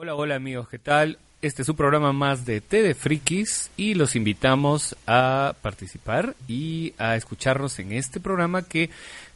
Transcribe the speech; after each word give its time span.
Hola, 0.00 0.14
hola 0.14 0.36
amigos, 0.36 0.68
¿qué 0.68 0.78
tal? 0.78 1.18
Este 1.42 1.62
es 1.62 1.68
un 1.68 1.74
programa 1.74 2.12
más 2.12 2.46
de 2.46 2.60
T 2.60 2.82
de 2.82 2.94
Frikis 2.94 3.68
y 3.76 3.94
los 3.94 4.14
invitamos 4.14 4.94
a 5.08 5.56
participar 5.60 6.36
y 6.46 6.94
a 6.98 7.16
escucharnos 7.16 7.80
en 7.80 7.90
este 7.90 8.20
programa 8.20 8.62
que, 8.62 8.90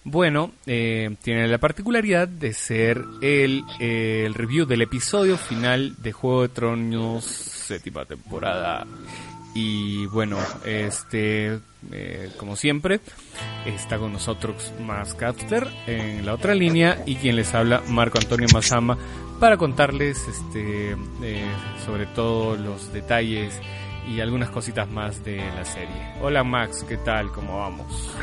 bueno, 0.04 0.52
eh, 0.66 1.16
tiene 1.20 1.48
la 1.48 1.58
particularidad 1.58 2.28
de 2.28 2.54
ser 2.54 3.02
el, 3.22 3.64
el 3.80 4.34
review 4.34 4.64
del 4.64 4.82
episodio 4.82 5.36
final 5.36 6.00
de 6.00 6.12
Juego 6.12 6.42
de 6.42 6.48
Tronos 6.50 7.24
séptima 7.24 8.04
temporada. 8.04 8.86
Y 9.54 10.06
bueno, 10.06 10.38
este, 10.64 11.58
eh, 11.90 12.30
como 12.38 12.56
siempre, 12.56 13.00
está 13.66 13.98
con 13.98 14.12
nosotros 14.12 14.72
Más 14.80 15.14
Capster 15.14 15.66
en 15.86 16.24
la 16.24 16.34
otra 16.34 16.54
línea 16.54 17.02
y 17.04 17.16
quien 17.16 17.36
les 17.36 17.52
habla, 17.52 17.82
Marco 17.88 18.18
Antonio 18.18 18.46
Mazama, 18.52 18.96
para 19.42 19.56
contarles 19.56 20.28
este, 20.28 20.92
eh, 21.20 21.44
sobre 21.84 22.06
todo 22.06 22.54
los 22.54 22.92
detalles 22.92 23.60
y 24.08 24.20
algunas 24.20 24.50
cositas 24.50 24.88
más 24.88 25.24
de 25.24 25.38
la 25.38 25.64
serie. 25.64 26.14
Hola 26.22 26.44
Max, 26.44 26.86
¿qué 26.88 26.96
tal? 26.96 27.32
¿Cómo 27.32 27.58
vamos? 27.58 28.14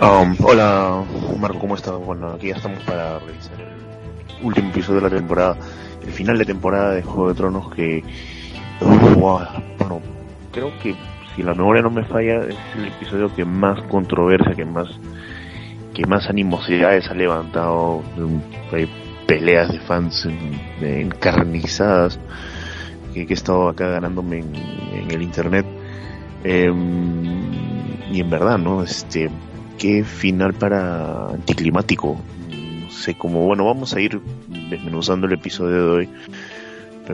Um, 0.00 0.34
hola 0.42 1.04
Marco, 1.38 1.58
¿cómo 1.58 1.74
estás? 1.74 1.98
Bueno, 1.98 2.30
aquí 2.30 2.48
ya 2.48 2.56
estamos 2.56 2.82
para 2.84 3.18
revisar 3.18 3.60
el 3.60 4.46
último 4.46 4.70
episodio 4.70 5.02
de 5.02 5.10
la 5.10 5.14
temporada, 5.14 5.58
el 6.02 6.12
final 6.12 6.38
de 6.38 6.46
temporada 6.46 6.92
de 6.92 7.02
Juego 7.02 7.28
de 7.28 7.34
Tronos 7.34 7.74
que... 7.74 8.02
bueno, 8.80 10.00
creo 10.52 10.72
que 10.82 10.96
si 11.34 11.42
la 11.42 11.52
memoria 11.52 11.82
no 11.82 11.90
me 11.90 12.04
falla 12.06 12.46
es 12.46 12.56
el 12.78 12.86
episodio 12.86 13.30
que 13.36 13.44
más 13.44 13.82
controversia, 13.90 14.54
que 14.54 14.64
más 14.64 14.88
que 15.92 16.06
más 16.06 16.30
animosidades 16.30 17.10
ha 17.10 17.14
levantado, 17.14 18.02
hay 18.72 18.88
peleas 19.26 19.72
de 19.72 19.80
fans 19.80 20.28
encarnizadas 20.80 22.18
que, 23.12 23.22
he 23.22 23.32
estado 23.32 23.68
acá 23.68 23.88
ganándome 23.88 24.38
en, 24.38 25.10
el 25.10 25.22
internet 25.22 25.66
em, 26.44 28.12
y 28.12 28.20
en 28.20 28.30
verdad, 28.30 28.58
¿no? 28.58 28.82
Este, 28.82 29.30
qué 29.78 30.04
final 30.04 30.54
para 30.54 31.28
anticlimático. 31.28 32.20
No 32.48 32.90
sé 32.90 33.16
cómo, 33.16 33.44
bueno, 33.44 33.64
vamos 33.64 33.94
a 33.94 34.00
ir 34.00 34.20
desmenuzando 34.70 35.26
el 35.26 35.32
episodio 35.34 35.76
de 35.76 35.90
hoy 35.90 36.08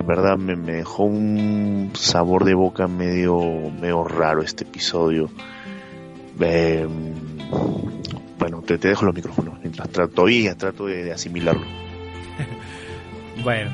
en 0.01 0.07
verdad 0.07 0.39
me, 0.39 0.57
dejó 0.57 1.05
un 1.05 1.91
sabor 1.95 2.45
de 2.45 2.55
boca 2.55 2.89
medio, 2.89 3.39
medio 3.81 4.05
raro 4.05 4.43
este 4.43 4.65
episodio. 4.65 5.29
Em, 6.41 7.15
bueno, 8.39 8.63
te, 8.63 8.79
dejo 8.79 9.05
los 9.05 9.15
micrófonos 9.15 9.61
mientras 9.61 9.89
trato, 9.91 10.15
todavía 10.15 10.57
trato 10.57 10.87
de, 10.87 11.13
asimilarlo. 11.13 11.65
bueno, 13.45 13.71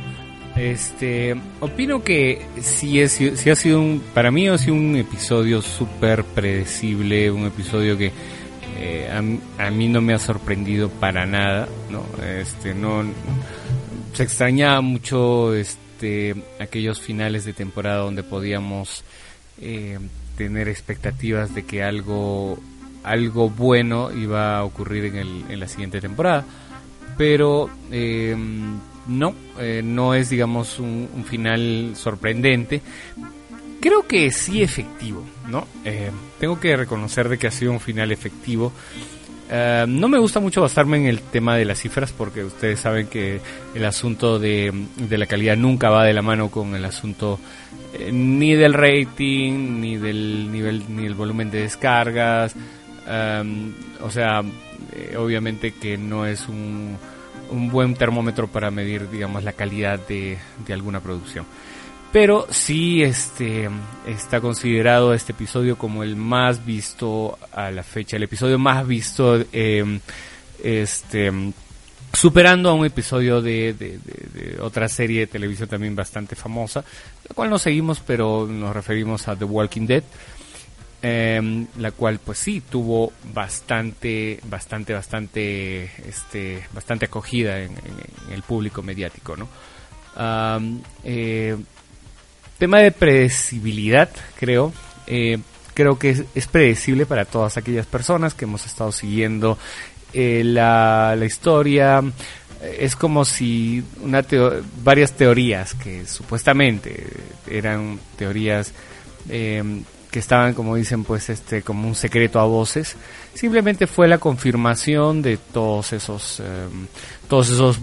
este, 0.57 1.37
opino 1.61 2.03
que 2.03 2.43
sí, 2.61 3.01
es, 3.01 3.13
sí 3.13 3.51
ha 3.51 3.55
sido 3.55 3.81
un, 3.81 4.03
para 4.13 4.31
mí 4.31 4.49
ha 4.49 4.59
sido 4.59 4.75
un 4.75 4.97
episodio 4.97 5.63
súper 5.63 6.25
predecible, 6.25 7.31
un 7.31 7.47
episodio 7.47 7.97
que 7.97 8.13
eh, 8.79 9.11
a, 9.11 9.67
a, 9.67 9.71
mí 9.71 9.89
no 9.89 10.01
me 10.01 10.15
ha 10.15 10.19
sorprendido 10.19 10.89
para 10.89 11.27
nada, 11.27 11.69
no, 11.91 12.05
este, 12.25 12.75
no, 12.75 13.05
se 14.13 14.23
extrañaba 14.23 14.81
mucho, 14.81 15.55
este, 15.55 16.35
aquellos 16.61 17.01
finales 17.01 17.45
de 17.45 17.53
temporada 17.53 17.99
donde 17.99 18.23
podíamos 18.23 19.05
eh, 19.61 19.99
tener 20.37 20.69
expectativas 20.69 21.55
de 21.55 21.65
que 21.65 21.83
algo, 21.83 22.59
algo 23.03 23.51
bueno 23.51 24.11
iba 24.13 24.59
a 24.59 24.65
ocurrir 24.65 25.05
en, 25.07 25.17
el, 25.17 25.45
en 25.49 25.61
la 25.61 25.69
siguiente 25.69 26.01
temporada. 26.01 26.45
Pero 27.19 27.69
em, 27.91 28.79
no, 29.09 29.35
eh, 29.59 29.83
no 29.85 30.15
es 30.15 30.31
digamos 30.31 30.79
un, 30.79 31.09
final 31.27 31.93
sorprendente. 31.95 32.81
Creo 33.81 34.07
que 34.07 34.31
sí 34.31 34.63
efectivo, 34.63 35.25
¿no? 35.49 35.67
Eh, 35.85 36.11
tengo 36.39 36.59
que 36.61 36.77
reconocer 36.77 37.29
de 37.29 37.39
que 37.39 37.49
ha 37.49 37.51
sido 37.51 37.73
un 37.73 37.81
final 37.81 38.13
efectivo. 38.13 38.73
Eh, 39.51 39.87
no 39.89 40.09
me 40.09 40.19
gusta 40.19 40.41
mucho 40.41 40.61
basarme 40.61 40.99
en 40.99 41.07
el 41.07 41.21
tema 41.21 41.57
de 41.57 41.65
las 41.65 41.81
cifras 41.81 42.13
porque 42.13 42.45
ustedes 42.45 42.81
saben 42.81 43.07
que 43.07 43.41
el 43.75 43.85
asunto 43.85 44.39
de, 44.39 44.73
la 45.09 45.27
calidad 45.27 45.57
nunca 45.57 45.91
va 45.91 46.05
de 46.05 46.13
la 46.13 46.23
mano 46.23 46.51
con 46.51 46.75
el 46.75 46.85
asunto 46.85 47.41
eh, 47.95 48.13
ni 48.13 48.55
del 48.55 48.75
rating, 48.75 49.81
ni 49.81 49.97
del 49.97 50.53
nivel, 50.53 50.85
ni 50.89 51.07
el 51.07 51.15
volumen 51.15 51.51
de 51.51 51.63
descargas. 51.63 52.55
O 54.01 54.11
sea, 54.11 54.43
eh, 54.93 55.17
obviamente 55.17 55.73
que 55.73 55.97
no 55.99 56.27
es 56.27 56.49
un, 56.49 56.97
un, 57.51 57.71
buen 57.71 57.95
termómetro 57.95 58.49
para 58.49 58.71
medir, 58.71 59.11
digamos, 59.11 59.45
la 59.45 59.53
calidad 59.53 59.99
de, 60.07 60.39
de 60.67 60.73
alguna 60.73 61.01
producción. 61.01 61.47
Pero 62.13 62.47
sí 62.51 63.03
este 63.03 63.69
está 64.07 64.41
considerado 64.41 65.13
este 65.13 65.33
episodio 65.33 65.77
como 65.77 66.03
el 66.03 66.17
más 66.17 66.65
visto 66.65 67.39
a 67.53 67.71
la 67.71 67.83
fecha, 67.83 68.17
el 68.17 68.23
episodio 68.23 68.59
más 68.59 68.87
visto 68.87 69.45
eh, 69.53 70.01
este 70.63 71.31
superando 72.13 72.71
a 72.71 72.75
un 72.75 72.87
episodio 72.87 73.43
de, 73.43 73.75
de, 73.75 74.59
otra 74.61 74.89
serie 74.89 75.21
de 75.21 75.27
televisión 75.27 75.69
también 75.69 75.95
bastante 75.95 76.35
famosa, 76.35 76.83
la 77.29 77.35
cual 77.35 77.51
no 77.51 77.59
seguimos, 77.59 78.01
pero 78.01 78.47
nos 78.47 78.75
referimos 78.75 79.29
a 79.29 79.37
The 79.37 79.45
Walking 79.45 79.87
Dead, 79.87 80.03
eh, 81.03 81.67
la 81.79 81.91
cual 81.93 82.19
pues 82.19 82.39
sí 82.39 82.61
tuvo 82.61 83.13
bastante, 83.33 84.41
bastante, 84.45 84.93
bastante, 84.95 85.85
este, 86.07 86.65
bastante 86.73 87.07
acogida 87.07 87.61
en, 87.61 87.73
el 88.33 88.43
público 88.43 88.83
mediático, 88.83 89.37
¿no? 89.37 89.49
eh, 91.05 91.57
Tema 92.59 92.81
de 92.81 92.91
predecibilidad, 92.91 94.11
creo. 94.37 94.73
Eh, 95.07 95.39
creo 95.75 95.97
que 95.97 96.25
es, 96.35 96.47
predecible 96.49 97.07
para 97.07 97.25
todas 97.25 97.57
aquellas 97.57 97.87
personas 97.87 98.35
que 98.35 98.47
hemos 98.47 98.67
estado 98.67 98.91
siguiendo 98.91 99.57
eh, 100.13 100.43
la, 100.45 101.17
historia. 101.25 102.03
Es 102.61 102.97
como 102.97 103.25
si 103.25 103.85
una 104.03 104.25
varias 104.83 105.13
teorías 105.13 105.75
que 105.75 106.05
supuestamente 106.05 107.07
eran 107.49 108.01
teorías 108.17 108.73
eh, 109.29 109.63
que 110.11 110.19
estaban, 110.19 110.55
como 110.55 110.77
dicen, 110.77 111.05
pues 111.05 111.29
este, 111.29 111.63
como 111.63 111.87
un 111.87 111.95
secreto 111.95 112.41
a 112.41 112.45
voces, 112.45 112.97
simplemente 113.35 113.87
fue 113.87 114.09
la 114.09 114.19
confirmación 114.19 115.23
de 115.23 115.37
todos 115.37 115.93
esos, 115.93 116.43
todos 117.29 117.51
esos 117.51 117.79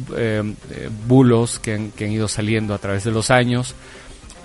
bulos 1.08 1.59
que 1.59 1.74
han, 1.74 1.91
que 1.91 2.06
han 2.06 2.12
ido 2.12 2.28
saliendo 2.28 2.74
a 2.74 2.80
través 2.80 3.03
de 3.03 3.12
los 3.12 3.30
años 3.30 3.75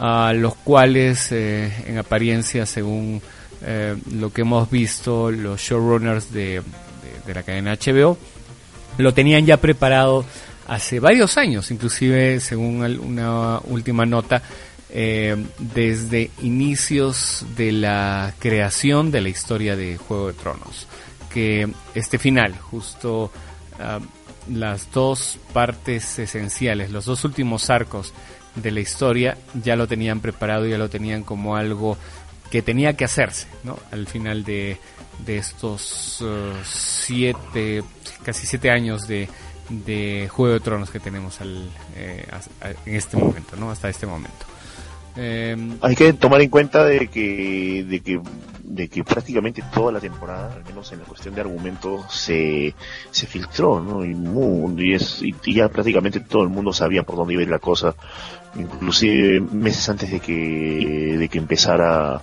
a 0.00 0.32
los 0.32 0.54
cuales 0.54 1.30
eh, 1.30 1.70
en 1.86 1.98
apariencia, 1.98 2.64
según 2.64 3.20
eh, 3.62 3.94
lo 4.12 4.32
que 4.32 4.41
hemos 4.41 4.70
visto, 4.70 5.30
los 5.30 5.60
showrunners 5.60 6.32
de, 6.32 6.62
de, 7.26 7.34
la 7.34 7.42
cadena 7.42 7.74
HBO 7.74 8.16
lo 8.97 9.12
tenían 9.12 9.44
ya 9.44 9.58
preparado 9.58 10.24
hace 10.66 11.00
varios 11.00 11.36
años, 11.36 11.70
inclusive 11.70 12.41
según 12.41 12.82
una 12.82 13.60
última 13.64 14.06
nota, 14.06 14.42
eh, 14.92 15.36
desde 15.58 16.30
inicios 16.42 17.44
de 17.56 17.72
la 17.72 18.34
creación 18.38 19.10
de 19.10 19.20
la 19.20 19.28
historia 19.28 19.76
de 19.76 19.96
Juego 19.96 20.28
de 20.28 20.32
Tronos, 20.34 20.86
que 21.32 21.70
este 21.94 22.18
final, 22.18 22.56
justo 22.58 23.30
ah, 23.78 24.00
las 24.48 24.90
dos 24.92 25.38
partes 25.52 26.18
esenciales, 26.18 26.90
los 26.90 27.04
dos 27.04 27.24
últimos 27.24 27.70
arcos 27.70 28.12
de 28.56 28.70
la 28.70 28.80
historia 28.80 29.38
ya 29.54 29.76
lo 29.76 29.86
tenían 29.86 30.20
preparado, 30.20 30.66
ya 30.66 30.78
lo 30.78 30.90
tenían 30.90 31.22
como 31.22 31.56
algo 31.56 31.96
que 32.50 32.62
tenía 32.62 32.96
que 32.96 33.04
hacerse, 33.04 33.46
¿no? 33.62 33.78
Al 33.92 34.06
final 34.08 34.42
de, 34.42 34.76
de 35.24 35.38
estos 35.38 36.20
uh, 36.20 36.52
siete, 36.64 37.84
casi 38.24 38.46
siete 38.46 38.70
años 38.70 39.06
de, 39.06 39.28
de 39.68 40.28
Juego 40.28 40.54
de 40.54 40.60
Tronos 40.60 40.91
que 40.91 40.98
tenemos 40.98 41.41
al, 41.41 41.70
eh, 41.94 42.26
en 42.86 42.97
este 42.97 43.16
momento, 43.16 43.56
¿no? 43.56 43.70
Hasta 43.70 43.88
este 43.88 44.06
momento. 44.06 44.49
Em, 45.16 45.77
Hay 45.83 45.97
que 45.97 46.12
tomar 46.12 46.41
en 46.41 46.51
cuenta 46.51 46.84
de 46.84 47.09
que, 47.09 47.84
de 47.89 48.01
que, 48.01 48.21
de 48.62 48.89
que 48.89 49.03
prácticamente 49.04 49.62
toda 49.72 49.92
la 49.92 50.01
temporada, 50.01 50.54
al 50.54 50.65
menos 50.65 50.92
en 50.92 51.01
la 51.01 51.04
cuestión 51.04 51.34
de 51.34 51.41
argumento, 51.41 52.04
se, 52.09 52.74
se 53.10 53.27
filtró, 53.27 53.80
¿no? 53.80 54.04
Y, 54.04 54.95
es, 54.95 55.22
y 55.22 55.54
ya 55.54 55.68
prácticamente 55.68 56.21
todo 56.21 56.42
el 56.42 56.48
mundo 56.48 56.72
sabía 56.72 57.03
por 57.03 57.16
dónde 57.16 57.34
iba 57.34 57.41
a 57.41 57.45
ir 57.45 57.51
la 57.51 57.59
cosa, 57.59 57.95
inclusive 58.57 59.41
meses 59.41 59.89
antes 59.89 60.10
de 60.10 60.21
que, 60.21 61.16
de 61.18 61.28
que 61.28 61.39
empezara 61.39 62.22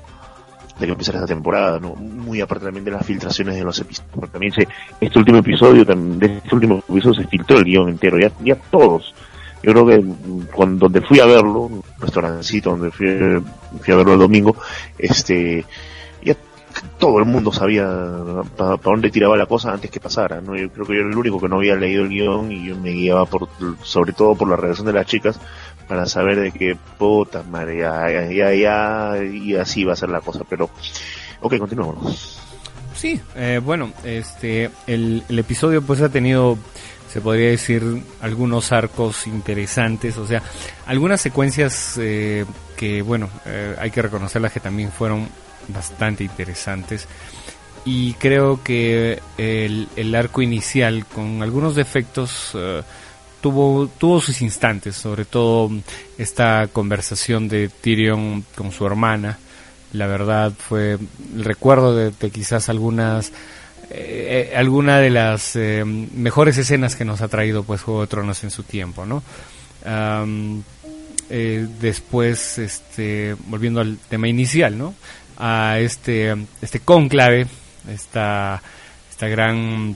de 0.80 0.86
que 0.86 0.92
empezara 0.92 1.18
esta 1.18 1.28
temporada, 1.28 1.80
¿no? 1.80 1.96
Muy 1.96 2.40
aparte 2.40 2.66
también 2.66 2.86
de 2.86 2.92
las 2.92 3.04
filtraciones 3.04 3.56
de 3.56 3.64
los 3.64 3.80
episodios. 3.80 4.32
También 4.32 4.54
se, 4.54 4.68
este 5.02 5.18
último 5.18 5.40
episodio, 5.40 5.84
de 5.84 6.26
este 6.38 6.54
último 6.54 6.84
episodio 6.88 7.16
se 7.16 7.28
filtró 7.28 7.58
el 7.58 7.64
guion 7.66 7.90
entero, 7.90 8.20
ya, 8.20 8.32
ya 8.44 8.56
todos 8.56 9.16
yo 9.64 9.72
creo 9.72 9.86
que 9.86 10.04
cuando 10.54 10.88
donde 10.88 11.02
fui 11.02 11.20
a 11.20 11.26
verlo, 11.26 11.62
un 11.62 11.84
restaurancito 12.00 12.72
donde 12.72 12.92
fui, 12.92 13.08
fui 13.82 13.94
a 13.94 13.98
verlo 13.98 14.14
el 14.14 14.20
domingo, 14.20 14.56
este, 14.98 15.66
ya 16.22 16.36
todo 17.00 17.20
el 17.20 17.26
mundo 17.26 17.52
sabía 17.52 17.86
para 18.56 18.78
dónde 18.78 19.10
tiraba 19.10 19.36
la 19.36 19.46
cosa 19.46 19.74
antes 19.74 19.90
que 19.90 20.00
pasara, 20.00 20.42
¿no? 20.42 20.56
Yo 20.56 20.70
creo 20.70 20.86
que 20.86 20.94
yo 20.94 21.00
era 21.02 21.10
el 21.10 21.18
único 21.18 21.40
que 21.40 21.50
no 21.50 21.58
había 21.58 21.76
leído 21.76 22.04
el 22.04 22.10
guion 22.10 22.52
y 22.52 22.68
yo 22.68 22.78
me 22.78 22.92
guiaba 22.92 23.26
por, 23.26 23.50
sobre 23.84 24.14
todo 24.14 24.36
por 24.36 24.48
la 24.48 24.56
relación 24.56 24.86
de 24.86 24.94
las 24.94 25.08
chicas 25.08 25.40
para 25.88 26.06
saber 26.06 26.40
de 26.40 26.52
qué 26.52 26.78
puta 26.98 27.44
madre, 27.44 27.80
ya, 27.80 28.30
ya, 28.30 28.54
ya, 28.54 29.24
y 29.24 29.56
así 29.56 29.84
va 29.84 29.94
a 29.94 29.98
ser 29.98 30.10
la 30.10 30.22
cosa, 30.22 30.42
pero, 30.48 30.70
ok, 31.42 31.58
continuamos. 31.58 32.42
Sí, 32.94 33.20
eh, 33.36 33.62
bueno, 33.64 33.92
este, 34.04 34.72
el 34.88 35.24
episodio 35.30 35.82
pues 35.84 36.02
ha 36.02 36.10
tenido 36.10 36.58
se 37.18 37.22
podría 37.22 37.50
decir 37.50 37.82
algunos 38.22 38.72
arcos 38.72 39.26
interesantes, 39.26 40.18
o 40.18 40.28
sea, 40.28 40.44
algunas 40.86 41.20
secuencias 41.20 41.98
eh, 41.98 42.46
que, 42.76 43.02
bueno, 43.02 43.28
eh, 43.44 43.76
hay 43.80 43.90
que 43.90 44.04
reconocerlas 44.04 44.52
que 44.54 44.60
también 44.60 44.92
fueron 44.92 45.28
bastante 45.70 46.24
interesantes. 46.24 47.08
Y 47.86 48.14
creo 48.14 48.62
que 48.64 49.20
el, 49.36 50.14
arco 50.14 50.44
inicial, 50.44 51.08
con 51.08 51.42
algunos 51.42 51.74
defectos, 51.74 52.52
eh, 52.54 52.84
tuvo, 53.42 53.88
tuvo 53.88 54.22
sus 54.22 54.44
instantes, 54.44 54.96
sobre 54.96 55.26
todo 55.26 55.72
esta 56.20 56.68
conversación 56.68 57.48
de 57.48 57.70
Tyrion 57.70 58.46
con 58.54 58.72
su 58.72 58.86
hermana. 58.86 59.40
La 59.92 60.06
verdad 60.06 60.54
fue 60.56 61.00
el 61.36 61.44
recuerdo 61.44 61.96
de 61.96 62.30
quizás 62.30 62.70
algunas 62.70 63.32
eh, 63.90 64.54
alguna 64.56 65.00
de 65.00 65.10
las 65.10 65.56
eh, 65.56 65.86
mejores 65.86 66.58
escenas 66.58 66.96
que 66.96 67.06
nos 67.06 67.22
ha 67.22 67.30
traído 67.30 67.64
pues 67.64 67.82
Juego 67.82 68.02
de 68.02 68.08
Tronos 68.08 68.44
en 68.44 68.52
su 68.52 68.64
tiempo, 68.64 69.06
¿no? 69.06 69.24
Eh, 71.30 71.68
después, 71.80 72.58
este, 72.58 73.36
volviendo 73.48 73.82
al 73.82 73.98
tema 74.10 74.28
inicial, 74.28 74.78
¿no? 74.78 74.94
A 75.38 75.80
este, 75.80 76.36
este 76.62 76.80
conclave, 76.80 77.48
esta, 77.90 78.62
esta 79.10 79.28
gran, 79.28 79.96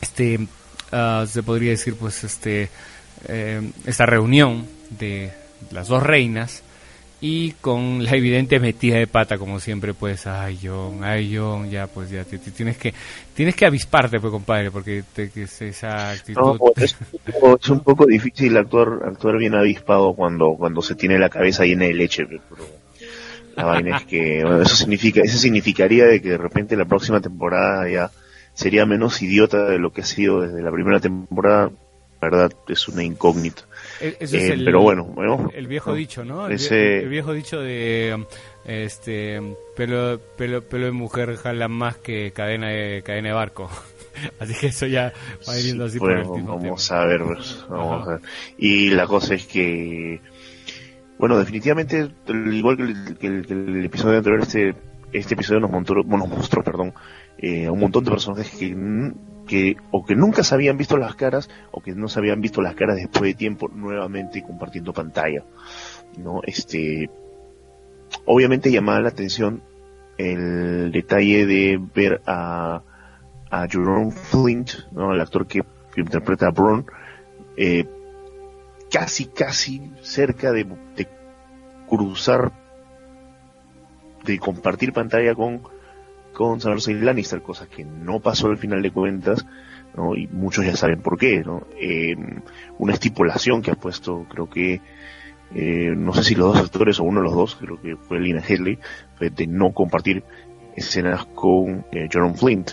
este, 0.00 0.46
ah, 0.92 1.24
se 1.28 1.42
podría 1.42 1.70
decir, 1.70 1.94
pues, 1.94 2.24
este, 2.24 2.68
esta 3.86 4.06
reunión 4.06 4.66
de 4.90 5.32
las 5.70 5.88
dos 5.88 6.02
reinas, 6.02 6.62
y 7.20 7.52
con 7.60 8.02
la 8.02 8.12
evidente 8.16 8.58
metida 8.58 8.96
de 8.96 9.06
pata 9.06 9.36
como 9.36 9.60
siempre 9.60 9.92
pues 9.92 10.26
ay 10.26 10.58
John 10.62 11.04
ay 11.04 11.36
John 11.36 11.68
ya 11.68 11.86
pues 11.86 12.10
ya 12.10 12.24
tienes 12.24 12.78
que 12.78 12.94
tienes 13.34 13.54
que 13.54 13.66
avisparte 13.66 14.18
pues 14.18 14.30
compadre 14.30 14.70
porque 14.70 15.04
te, 15.14 15.30
que 15.30 15.42
esa 15.42 16.12
actitud. 16.12 16.58
Pues, 16.74 16.96
es, 17.60 17.68
un 17.68 17.80
poco 17.80 18.06
difícil 18.06 18.56
actuar 18.56 19.00
actuar 19.04 19.36
bien 19.36 19.54
avispado 19.54 20.14
cuando 20.14 20.54
cuando 20.56 20.80
se 20.80 20.94
tiene 20.94 21.18
la 21.18 21.28
cabeza 21.28 21.64
llena 21.64 21.84
de 21.84 21.94
leche 21.94 22.26
pero 22.26 22.66
la 23.54 23.64
vaina 23.64 23.98
es 23.98 24.04
que 24.06 24.40
eso 24.40 24.76
significa 24.76 25.20
eso 25.20 25.36
significaría 25.36 26.06
de 26.06 26.22
que 26.22 26.30
de 26.30 26.38
repente 26.38 26.74
la 26.74 26.86
próxima 26.86 27.20
temporada 27.20 27.86
ya 27.90 28.10
sería 28.54 28.86
menos 28.86 29.20
idiota 29.20 29.66
de 29.66 29.78
lo 29.78 29.92
que 29.92 30.00
ha 30.00 30.06
sido 30.06 30.40
desde 30.40 30.62
la 30.62 30.72
primera 30.72 31.00
temporada 31.00 31.70
la 32.22 32.28
verdad 32.28 32.52
es 32.68 32.88
una 32.88 33.04
incógnita 33.04 33.64
e-, 34.00 34.16
es 34.20 34.32
eh, 34.32 34.52
el, 34.52 34.64
pero 34.64 34.80
bueno, 34.80 35.04
bueno, 35.04 35.50
el 35.54 35.66
viejo 35.66 35.94
dicho, 35.94 36.24
¿no? 36.24 36.46
El, 36.46 36.60
el, 36.60 37.08
viejo 37.08 37.32
dicho 37.32 37.60
de 37.60 38.26
este 38.64 39.40
pelo, 39.76 40.18
pelo, 40.36 40.62
pelo 40.62 40.86
de 40.86 40.92
mujer 40.92 41.36
jala 41.36 41.68
más 41.68 41.96
que 41.96 42.32
cadena 42.32 42.68
de 42.68 43.02
cadena 43.02 43.28
de 43.28 43.34
barco. 43.34 43.70
Así 44.40 44.54
que 44.54 44.68
eso 44.68 44.86
ya 44.86 45.12
va 45.48 45.56
yendo 45.56 45.84
así 45.84 45.98
por 45.98 46.12
el 46.12 46.24
Vamos 46.24 46.90
a 46.92 47.04
ver, 47.06 47.22
pues, 47.24 47.64
vamos 47.68 48.06
a 48.06 48.10
ver. 48.12 48.20
Y 48.58 48.90
la 48.90 49.06
cosa 49.06 49.34
es 49.34 49.46
que, 49.46 50.20
bueno, 51.16 51.38
definitivamente, 51.38 52.10
igual 52.28 52.76
que 52.76 52.82
el, 52.82 53.18
que 53.18 53.26
el, 53.28 53.84
episodio 53.84 54.18
anterior, 54.18 54.42
este, 54.42 54.74
este 55.12 55.34
episodio 55.34 55.60
nos, 55.60 55.70
montó, 55.70 55.94
nos 55.94 56.28
mostró, 56.28 56.62
perdón, 56.62 56.92
eh, 57.38 57.70
un 57.70 57.78
montón 57.78 58.04
de 58.04 58.10
personajes 58.10 58.50
que 58.50 58.74
que 59.50 59.76
o 59.90 60.04
que 60.04 60.14
nunca 60.14 60.44
se 60.44 60.54
habían 60.54 60.76
visto 60.76 60.96
las 60.96 61.16
caras 61.16 61.50
o 61.72 61.82
que 61.82 61.92
no 61.92 62.06
se 62.06 62.20
habían 62.20 62.40
visto 62.40 62.62
las 62.62 62.76
caras 62.76 62.94
después 62.94 63.22
de 63.22 63.34
tiempo 63.34 63.66
nuevamente 63.66 64.44
compartiendo 64.44 64.92
pantalla. 64.92 65.42
¿no? 66.16 66.40
Este, 66.44 67.10
obviamente 68.26 68.70
llamaba 68.70 69.00
la 69.00 69.08
atención 69.08 69.60
el 70.18 70.92
detalle 70.92 71.46
de 71.46 71.80
ver 71.92 72.22
a, 72.26 72.82
a 73.50 73.66
Jerome 73.66 74.12
Flint, 74.12 74.70
¿no? 74.92 75.12
el 75.12 75.20
actor 75.20 75.48
que, 75.48 75.64
interpreta 75.96 76.46
a 76.46 76.50
Bron, 76.50 76.86
eh, 77.56 77.84
casi, 78.88 79.24
casi 79.26 79.90
cerca 80.00 80.52
de, 80.52 80.64
de 80.94 81.08
cruzar, 81.88 82.52
de 84.24 84.38
compartir 84.38 84.92
pantalla 84.92 85.34
con 85.34 85.60
con 86.32 86.60
Cersei 86.60 86.94
Lannister, 86.94 87.42
cosa 87.42 87.68
que 87.68 87.84
no 87.84 88.20
pasó 88.20 88.48
al 88.48 88.58
final 88.58 88.82
de 88.82 88.90
cuentas, 88.90 89.46
¿no? 89.96 90.14
y 90.16 90.26
muchos 90.28 90.64
ya 90.64 90.76
saben 90.76 91.02
por 91.02 91.18
qué, 91.18 91.42
¿no? 91.44 91.66
Eh, 91.80 92.16
una 92.78 92.94
estipulación 92.94 93.62
que 93.62 93.72
ha 93.72 93.74
puesto, 93.74 94.26
creo 94.28 94.48
que, 94.48 94.80
eh, 95.54 95.92
no 95.96 96.12
sé 96.12 96.22
si 96.22 96.34
los 96.34 96.54
dos 96.54 96.64
actores 96.64 97.00
o 97.00 97.04
uno 97.04 97.20
de 97.20 97.24
los 97.24 97.34
dos, 97.34 97.56
creo 97.56 97.80
que 97.80 97.96
fue 97.96 98.20
Lina 98.20 98.42
Headley, 98.46 98.78
fue 99.16 99.30
de 99.30 99.46
no 99.46 99.72
compartir 99.72 100.22
escenas 100.76 101.26
con 101.26 101.84
eh, 101.92 102.08
Flint. 102.34 102.72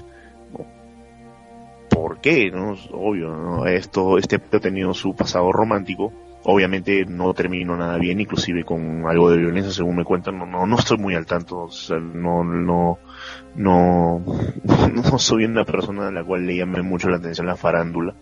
¿Por 1.90 2.20
qué? 2.22 2.52
No? 2.52 2.76
Obvio, 2.92 3.30
¿no? 3.30 3.66
Esto, 3.66 4.18
este 4.18 4.36
ha 4.36 4.60
tenido 4.60 4.94
su 4.94 5.16
pasado 5.16 5.52
romántico, 5.52 6.14
obviamente 6.50 7.06
no 7.06 7.34
terminó 7.34 7.76
nada 7.76 7.98
bien, 7.98 8.22
inclusive 8.22 8.64
con 8.64 9.06
algo 9.06 9.30
de 9.30 9.38
violencia, 9.38 9.70
según 9.72 9.98
me 9.98 10.06
cuentan, 10.06 10.40
no, 10.40 10.46
no, 10.46 10.66
no 10.66 10.78
estoy 10.78 10.98
muy 10.98 11.14
al 11.14 11.26
tanto, 11.26 11.64
o 11.64 11.72
sea, 11.72 12.00
no, 12.00 12.42
no, 12.46 13.00
no, 13.56 14.24
no 14.94 15.20
soy 15.20 15.44
una 15.44 15.66
persona 15.66 16.08
a 16.08 16.12
la 16.12 16.24
cual 16.24 16.46
le 16.48 16.56
llame 16.56 16.82
mucho 16.82 17.10
la 17.10 17.18
atención 17.18 17.48
la 17.48 17.58
farándula, 17.58 18.16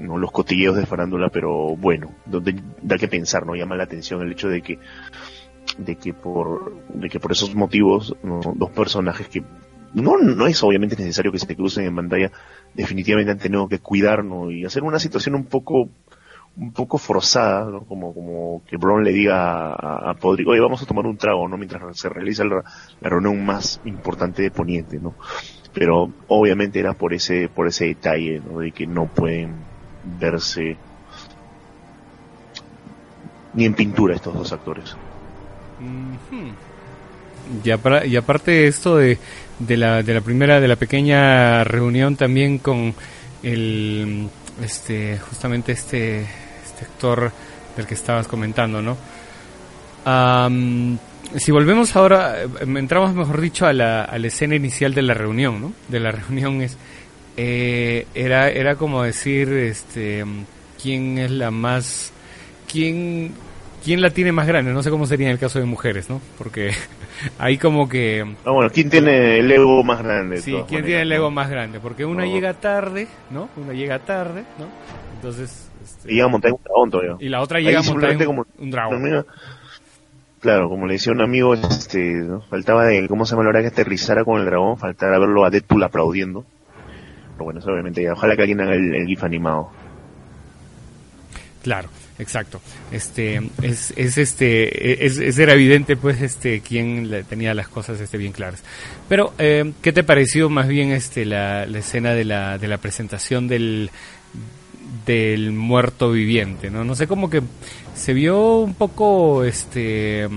no 0.00 0.18
los 0.18 0.32
cotilleos 0.32 0.74
de 0.74 0.84
farándula, 0.84 1.28
pero 1.28 1.76
bueno, 1.76 2.10
donde 2.26 2.60
da 2.82 2.98
que 2.98 3.06
pensar, 3.06 3.46
no 3.46 3.54
llama 3.54 3.76
la 3.76 3.84
atención 3.84 4.20
el 4.22 4.32
hecho 4.32 4.48
de 4.48 4.60
que 4.60 4.80
de 5.78 5.94
que 5.94 6.12
por 6.12 6.74
de 6.92 7.08
que 7.08 7.20
por 7.20 7.32
esos 7.32 7.54
motivos 7.54 8.14
dos 8.22 8.70
personajes 8.70 9.28
que 9.28 9.42
no 9.94 10.18
no 10.18 10.46
es 10.46 10.62
obviamente 10.62 10.94
necesario 10.96 11.32
que 11.32 11.38
se 11.38 11.46
te 11.46 11.56
crucen 11.56 11.86
en 11.86 11.96
pantalla 11.96 12.30
definitivamente 12.74 13.32
han 13.32 13.38
tenido 13.38 13.66
que 13.66 13.78
cuidarnos 13.78 14.52
y 14.52 14.64
hacer 14.64 14.82
una 14.82 14.98
situación 14.98 15.34
un 15.34 15.46
poco 15.46 15.88
un 16.56 16.72
poco 16.72 16.98
forzada, 16.98 17.80
como, 17.88 18.14
como 18.14 18.62
que 18.68 18.76
Bron 18.76 19.02
le 19.02 19.12
diga 19.12 19.72
a, 19.72 20.10
a 20.10 20.14
Podrick, 20.14 20.46
oye, 20.46 20.60
vamos 20.60 20.82
a 20.82 20.86
tomar 20.86 21.06
un 21.06 21.16
trago, 21.16 21.48
¿no? 21.48 21.56
Mientras 21.56 21.98
se 21.98 22.08
realiza 22.08 22.44
la, 22.44 22.62
reunión 23.00 23.44
más 23.44 23.80
importante 23.84 24.42
de 24.42 24.50
Poniente, 24.50 24.98
¿no? 25.00 25.14
Pero 25.72 26.10
obviamente 26.28 26.78
era 26.78 26.92
por 26.92 27.12
ese, 27.12 27.48
por 27.48 27.66
ese 27.66 27.86
detalle, 27.86 28.40
¿no? 28.40 28.60
De 28.60 28.70
que 28.70 28.86
no 28.86 29.06
pueden 29.06 29.54
verse 30.20 30.76
ni 33.54 33.64
en 33.64 33.74
pintura 33.74 34.14
estos 34.14 34.34
dos 34.34 34.52
actores. 34.52 34.96
y, 37.64 38.16
aparte 38.16 38.50
de 38.50 38.66
esto 38.68 38.96
de, 38.96 39.18
de, 39.58 39.76
la, 39.76 40.04
de 40.04 40.14
la 40.14 40.20
primera, 40.20 40.60
de 40.60 40.68
la 40.68 40.76
pequeña 40.76 41.64
reunión 41.64 42.14
también 42.14 42.58
con 42.58 42.94
el, 43.42 44.28
este, 44.62 45.18
justamente 45.18 45.72
este, 45.72 46.26
este 46.74 46.84
actor 46.84 47.32
del 47.76 47.86
que 47.86 47.94
estabas 47.94 48.28
comentando, 48.28 48.82
¿no? 48.82 48.96
si 51.36 51.50
volvemos 51.50 51.96
ahora, 51.96 52.42
eh, 52.42 52.48
entramos 52.62 53.14
mejor 53.14 53.40
dicho 53.40 53.64
a 53.66 53.72
la, 53.72 54.04
a 54.04 54.18
la, 54.18 54.26
escena 54.26 54.54
inicial 54.54 54.92
de 54.92 55.00
la 55.00 55.14
reunión, 55.14 55.60
¿no? 55.62 55.72
De 55.88 55.98
la 55.98 56.12
reunión 56.12 56.60
es, 56.60 56.76
eh, 57.38 58.06
era, 58.14 58.50
era 58.50 58.76
como 58.76 59.02
decir, 59.02 59.48
este, 59.48 60.24
quién 60.80 61.16
es 61.16 61.30
la 61.30 61.50
más, 61.50 62.12
quién, 62.70 63.32
quién 63.82 64.02
la 64.02 64.10
tiene 64.10 64.30
más 64.30 64.46
grande, 64.46 64.74
no 64.74 64.82
sé 64.82 64.90
cómo 64.90 65.06
sería 65.06 65.28
en 65.28 65.32
el 65.32 65.38
caso 65.38 65.58
de 65.58 65.64
mujeres, 65.64 66.10
¿no? 66.10 66.20
Porque 66.36 66.72
ahí 67.38 67.56
como 67.56 67.88
que... 67.88 68.20
Ah, 68.44 68.50
bueno, 68.50 68.70
¿quién 68.70 68.90
tiene 68.90 69.38
el 69.38 69.50
ego 69.50 69.82
más 69.82 70.02
grande? 70.02 70.42
Sí, 70.42 70.54
¿quién 70.68 70.84
tiene 70.84 71.00
el 71.00 71.12
ego 71.12 71.30
más 71.30 71.48
grande? 71.48 71.80
Porque 71.80 72.04
una 72.04 72.26
llega 72.26 72.52
tarde, 72.52 73.08
¿no? 73.30 73.48
Una 73.56 73.72
llega 73.72 73.98
tarde, 74.00 74.44
¿no? 74.58 74.66
Entonces 75.16 75.70
este, 75.84 76.10
y 76.10 76.14
llega 76.14 76.26
a 76.26 76.28
montar 76.28 76.52
un 76.52 76.60
dragón 76.62 76.90
todavía. 76.90 77.16
Y 77.20 77.28
la 77.28 77.42
otra 77.42 77.60
llega 77.60 77.80
a 77.80 77.82
montar 77.82 78.16
un, 78.58 78.70
dragón. 78.70 79.26
claro, 80.40 80.68
como 80.68 80.86
le 80.86 80.94
decía 80.94 81.12
un 81.12 81.20
amigo, 81.20 81.54
este, 81.54 82.26
faltaba 82.48 82.86
de, 82.86 83.06
¿cómo 83.06 83.26
se 83.26 83.32
llama 83.32 83.44
la 83.44 83.50
hora 83.50 83.60
que 83.60 83.68
aterrizara 83.68 84.24
con 84.24 84.40
el 84.40 84.46
dragón? 84.46 84.78
Faltaba 84.78 85.18
verlo 85.18 85.44
a 85.44 85.50
Deadpool 85.50 85.82
aplaudiendo. 85.82 86.44
Pero 87.34 87.44
bueno, 87.44 87.60
eso 87.60 87.70
obviamente, 87.70 88.10
ojalá 88.10 88.36
que 88.36 88.42
alguien 88.42 88.60
haga 88.60 88.74
el, 88.74 89.06
GIF 89.06 89.22
animado. 89.24 89.70
Claro, 91.62 91.88
exacto. 92.18 92.60
Este, 92.92 93.40
es, 93.62 93.92
es 93.96 94.18
este, 94.18 95.04
es, 95.04 95.38
era 95.38 95.54
evidente 95.54 95.96
pues 95.96 96.22
este, 96.22 96.60
quién 96.60 97.10
tenía 97.28 97.52
las 97.54 97.68
cosas 97.68 98.00
este 98.00 98.18
bien 98.18 98.32
claras. 98.32 98.62
Pero, 99.08 99.34
eh, 99.38 99.72
¿qué 99.82 99.92
te 99.92 100.04
pareció 100.04 100.48
más 100.48 100.68
bien 100.68 100.92
este, 100.92 101.24
la, 101.24 101.66
la 101.66 101.78
escena 101.78 102.14
de 102.14 102.24
la, 102.24 102.56
de 102.58 102.68
la 102.68 102.78
presentación 102.78 103.48
del, 103.48 103.90
del 105.06 105.52
muerto 105.52 106.10
viviente, 106.10 106.70
¿no? 106.70 106.84
No 106.84 106.94
sé, 106.94 107.06
como 107.06 107.28
que 107.28 107.42
se 107.94 108.12
vio 108.12 108.58
un 108.58 108.74
poco, 108.74 109.44
este... 109.44 110.28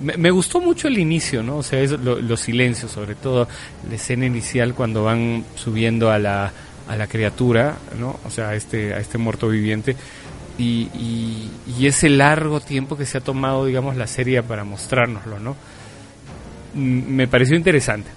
Me, 0.00 0.30
gustó 0.30 0.60
mucho 0.60 0.86
el 0.86 0.96
inicio, 0.98 1.42
¿no? 1.42 1.56
O 1.56 1.62
sea, 1.64 1.82
los 1.82 2.38
silencios, 2.38 2.92
sobre 2.92 3.16
todo 3.16 3.48
la 3.88 3.96
escena 3.96 4.26
inicial 4.26 4.74
cuando 4.74 5.02
van 5.02 5.44
subiendo 5.56 6.12
a 6.12 6.20
la, 6.20 6.52
a 6.86 6.96
la 6.96 7.08
criatura, 7.08 7.76
¿no? 7.98 8.20
O 8.24 8.30
sea, 8.30 8.50
a 8.50 8.54
este, 8.54 8.94
a 8.94 8.98
este 8.98 9.18
muerto 9.18 9.48
viviente. 9.48 9.96
y, 10.56 10.88
y, 11.66 11.86
ese 11.86 12.08
largo 12.08 12.60
tiempo 12.60 12.96
que 12.96 13.06
se 13.06 13.18
ha 13.18 13.20
tomado, 13.20 13.66
digamos, 13.66 13.96
la 13.96 14.06
serie 14.06 14.42
para 14.42 14.64
mostrárnoslo, 14.64 15.38
¿no? 15.40 15.56
Me 16.74 17.26
pareció 17.26 17.56
interesante. 17.56 18.10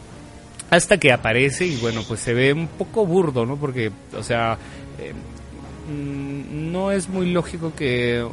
Hasta 0.69 0.97
que 0.97 1.11
aparece 1.11 1.65
y 1.65 1.77
bueno, 1.77 2.01
pues 2.07 2.19
se 2.21 2.33
ve 2.33 2.53
un 2.53 2.67
poco 2.67 3.05
burdo, 3.05 3.45
¿no? 3.45 3.57
Porque, 3.57 3.91
o 4.17 4.23
sea, 4.23 4.57
eh, 4.99 5.13
no 5.91 6.91
es 6.91 7.09
muy 7.09 7.31
lógico 7.31 7.73
que 7.75 8.25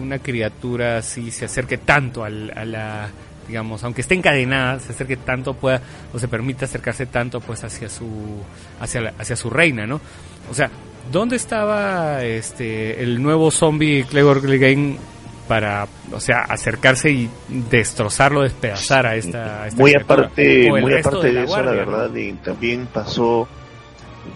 una 0.00 0.18
criatura 0.18 0.98
así 0.98 1.30
se 1.30 1.46
acerque 1.46 1.78
tanto 1.78 2.24
a 2.24 2.30
la, 2.30 3.08
digamos, 3.48 3.82
aunque 3.84 4.00
esté 4.00 4.14
encadenada, 4.14 4.78
se 4.80 4.92
acerque 4.92 5.16
tanto 5.16 5.54
pueda 5.54 5.80
o 6.12 6.18
se 6.18 6.28
permita 6.28 6.64
acercarse 6.64 7.06
tanto 7.06 7.40
pues 7.40 7.64
hacia 7.64 7.88
su 7.88 8.08
hacia 8.80 9.14
hacia 9.18 9.36
su 9.36 9.50
reina, 9.50 9.86
¿no? 9.86 10.00
O 10.50 10.54
sea, 10.54 10.70
¿dónde 11.10 11.36
estaba 11.36 12.24
este 12.24 13.02
el 13.02 13.22
nuevo 13.22 13.50
zombie 13.50 14.04
Clever 14.04 14.40
Game 14.58 14.96
para, 15.46 15.86
o 16.12 16.20
sea, 16.20 16.40
acercarse 16.40 17.10
y 17.10 17.30
destrozarlo, 17.48 18.42
despedazar 18.42 19.06
a 19.06 19.16
esta, 19.16 19.68
muy 19.76 19.94
aparte, 19.94 20.68
muy 20.68 20.94
aparte 20.94 21.32
de, 21.32 21.44
eso, 21.44 21.62
la 21.62 21.70
verdad, 21.72 22.14
y 22.14 22.32
también 22.34 22.86
pasó, 22.92 23.48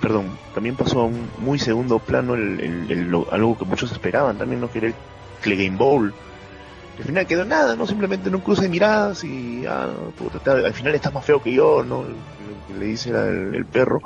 perdón, 0.00 0.30
también 0.54 0.76
pasó 0.76 1.00
a 1.00 1.04
un 1.04 1.28
muy 1.38 1.58
segundo 1.58 1.98
plano 1.98 2.34
el, 2.34 3.24
algo 3.30 3.58
que 3.58 3.64
muchos 3.64 3.92
esperaban, 3.92 4.38
también 4.38 4.60
no 4.60 4.70
querer 4.70 4.94
el 5.44 5.56
Game 5.56 5.76
Bowl. 5.76 6.12
Al 6.98 7.04
final 7.04 7.26
quedó 7.26 7.44
nada, 7.44 7.76
no 7.76 7.86
simplemente 7.86 8.28
en 8.28 8.34
un 8.34 8.42
cruce 8.42 8.62
de 8.62 8.68
miradas 8.68 9.24
y 9.24 9.64
ah, 9.66 9.88
al 10.46 10.74
final 10.74 10.94
estás 10.94 11.14
más 11.14 11.24
feo 11.24 11.42
que 11.42 11.52
yo, 11.52 11.82
no, 11.82 12.04
le 12.78 12.84
dice 12.84 13.10
el 13.10 13.64
perro 13.64 14.02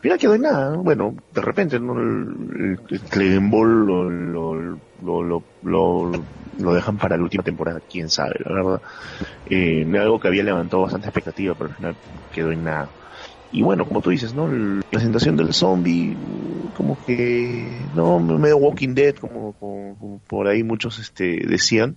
Mira 0.00 0.16
que 0.16 0.28
no 0.28 0.38
nada, 0.38 0.76
bueno, 0.76 1.16
de 1.34 1.40
repente 1.40 1.80
¿no? 1.80 1.94
el, 1.94 2.78
el 2.88 3.40
Ball 3.40 3.84
lo, 3.84 4.08
lo, 4.08 5.42
lo, 5.62 6.12
lo, 6.56 6.72
dejan 6.72 6.98
para 6.98 7.16
la 7.16 7.24
última 7.24 7.42
temporada, 7.42 7.80
quién 7.90 8.08
sabe, 8.08 8.36
la 8.44 8.54
verdad. 8.54 8.80
Eh, 9.50 9.84
algo 9.98 10.20
que 10.20 10.28
había 10.28 10.44
levantado 10.44 10.82
bastante 10.82 11.08
expectativa, 11.08 11.54
pero 11.54 11.70
al 11.70 11.76
final 11.76 11.96
quedó 12.32 12.52
en 12.52 12.62
nada. 12.62 12.88
Y 13.50 13.62
bueno, 13.62 13.86
como 13.86 14.02
tú 14.02 14.10
dices, 14.10 14.34
¿no? 14.34 14.48
La 14.48 14.82
presentación 14.90 15.36
del 15.36 15.54
zombie, 15.54 16.16
como 16.76 16.98
que, 17.04 17.66
no, 17.94 18.20
medio 18.20 18.58
Walking 18.58 18.94
Dead, 18.94 19.14
como, 19.14 20.20
por 20.26 20.48
ahí 20.48 20.62
muchos 20.62 20.98
este, 20.98 21.46
decían. 21.46 21.96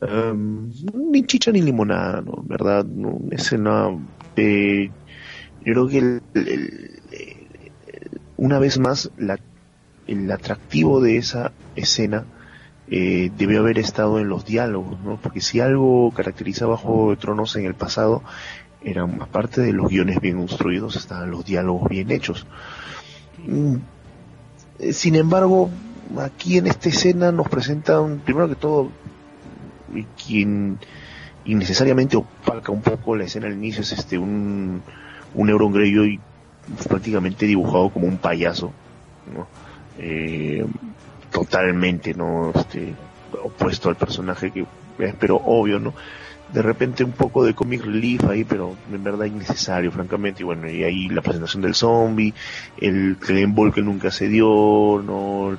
Um, 0.00 0.70
ni 1.10 1.24
chicha 1.24 1.50
ni 1.50 1.62
limonada, 1.62 2.20
¿no? 2.20 2.44
¿Verdad? 2.46 2.84
No, 2.84 3.18
escena 3.30 3.88
de... 4.36 4.90
Yo 5.64 5.72
creo 5.72 5.88
que 5.88 5.98
el 5.98 6.22
una 8.38 8.58
vez 8.58 8.78
más, 8.78 9.10
el 10.06 10.30
atractivo 10.30 11.00
de 11.02 11.18
esa 11.18 11.52
escena 11.76 12.24
eh, 12.88 13.30
debió 13.36 13.60
haber 13.60 13.78
estado 13.78 14.18
en 14.18 14.28
los 14.28 14.46
diálogos, 14.46 14.98
¿no? 15.00 15.18
Porque 15.20 15.40
si 15.40 15.60
algo 15.60 16.12
caracterizaba 16.12 16.76
Juego 16.76 17.10
de 17.10 17.16
Tronos 17.16 17.56
en 17.56 17.66
el 17.66 17.74
pasado, 17.74 18.22
eran, 18.82 19.20
aparte 19.20 19.60
de 19.60 19.72
los 19.72 19.88
guiones 19.88 20.20
bien 20.20 20.38
construidos, 20.38 20.96
estaban 20.96 21.30
los 21.30 21.44
diálogos 21.44 21.88
bien 21.88 22.10
hechos. 22.10 22.46
Mm, 23.46 23.76
eh, 24.78 24.92
sin 24.92 25.16
embargo, 25.16 25.70
aquí 26.18 26.58
en 26.58 26.66
esta 26.66 26.88
escena 26.88 27.32
nos 27.32 27.48
presentan, 27.48 28.20
primero 28.24 28.48
que 28.48 28.54
todo, 28.54 28.90
quien 30.26 30.78
innecesariamente 31.44 32.16
opaca 32.16 32.72
un 32.72 32.82
poco 32.82 33.16
la 33.16 33.24
escena 33.24 33.46
al 33.46 33.54
inicio 33.54 33.82
es 33.82 33.92
este 33.92 34.18
un, 34.18 34.82
un 35.34 35.48
Euron 35.48 35.72
Greyjoy 35.72 36.20
prácticamente 36.86 37.46
dibujado 37.46 37.88
como 37.90 38.06
un 38.06 38.18
payaso, 38.18 38.72
eh, 39.98 40.64
totalmente, 41.32 42.14
¿no? 42.14 42.52
Este, 42.54 42.94
opuesto 43.42 43.88
al 43.88 43.96
personaje 43.96 44.50
que 44.50 44.66
es, 44.98 45.14
pero 45.18 45.36
obvio, 45.36 45.78
¿no? 45.78 45.94
De 46.52 46.62
repente 46.62 47.04
un 47.04 47.12
poco 47.12 47.44
de 47.44 47.54
comic 47.54 47.84
relief 47.84 48.24
ahí, 48.24 48.44
pero 48.44 48.74
en 48.90 49.04
verdad 49.04 49.26
innecesario, 49.26 49.92
francamente. 49.92 50.42
Y 50.42 50.44
bueno, 50.44 50.68
y 50.70 50.82
ahí 50.84 51.08
la 51.08 51.22
presentación 51.22 51.62
del 51.62 51.74
zombie, 51.74 52.34
el 52.78 53.16
Ball 53.48 53.72
que 53.72 53.82
nunca 53.82 54.10
se 54.10 54.28
dio, 54.28 55.02
¿no? 55.04 55.58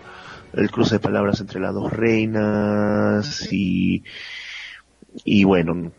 El 0.54 0.72
cruce 0.72 0.96
de 0.96 1.00
palabras 1.00 1.40
entre 1.42 1.60
las 1.60 1.74
dos 1.74 1.94
reinas 1.94 3.48
y, 3.52 4.04
y 5.24 5.44
bueno, 5.44 5.92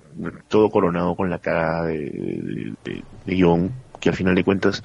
todo 0.48 0.70
coronado 0.70 1.14
con 1.14 1.30
la 1.30 1.38
cara 1.38 1.84
de, 1.84 2.74
de, 2.84 3.04
de 3.26 3.40
John 3.40 3.70
que 4.00 4.08
al 4.08 4.16
final 4.16 4.34
de 4.34 4.44
cuentas 4.44 4.82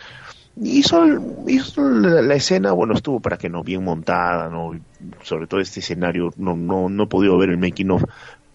hizo, 0.62 1.03
hizo 1.47 1.89
la, 1.89 2.35
escena, 2.35 2.71
bueno, 2.71 2.93
estuvo 2.93 3.19
para 3.19 3.38
que 3.38 3.50
no 3.50 3.63
bien 3.63 3.83
montada, 3.83 4.50
no 4.50 4.71
sobre 5.21 5.47
todo 5.47 5.59
este 5.59 5.79
escenario, 5.79 6.33
no, 6.38 6.55
no, 6.55 6.89
no 6.89 7.03
he 7.03 7.07
podido 7.07 7.38
ver 7.38 7.50
el 7.50 7.57
making 7.57 7.91
of 7.91 8.03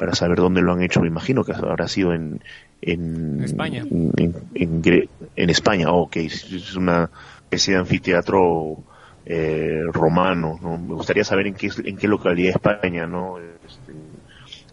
para 0.00 0.14
saber 0.14 0.38
dónde 0.38 0.62
lo 0.62 0.72
han 0.72 0.80
hecho, 0.80 1.02
me 1.02 1.08
imagino 1.08 1.44
que 1.44 1.52
habrá 1.52 1.86
sido 1.86 2.14
en, 2.14 2.40
en 2.80 3.44
España. 3.44 3.84
En, 3.90 4.40
en, 4.54 5.50
España, 5.50 5.92
ok, 5.92 6.16
es 6.16 6.74
una 6.74 7.10
especie 7.42 7.74
de 7.74 7.80
anfiteatro 7.80 8.78
eh, 9.26 9.82
romano, 9.92 10.58
¿no? 10.62 10.78
Me 10.78 10.94
gustaría 10.94 11.22
saber 11.22 11.48
en 11.48 11.54
qué, 11.54 11.70
en 11.84 11.98
qué 11.98 12.08
localidad 12.08 12.54
de 12.54 12.70
España, 12.70 13.06
¿no? 13.06 13.36
Este, 13.38 13.92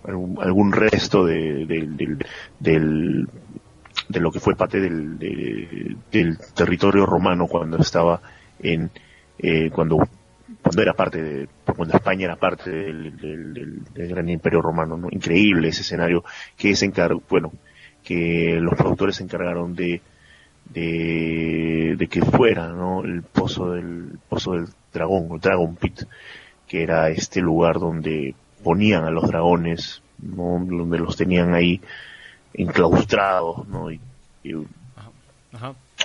algún, 0.05 0.37
algún 0.41 0.71
resto 0.71 1.25
de, 1.25 1.65
del 1.65 3.27
de 4.07 4.19
lo 4.21 4.31
que 4.31 4.39
fue 4.39 4.55
parte 4.55 4.79
del, 4.79 5.19
del 6.09 6.37
territorio 6.55 7.05
romano 7.05 7.47
cuando 7.47 7.79
estaba 7.79 8.21
en 8.59 8.89
eh, 9.39 9.69
cuando 9.71 10.07
cuando 10.67 10.81
era 10.81 10.93
parte 10.93 11.21
de 11.21 11.49
cuando 11.65 11.95
España 11.95 12.25
era 12.25 12.35
parte 12.35 12.69
del, 12.69 13.83
gran 13.93 14.29
imperio 14.29 14.61
romano 14.61 14.97
¿no? 14.97 15.07
increíble 15.11 15.69
ese 15.69 15.81
escenario 15.81 16.23
que 16.57 16.75
se 16.75 16.85
encargó 16.85 17.21
bueno 17.29 17.51
que 18.03 18.57
los 18.59 18.75
productores 18.75 19.17
se 19.17 19.23
encargaron 19.23 19.75
de 19.75 20.01
de, 20.65 21.95
de 21.97 22.07
que 22.07 22.21
fuera 22.21 22.67
¿no? 22.67 23.03
el 23.03 23.23
pozo 23.23 23.71
del 23.71 24.19
pozo 24.27 24.53
del 24.53 24.67
dragón 24.93 25.29
el 25.33 25.39
Dragon 25.39 25.75
Pit 25.75 26.03
que 26.67 26.83
era 26.83 27.09
este 27.09 27.39
lugar 27.41 27.79
donde 27.79 28.35
ponían 28.63 29.05
a 29.05 29.11
los 29.11 29.27
dragones 29.27 30.01
¿no? 30.19 30.59
donde 30.65 30.99
los 30.99 31.15
tenían 31.15 31.53
ahí 31.53 31.81
enclaustrados, 32.53 33.67
¿no? 33.67 33.91
Y, 33.91 33.99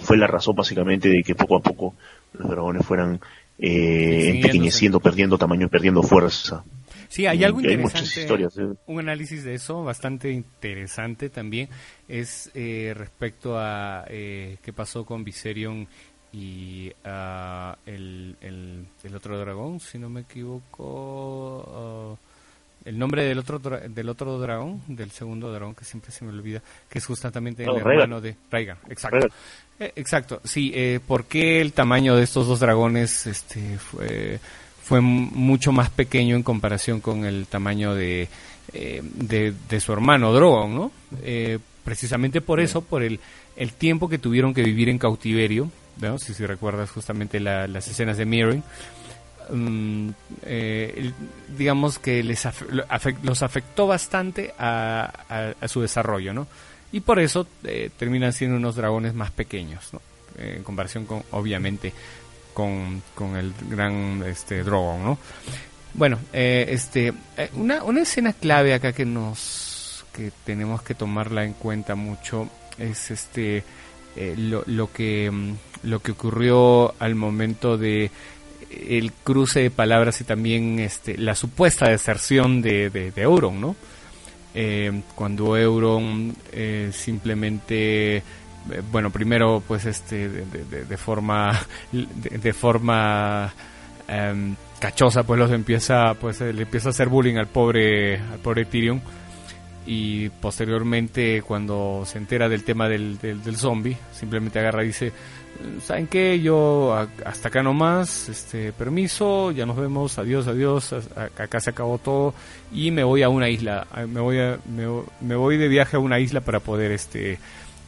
fue 0.03 0.17
la 0.17 0.27
razón 0.27 0.57
básicamente 0.57 1.09
de 1.09 1.23
que 1.23 1.35
poco 1.35 1.57
a 1.57 1.61
poco 1.61 1.95
los 2.33 2.49
dragones 2.49 2.85
fueran 2.85 3.21
eh, 3.59 4.31
empequeñeciendo, 4.37 5.01
perdiendo 5.01 5.39
tamaño 5.39 5.67
y 5.67 5.69
perdiendo 5.71 6.03
fuerza. 6.03 6.65
Sí, 7.09 7.27
hay 7.27 7.45
algo 7.45 7.61
interesante. 7.61 8.23
historias, 8.23 8.57
¿eh? 8.57 8.69
Un 8.87 9.01
análisis 9.01 9.45
de 9.45 9.55
eso 9.55 9.85
bastante 9.85 10.31
interesante 10.31 11.29
también 11.29 11.69
es 12.09 12.51
eh, 12.55 12.95
respecto 12.97 13.59
a 13.59 14.07
eh, 14.09 14.57
qué 14.63 14.73
pasó 14.73 15.05
con 15.05 15.23
Viserion 15.23 15.87
y 16.33 16.91
uh, 17.05 17.75
el, 17.85 18.37
el, 18.41 18.87
el, 19.05 19.15
otro 19.15 19.39
dragón, 19.39 19.79
si 19.81 19.99
no 19.99 20.09
me 20.09 20.23
equivoco. 20.23 22.17
Uh, 22.19 22.33
el 22.89 22.99
nombre 22.99 23.25
del 23.25 23.39
otro 23.39 23.59
del 23.59 24.09
otro 24.09 24.39
dragón, 24.39 24.83
del 24.89 25.11
segundo 25.11 25.53
dragón 25.53 25.75
que 25.75 25.85
siempre 25.85 26.11
se 26.11 26.25
me 26.25 26.31
olvida, 26.31 26.63
que 26.89 26.99
es 26.99 27.07
justamente 27.07 27.63
el 27.65 27.77
hermano 27.77 28.21
de 28.21 28.37
Rhaegar, 28.51 28.79
exacto. 28.89 29.29
Exacto, 29.97 30.41
sí, 30.45 30.73
eh, 30.75 31.01
¿por 31.07 31.25
qué 31.25 31.61
el 31.61 31.73
tamaño 31.73 32.17
de 32.17 32.25
estos 32.25 32.47
dos 32.47 32.61
dragones 32.61 33.27
este 33.27 33.79
fue, 33.79 34.39
fue 34.83 35.01
mucho 35.01 35.73
más 35.73 35.91
pequeño 35.91 36.37
en 36.37 36.43
comparación 36.43 37.01
con 37.01 37.25
el 37.25 37.47
tamaño 37.47 37.95
de, 37.95 38.29
eh, 38.73 39.03
de, 39.03 39.81
su 39.81 39.93
hermano 39.93 40.33
Drogon, 40.33 40.75
¿no? 40.75 40.93
Eh, 41.23 41.59
precisamente 41.85 42.41
por 42.41 42.61
eso, 42.61 42.83
por 42.83 43.03
el, 43.03 43.21
el 43.57 43.73
tiempo 43.73 44.09
que 44.09 44.19
tuvieron 44.19 44.55
que 44.55 44.63
vivir 44.63 44.89
en 44.89 44.99
cautiverio, 44.99 45.71
¿no? 46.01 46.19
si, 46.19 46.35
si 46.35 46.47
recuerdas 46.47 46.91
justamente 46.91 47.41
las 47.41 47.89
escenas 47.89 48.17
de 48.17 48.25
Mirroring, 48.25 48.63
Mm, 49.51 50.11
eh, 50.43 51.13
digamos 51.57 51.99
que 51.99 52.23
les 52.23 52.47
los 53.23 53.43
afectó 53.43 53.87
bastante 53.87 54.55
a, 54.59 55.53
su 55.67 55.81
desarrollo, 55.81 56.33
¿no? 56.33 56.47
Y 56.93 57.01
por 57.01 57.19
eso 57.19 57.47
eh, 57.65 57.91
terminan 57.99 58.33
siendo 58.33 58.57
unos 58.57 58.77
dragones 58.77 59.15
más 59.15 59.31
pequeños, 59.31 59.93
¿no? 59.93 60.01
Eh, 60.39 60.55
en 60.59 60.63
comparación 60.63 61.07
con, 61.07 61.23
obviamente, 61.33 61.93
con, 62.55 63.03
con 63.15 63.37
el 63.37 63.53
gran 63.69 64.23
este 64.27 64.63
Drogon, 64.63 65.03
¿no? 65.03 65.19
Bueno, 65.95 66.19
este, 66.33 67.13
una, 67.55 67.83
una 67.85 68.01
escena 68.01 68.33
clave 68.33 68.73
acá 68.73 68.95
que 68.95 69.05
nos, 69.05 70.07
que 70.15 70.33
tenemos 70.45 70.81
que 70.83 70.95
tomarla 70.95 71.45
en 71.45 71.53
cuenta 71.53 71.95
mucho 71.95 72.49
es 72.79 73.11
este, 73.11 73.63
lo, 74.17 74.63
lo 74.67 74.91
que, 74.91 75.31
mm, 75.31 75.55
lo 75.83 76.01
que 76.01 76.13
ocurrió 76.13 76.95
al 76.99 77.15
momento 77.15 77.77
de 77.77 78.11
el 78.73 79.13
cruce 79.13 79.61
de 79.61 79.71
palabras 79.71 80.21
y 80.21 80.25
también 80.25 80.79
este, 80.79 81.19
la 81.19 81.35
supuesta 81.35 81.89
deserción 81.89 82.63
de, 82.63 82.91
de, 82.91 83.13
Euron, 83.17 83.61
¿no? 83.61 83.77
Eh, 84.55 85.03
cuando 85.15 85.57
Euron 85.57 86.35
eh, 86.53 86.91
simplemente 86.93 88.17
eh, 88.17 88.23
bueno 88.91 89.11
primero 89.11 89.63
pues 89.67 89.87
este 89.87 90.29
de, 90.29 90.97
forma 90.99 91.59
de, 91.91 92.53
forma 92.53 93.51
em, 94.07 94.55
cachosa 94.79 95.23
pues 95.23 95.41
los 95.41 95.51
empieza 95.51 96.13
pues 96.15 96.43
le 96.43 96.63
empieza 96.63 96.89
a 96.89 96.91
hacer 96.91 97.09
bullying 97.09 97.37
al 97.37 97.47
pobre 97.47 98.19
al 98.19 98.39
pobre 98.43 98.67
Tyrion. 98.67 99.01
Y 99.85 100.29
posteriormente 100.29 101.43
cuando 101.43 102.05
se 102.07 102.19
entera 102.19 102.49
del 102.49 102.63
tema 102.63 102.89
del, 102.89 103.19
del, 103.19 103.57
zombie 103.57 103.97
simplemente 104.13 104.61
agarra 104.61 104.85
y 104.85 104.89
dice 104.89 105.13
saben 105.83 106.07
qué 106.07 106.41
yo 106.41 106.95
hasta 107.25 107.49
acá 107.49 107.63
nomás 107.63 108.29
este 108.29 108.73
permiso 108.73 109.51
ya 109.51 109.67
nos 109.67 109.77
vemos 109.77 110.19
adiós 110.19 110.47
adiós 110.47 110.95
acá 111.39 111.61
se 111.61 111.71
acabó 111.71 111.99
todo 111.99 112.35
y 112.73 112.91
me 112.91 113.05
voy 113.05 113.23
a 113.23 113.29
una 113.29 113.49
isla 113.49 113.87
me 114.09 114.21
voy 114.21 114.39
a, 114.39 114.59
me, 115.21 115.35
voy 115.37 115.57
de 115.57 115.69
viaje 115.69 115.97
a 115.97 116.01
una 116.01 116.19
isla 116.21 116.41
para 116.41 116.61
poder 116.61 116.93
este 116.93 117.39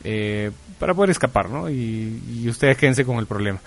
eh, 0.04 0.50
para 0.78 0.94
poder 0.94 1.10
escapar 1.10 1.48
no 1.48 1.70
y, 1.70 2.46
ustedes 2.48 2.76
quédense 2.76 3.04
con 3.04 3.18
el 3.18 3.26
problema. 3.26 3.60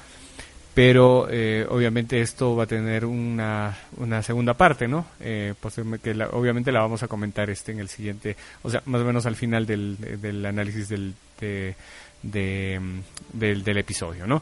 Pero 0.75 1.27
eh, 1.31 1.65
obviamente 1.67 2.21
esto 2.21 2.55
va 2.55 2.65
a 2.65 2.67
tener 2.67 3.03
una, 3.03 3.75
una 3.97 4.21
segunda 4.21 4.53
parte, 4.53 4.87
¿no? 4.87 5.07
Eh, 5.19 5.55
que 6.03 6.11
obviamente 6.31 6.71
la 6.71 6.81
vamos 6.81 7.01
a 7.01 7.07
comentar 7.07 7.49
este 7.49 7.71
en 7.71 7.79
el 7.79 7.89
siguiente, 7.89 8.35
o 8.61 8.69
sea, 8.69 8.83
más 8.85 9.01
o 9.01 9.05
menos 9.05 9.25
al 9.25 9.35
final 9.35 9.65
del, 9.65 9.97
del 10.21 10.45
análisis 10.45 10.87
del, 10.87 11.15
de, 11.41 11.75
del, 12.31 13.03
del, 13.33 13.77
episodio, 13.77 14.27
¿no? 14.27 14.41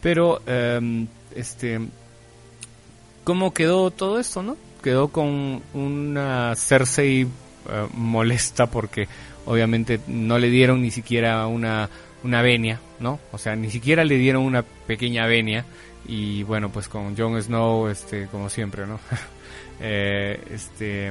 Pero, 0.00 0.40
em, 0.46 1.06
este, 1.34 1.80
¿cómo 3.24 3.52
quedó 3.52 3.90
todo 3.90 4.18
esto, 4.18 4.42
no? 4.42 4.56
Quedó 4.82 5.08
con 5.08 5.62
una 5.74 6.54
Cersei 6.56 7.22
eh, 7.22 7.26
molesta 7.94 8.66
porque 8.66 9.08
obviamente 9.46 10.00
no 10.06 10.38
le 10.38 10.48
dieron 10.48 10.82
ni 10.82 10.90
siquiera 10.90 11.46
una 11.46 11.88
una 12.22 12.42
venia, 12.42 12.80
¿no? 12.98 13.18
O 13.32 13.38
sea, 13.38 13.56
ni 13.56 13.70
siquiera 13.70 14.04
le 14.04 14.16
dieron 14.16 14.42
una 14.42 14.62
pequeña 14.62 15.26
venia 15.26 15.64
y 16.06 16.42
bueno, 16.42 16.70
pues 16.70 16.88
con 16.88 17.16
Jon 17.16 17.40
Snow, 17.42 17.88
este, 17.88 18.26
como 18.26 18.48
siempre, 18.48 18.86
¿no? 18.86 18.98
Eh, 19.82 20.38
este, 20.50 21.10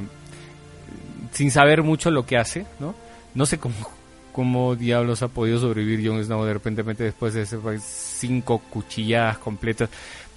sin 1.31 1.49
saber 1.49 1.81
mucho 1.81 2.11
lo 2.11 2.27
que 2.27 2.37
hace, 2.37 2.67
¿no? 2.79 2.93
No 3.33 3.47
sé 3.47 3.57
cómo, 3.57 3.73
cómo 4.31 4.75
diablos 4.75 5.21
ha 5.21 5.27
podido 5.27 5.59
sobrevivir 5.59 6.07
Jon 6.07 6.23
Snow 6.23 6.43
de 6.45 6.53
repente 6.53 6.83
después 6.83 7.33
de 7.33 7.45
pues, 7.57 7.83
cinco 7.83 8.59
cuchilladas 8.69 9.37
completas 9.37 9.89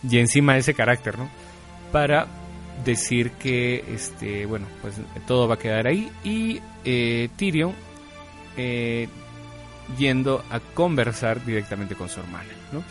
y 0.08 0.18
encima 0.18 0.56
ese 0.56 0.74
carácter, 0.74 1.18
¿no? 1.18 1.28
Para 1.90 2.26
decir 2.84 3.32
que, 3.32 3.84
este, 3.88 4.46
bueno, 4.46 4.66
pues 4.80 4.94
todo 5.26 5.46
va 5.46 5.54
a 5.54 5.58
quedar 5.58 5.86
ahí 5.86 6.10
y 6.24 6.60
eh, 6.84 7.28
Tyrion 7.36 7.72
eh, 8.56 9.08
yendo 9.98 10.44
a 10.50 10.60
conversar 10.60 11.44
directamente 11.44 11.94
con 11.94 12.08
su 12.08 12.20
hermana, 12.20 12.50
¿no? 12.72 12.82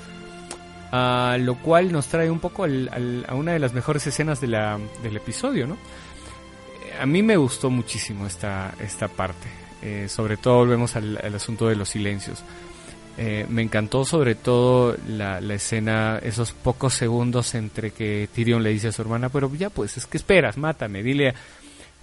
A 0.91 1.38
lo 1.38 1.55
cual 1.55 1.91
nos 1.91 2.08
trae 2.08 2.29
un 2.29 2.39
poco 2.39 2.65
a 2.65 3.34
una 3.34 3.53
de 3.53 3.60
las 3.60 3.74
mejores 3.74 4.05
escenas 4.08 4.41
de 4.41 4.48
la, 4.48 4.77
del 5.03 5.17
episodio, 5.17 5.67
¿no? 5.67 5.77
A 7.00 7.05
mí 7.05 7.24
me 7.24 7.38
gustó 7.38 7.70
muchísimo 7.70 8.27
esta, 8.27 8.74
esta 8.79 9.08
parte, 9.08 9.48
eh, 9.81 10.07
sobre 10.09 10.38
todo 10.38 10.57
volvemos 10.57 10.95
al, 10.95 11.17
asunto 11.35 11.67
de 11.67 11.75
los 11.75 11.89
silencios. 11.89 12.43
Eh, 13.17 13.45
me 13.50 13.61
encantó 13.61 14.05
sobre 14.05 14.35
todo 14.35 14.95
la, 15.07 15.39
escena, 15.53 16.19
esos 16.23 16.53
pocos 16.53 16.93
segundos 16.93 17.55
entre 17.55 17.91
que 17.91 18.29
Tyrion 18.33 18.63
le 18.63 18.69
dice 18.69 18.88
a 18.88 18.91
su 18.91 19.01
hermana, 19.01 19.29
pero 19.29 19.53
ya 19.53 19.69
pues, 19.69 19.97
es 19.97 20.05
que 20.05 20.17
esperas, 20.17 20.57
mátame, 20.57 21.03
dile, 21.03 21.33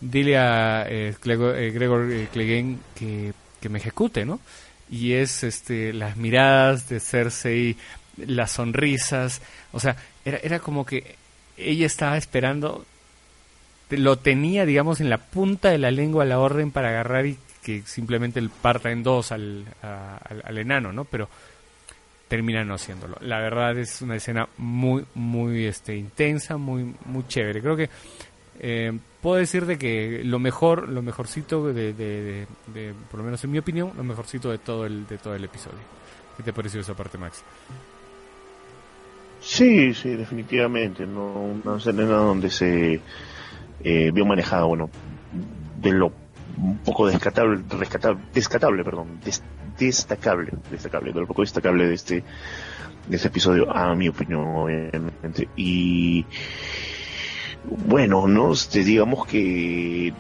dile 0.01 0.37
a 0.39 0.87
eh, 0.89 1.15
Gregor, 1.23 2.07
Clegane 2.33 2.79
que, 2.95 3.33
que 3.61 3.69
me 3.69 3.79
ejecute, 3.79 4.25
¿no? 4.25 4.41
y 4.91 5.15
es 5.15 5.45
este 5.45 5.93
las 5.93 6.17
miradas 6.17 6.89
de 6.89 7.01
Cersei, 7.01 7.77
las 8.17 8.53
sonrisas, 8.53 9.43
o 9.73 9.81
sea, 9.81 9.97
era, 10.25 10.39
era 10.39 10.59
como 10.61 10.85
que 10.85 11.17
ella 11.57 11.87
estaba 11.87 12.17
esperando, 12.17 12.85
lo 13.91 14.19
tenía, 14.19 14.65
digamos, 14.65 15.01
en 15.01 15.11
la 15.11 15.19
punta 15.19 15.71
de 15.71 15.79
la 15.79 15.91
lengua 15.91 16.25
la 16.25 16.39
orden 16.39 16.71
para 16.71 16.89
agarrar 16.89 17.27
y 17.27 17.39
que 17.69 17.83
simplemente 17.83 18.39
el 18.41 18.49
parta 18.49 18.91
en 18.91 19.03
dos 19.03 19.31
al, 19.31 19.67
al, 19.83 20.57
enano, 20.57 20.91
¿no? 20.91 21.05
Pero 21.05 21.29
termina 22.27 22.65
no 22.65 22.73
haciéndolo. 22.73 23.19
La 23.21 23.41
verdad 23.41 23.77
es 23.77 24.01
una 24.01 24.17
escena 24.17 24.49
muy, 24.57 25.05
muy 25.15 25.67
este, 25.67 25.95
intensa, 25.95 26.57
muy, 26.57 26.95
muy 27.05 27.27
chévere. 27.27 27.61
Creo 27.61 27.77
que 27.77 27.91
eh, 28.61 28.99
puedo 29.21 29.37
decir 29.37 29.67
de 29.67 29.77
que 29.77 30.23
lo 30.25 30.39
mejor, 30.39 30.89
lo 30.89 31.03
mejorcito 31.03 31.71
de, 31.71 31.93
de, 31.93 32.47
por 33.11 33.19
lo 33.19 33.25
menos 33.25 33.45
en 33.45 33.51
mi 33.51 33.59
opinión, 33.59 33.93
lo 33.95 34.03
mejorcito 34.03 34.51
de 34.51 34.57
todo 34.57 34.87
el, 34.87 35.07
de 35.07 35.19
todo 35.19 35.35
el 35.35 35.45
episodio. 35.45 35.77
¿Qué 36.39 36.43
te 36.43 36.55
pareció 36.55 36.81
esa 36.81 36.95
parte, 36.95 37.19
Max? 37.19 37.45
Sí, 39.43 39.93
sí, 39.93 40.17
definitivamente. 40.17 41.07
¿no? 41.07 41.33
Una 41.33 41.77
escena 41.77 42.05
donde 42.07 42.49
se 42.49 42.99
eh, 43.85 44.11
vio 44.11 44.25
manejada, 44.25 44.65
bueno, 44.65 44.89
de 45.83 45.93
lo 45.93 46.11
un 46.61 46.79
poco 46.79 47.07
descatable, 47.07 47.63
rescatable, 47.69 48.21
descatable, 48.33 48.85
perdón, 48.85 49.21
destacable, 49.79 50.53
destacable, 50.71 51.13
de 51.13 51.21
lo 51.21 51.27
poco 51.27 51.43
destacable 51.43 51.87
de 51.87 51.95
este, 51.95 52.25
de 53.07 53.17
este 53.17 53.29
episodio, 53.29 53.71
a 53.75 53.95
mi 53.95 54.09
opinión, 54.09 54.47
obviamente. 54.47 55.49
Y 55.57 56.27
bueno, 57.87 58.27
no, 58.27 58.53
este, 58.53 58.85
digamos 58.85 59.27
que 59.27 60.13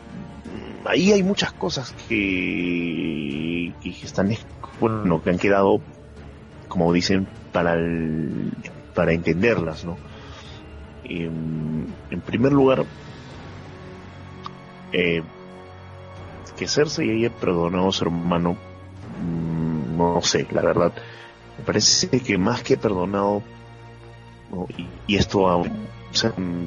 ahí 0.84 1.12
hay 1.12 1.22
muchas 1.22 1.52
cosas 1.52 1.94
que, 2.08 3.72
que 3.82 3.90
están, 3.90 4.34
bueno, 4.80 5.22
que 5.22 5.30
han 5.30 5.38
quedado, 5.38 5.80
como 6.68 6.92
dicen, 6.92 7.26
para 7.52 7.76
para 8.94 9.12
entenderlas, 9.12 9.84
¿no? 9.84 9.96
Em, 11.04 11.86
en, 12.10 12.20
primer 12.20 12.52
lugar, 12.52 12.84
eh, 14.92 15.22
que 16.58 16.68
Cersei 16.68 17.10
haya 17.10 17.30
perdonado 17.30 17.88
a 17.88 17.92
su 17.92 18.04
hermano, 18.04 18.56
mm, 19.22 19.96
no 19.96 20.20
sé, 20.22 20.46
la 20.50 20.62
verdad, 20.62 20.92
me 21.56 21.64
parece 21.64 22.08
que 22.20 22.36
más 22.36 22.62
que 22.62 22.76
perdonado, 22.76 23.42
y, 24.76 24.86
y, 25.06 25.16
esto 25.16 25.64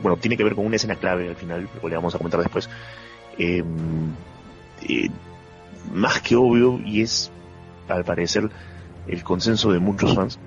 bueno, 0.02 0.18
tiene 0.18 0.38
que 0.38 0.44
ver 0.44 0.56
con 0.56 0.66
una 0.66 0.76
escena 0.76 0.96
clave 0.96 1.30
al 1.30 1.36
final, 1.36 1.68
lo 1.82 1.90
le 1.90 1.96
vamos 1.96 2.16
a 2.16 2.18
comentar 2.18 2.40
después. 2.40 2.70
Em, 3.38 4.14
eh, 4.88 5.10
más 5.94 6.22
que 6.22 6.36
obvio, 6.36 6.80
y 6.86 7.02
es 7.02 7.32
al 7.88 8.04
parecer 8.06 8.50
el 9.08 9.24
consenso 9.24 9.72
de 9.72 9.80
muchos 9.80 10.16
fans, 10.16 10.40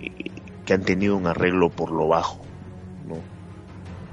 eh, 0.00 0.30
que 0.64 0.72
han 0.72 0.82
tenido 0.82 1.16
un 1.16 1.26
arreglo 1.26 1.68
por 1.68 1.90
lo 1.90 2.08
bajo, 2.08 2.40
¿no? 3.06 3.16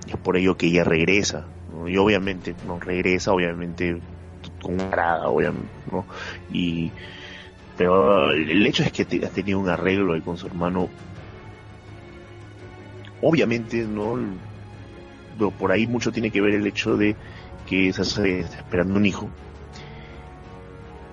es 0.08 0.18
por 0.18 0.38
ello 0.38 0.58
que 0.58 0.68
ella 0.68 0.84
regresa, 0.84 1.46
y 1.88 1.98
obviamente 1.98 2.56
no 2.68 2.80
regresa, 2.80 3.32
obviamente 3.32 4.00
con 4.64 4.74
una 4.76 4.90
grada, 4.90 5.28
obviamente, 5.28 5.70
¿no? 5.92 6.06
Y, 6.52 6.92
pero 7.78 8.32
el 8.32 8.66
hecho 8.66 8.84
es 8.84 8.92
que 8.92 9.04
ha 9.26 9.30
tenido 9.30 9.60
un 9.60 9.70
arreglo 9.70 10.20
con 10.24 10.38
su 10.38 10.48
hermano. 10.48 10.90
Obviamente 13.22 13.86
no 13.86 14.18
por 15.58 15.72
ahí 15.72 15.88
mucho 15.88 16.12
tiene 16.12 16.32
que 16.32 16.42
ver 16.42 16.54
el 16.56 16.68
hecho 16.68 16.96
de 16.96 17.16
que 17.68 17.92
se 17.94 18.02
está 18.02 18.58
esperando 18.58 18.96
un 18.96 19.06
hijo. 19.06 19.30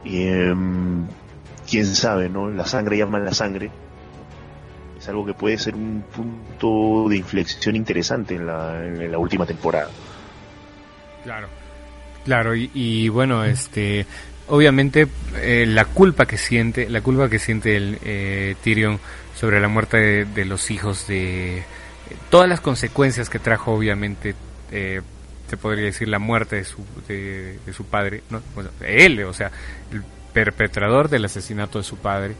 Y, 0.04 0.26
em, 0.26 1.06
quién 1.68 1.86
sabe 1.86 2.28
no 2.28 2.50
la 2.50 2.66
sangre 2.66 2.98
llama 2.98 3.18
la 3.18 3.32
sangre. 3.32 3.70
Es 4.98 5.08
algo 5.08 5.24
que 5.24 5.32
puede 5.32 5.56
ser 5.56 5.74
un 5.74 6.04
punto 6.14 7.08
de 7.08 7.16
inflexión 7.16 7.74
interesante 7.74 8.34
en 8.34 8.46
la, 8.46 8.86
en 8.86 9.10
la 9.10 9.18
última 9.18 9.46
temporada. 9.46 9.88
Claro 11.24 11.59
claro 12.24 12.54
y, 12.54 13.08
bueno 13.08 13.44
este 13.44 14.06
obviamente 14.48 15.06
eh, 15.36 15.64
la 15.66 15.84
culpa 15.84 16.26
que 16.26 16.36
siente 16.36 16.88
la 16.88 17.00
culpa 17.00 17.28
que 17.28 17.38
siente 17.38 17.76
el 17.76 17.98
eh, 18.04 18.56
Tyrion 18.62 18.98
sobre 19.36 19.60
la 19.60 19.68
muerte 19.68 20.24
de 20.24 20.44
los 20.44 20.70
hijos 20.70 21.06
de 21.06 21.62
todas 22.30 22.48
las 22.48 22.60
consecuencias 22.60 23.30
que 23.30 23.38
trajo 23.38 23.72
obviamente 23.72 24.34
eh, 24.72 25.02
podría 25.56 25.84
decir 25.84 26.08
la 26.08 26.18
muerte 26.18 26.56
de 26.56 26.64
su, 26.64 26.84
de, 27.08 27.58
su 27.72 27.84
padre, 27.84 28.22
¿no? 28.30 28.42
él, 28.84 29.22
o 29.24 29.32
sea, 29.32 29.50
el 29.92 30.02
perpetrador 30.32 31.08
del 31.08 31.24
asesinato 31.24 31.78
de 31.78 31.84
su 31.84 31.96
padre 31.96 32.34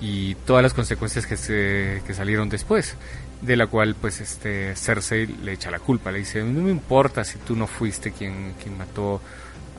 y 0.00 0.34
todas 0.46 0.62
las 0.62 0.74
consecuencias 0.74 1.26
que, 1.26 1.36
se, 1.36 2.02
que 2.06 2.14
salieron 2.14 2.48
después, 2.48 2.96
de 3.40 3.56
la 3.56 3.66
cual 3.66 3.94
pues 4.00 4.20
este 4.20 4.74
Cersei 4.76 5.26
le 5.26 5.52
echa 5.52 5.70
la 5.70 5.78
culpa, 5.78 6.10
le 6.10 6.18
dice, 6.18 6.42
no 6.42 6.62
me 6.62 6.70
importa 6.70 7.24
si 7.24 7.38
tú 7.38 7.54
no 7.54 7.66
fuiste 7.66 8.12
quien, 8.12 8.54
quien 8.62 8.76
mató 8.76 9.20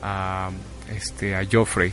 a, 0.02 0.50
este, 0.94 1.34
a 1.34 1.46
Joffrey, 1.50 1.92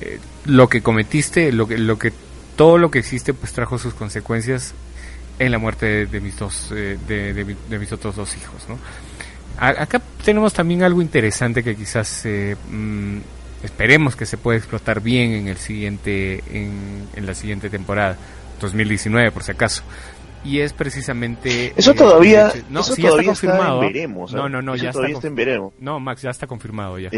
eh, 0.00 0.18
lo 0.44 0.68
que 0.68 0.82
cometiste, 0.82 1.52
lo 1.52 1.66
que, 1.66 1.78
lo 1.78 1.98
que, 1.98 2.12
todo 2.56 2.78
lo 2.78 2.90
que 2.90 3.00
hiciste 3.00 3.34
pues 3.34 3.52
trajo 3.52 3.78
sus 3.78 3.94
consecuencias 3.94 4.74
en 5.38 5.52
la 5.52 5.58
muerte 5.58 6.06
de, 6.06 6.20
mis 6.20 6.38
dos 6.38 6.70
eh, 6.74 6.98
de, 7.06 7.78
mis 7.78 7.92
otros 7.92 8.16
dos 8.16 8.34
hijos 8.36 8.66
¿no? 8.68 8.78
acá 9.58 10.00
tenemos 10.24 10.52
también 10.54 10.82
algo 10.82 11.02
interesante 11.02 11.62
que 11.62 11.76
quizás 11.76 12.24
eh, 12.24 12.56
mm, 12.70 13.18
esperemos 13.62 14.16
que 14.16 14.24
se 14.24 14.38
pueda 14.38 14.58
explotar 14.58 15.00
bien 15.00 15.32
en 15.32 15.48
el 15.48 15.58
siguiente 15.58 16.42
en, 16.50 17.08
en 17.14 17.26
la 17.26 17.34
siguiente 17.34 17.68
temporada 17.68 18.16
2019 18.60 19.30
por 19.30 19.42
si 19.42 19.52
acaso 19.52 19.82
y 20.46 20.60
es 20.60 20.72
precisamente 20.72 21.72
eso 21.76 21.94
todavía 21.94 22.52
no 22.70 22.80
eso 22.80 22.94
todavía 22.94 23.32
está 23.32 23.48
confirmado. 23.48 23.82
está 23.82 23.92
veremos 23.92 24.32
no 24.32 24.48
no 24.48 24.62
no 24.62 24.76
ya 24.76 24.90
está, 24.90 25.06
en 25.06 25.34
veremos. 25.34 25.74
No 25.80 25.98
Max 25.98 26.22
ya 26.22 26.30
está 26.30 26.46
confirmado 26.46 26.98
ya. 26.98 27.10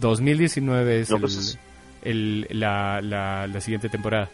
2019 0.00 1.00
es 1.00 1.08
pues, 1.08 1.58
el, 2.02 2.46
la, 2.50 3.00
la, 3.02 3.46
la, 3.46 3.60
siguiente 3.60 3.88
temporada. 3.88 4.28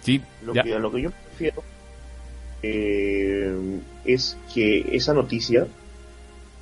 Sí 0.00 0.20
lo 0.44 0.52
que, 0.52 0.74
a 0.74 0.78
lo 0.78 0.90
que 0.90 1.02
yo 1.02 1.10
prefiero 1.10 1.62
eh, 2.62 3.80
es 4.04 4.36
que 4.52 4.96
esa 4.96 5.14
noticia 5.14 5.66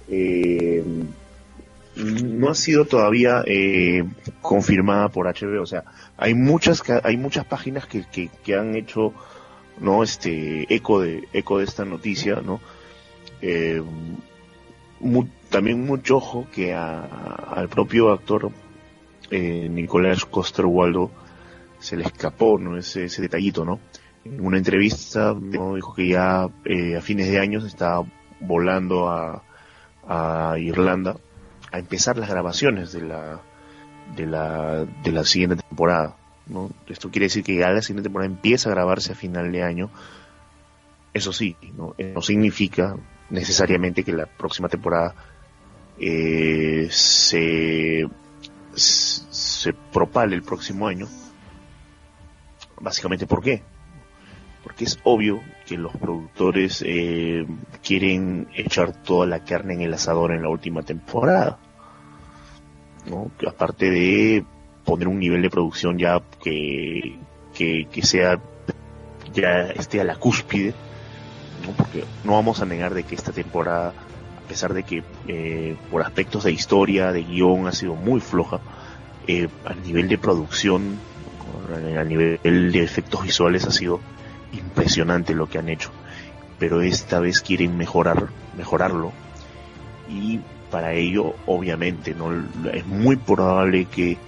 eh, 0.09 0.85
no 1.97 2.49
ha 2.51 2.55
sido 2.55 2.85
todavía 2.85 3.43
eh, 3.47 4.05
confirmada 4.41 5.09
por 5.09 5.27
HBO. 5.27 5.63
O. 5.63 5.67
Sea, 5.67 5.85
hay 6.17 6.35
muchas 6.35 6.83
hay 7.03 7.17
muchas 7.17 7.45
páginas 7.45 7.87
que, 7.87 8.05
que, 8.45 8.55
han 8.55 8.75
hecho 8.77 9.13
no 9.81 10.03
este 10.03 10.73
eco 10.75 11.01
de 11.01 11.29
eco 11.33 11.59
de 11.59 11.65
esta 11.65 11.85
noticia, 11.85 12.41
¿no? 12.45 12.61
Eh, 13.43 13.83
también 15.49 15.85
mucho 15.85 16.19
ojo 16.19 16.47
que 16.53 16.75
al 16.75 17.69
propio 17.69 18.13
actor 18.13 18.51
eh, 19.31 19.69
Nicolás 19.71 20.25
Coster 20.25 20.67
Waldo 20.67 21.11
se 21.79 21.97
le 21.97 22.05
escapó 22.05 22.59
no 22.59 22.77
ese, 22.77 23.05
ese 23.05 23.23
detallito, 23.23 23.65
¿no? 23.65 23.81
En 24.25 24.45
una 24.45 24.59
entrevista 24.59 25.35
dijo 25.35 25.95
que 25.95 26.09
ya 26.09 26.49
eh, 26.67 26.97
a 26.97 27.01
fines 27.01 27.29
de 27.29 27.39
años 27.39 27.65
estaba 27.65 28.05
volando 28.41 29.09
a, 29.09 29.43
a 30.07 30.59
Irlanda 30.59 31.17
a 31.73 31.79
empezar 31.79 32.19
las 32.19 32.29
grabaciones 32.29 32.93
de 32.93 33.03
la 33.03 33.41
de 34.15 34.27
la 34.27 34.85
de 34.85 35.13
la 35.13 35.25
siguiente 35.25 35.57
temporada 35.57 36.17
esto 36.89 37.11
quiere 37.11 37.27
decir 37.27 37.45
que 37.45 37.57
ya 37.57 37.71
la 37.71 37.83
siguiente 37.83 38.05
temporada 38.05 38.31
empieza 38.31 38.69
a 38.69 38.73
grabarse 38.73 39.13
a 39.13 39.17
final 39.17 39.53
de 39.53 39.63
año 39.63 39.91
eso 41.15 41.33
sí 41.33 41.57
no, 41.77 41.95
no 41.99 42.23
significa 42.23 42.97
necesariamente 43.31 44.05
que 44.05 44.13
la 44.13 44.27
próxima 44.27 44.69
temporada 44.69 45.15
eh, 45.99 46.89
se 46.91 48.09
se 48.75 49.73
propale 49.93 50.35
el 50.37 50.43
próximo 50.43 50.87
año 50.87 51.07
básicamente 52.81 53.27
¿por 53.27 53.43
qué? 53.43 53.63
porque 54.63 54.85
es 54.85 54.99
obvio 55.05 55.41
que 55.67 55.77
los 55.77 55.93
productores 55.97 56.83
eh, 56.87 57.47
quieren 57.83 58.49
echar 58.55 58.93
toda 59.03 59.27
la 59.27 59.45
carne 59.45 59.75
en 59.75 59.83
el 59.83 59.95
asador 59.95 60.33
en 60.33 60.43
la 60.43 60.49
última 60.49 60.83
temporada. 60.83 61.59
¿no? 63.09 63.31
Aparte 63.47 63.91
de 63.91 64.45
poner 64.91 65.07
un 65.07 65.21
nivel 65.21 65.41
de 65.41 65.51
producción 65.51 65.99
ya 65.99 66.21
que, 66.43 67.17
que, 67.55 68.03
sea 68.03 68.41
ya 69.33 69.67
esté 69.69 70.01
a 70.01 70.05
la 70.05 70.17
cúspide, 70.17 70.75
¿no? 71.65 71.71
porque 71.77 72.03
no 72.25 72.33
vamos 72.33 72.61
a 72.61 72.67
negar 72.67 72.93
de 72.93 73.05
que 73.05 73.15
esta 73.15 73.31
temporada, 73.31 73.91
a 74.45 74.49
pesar 74.49 74.75
de 74.75 74.83
que 74.83 75.05
eh, 75.29 75.77
por 75.93 76.03
aspectos 76.03 76.43
de 76.43 76.51
historia, 76.51 77.13
de 77.13 77.23
guion, 77.23 77.69
ha 77.69 77.73
sido 77.73 77.95
muy 77.95 78.19
floja, 78.19 78.59
eh, 79.29 79.47
a 79.65 79.75
nivel 79.75 80.09
de 80.09 80.19
producción, 80.19 80.99
a 81.97 82.03
nivel 82.03 82.73
de 82.73 82.83
efectos 82.83 83.23
visuales 83.23 83.67
ha 83.67 83.71
sido 83.71 84.01
impresionante 84.53 85.35
lo 85.35 85.49
que 85.49 85.59
han 85.59 85.69
hecho, 85.69 85.93
pero 86.59 86.83
esta 86.83 87.21
vez 87.21 87.43
quieren 87.43 87.77
mejorar, 87.77 88.27
mejorarlo. 88.57 89.13
Y 90.09 90.41
para 90.69 90.95
ello 90.95 91.37
obviamente 91.47 92.13
no 92.13 92.33
es 92.73 92.85
muy 92.87 93.15
probable 93.15 93.85
que 93.85 94.19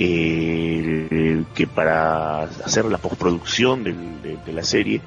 eh, 0.00 1.44
que 1.54 1.66
para 1.66 2.42
hacer 2.42 2.84
la 2.84 2.98
postproducción 2.98 3.82
de, 3.82 4.52
la 4.52 4.62
serie 4.62 5.00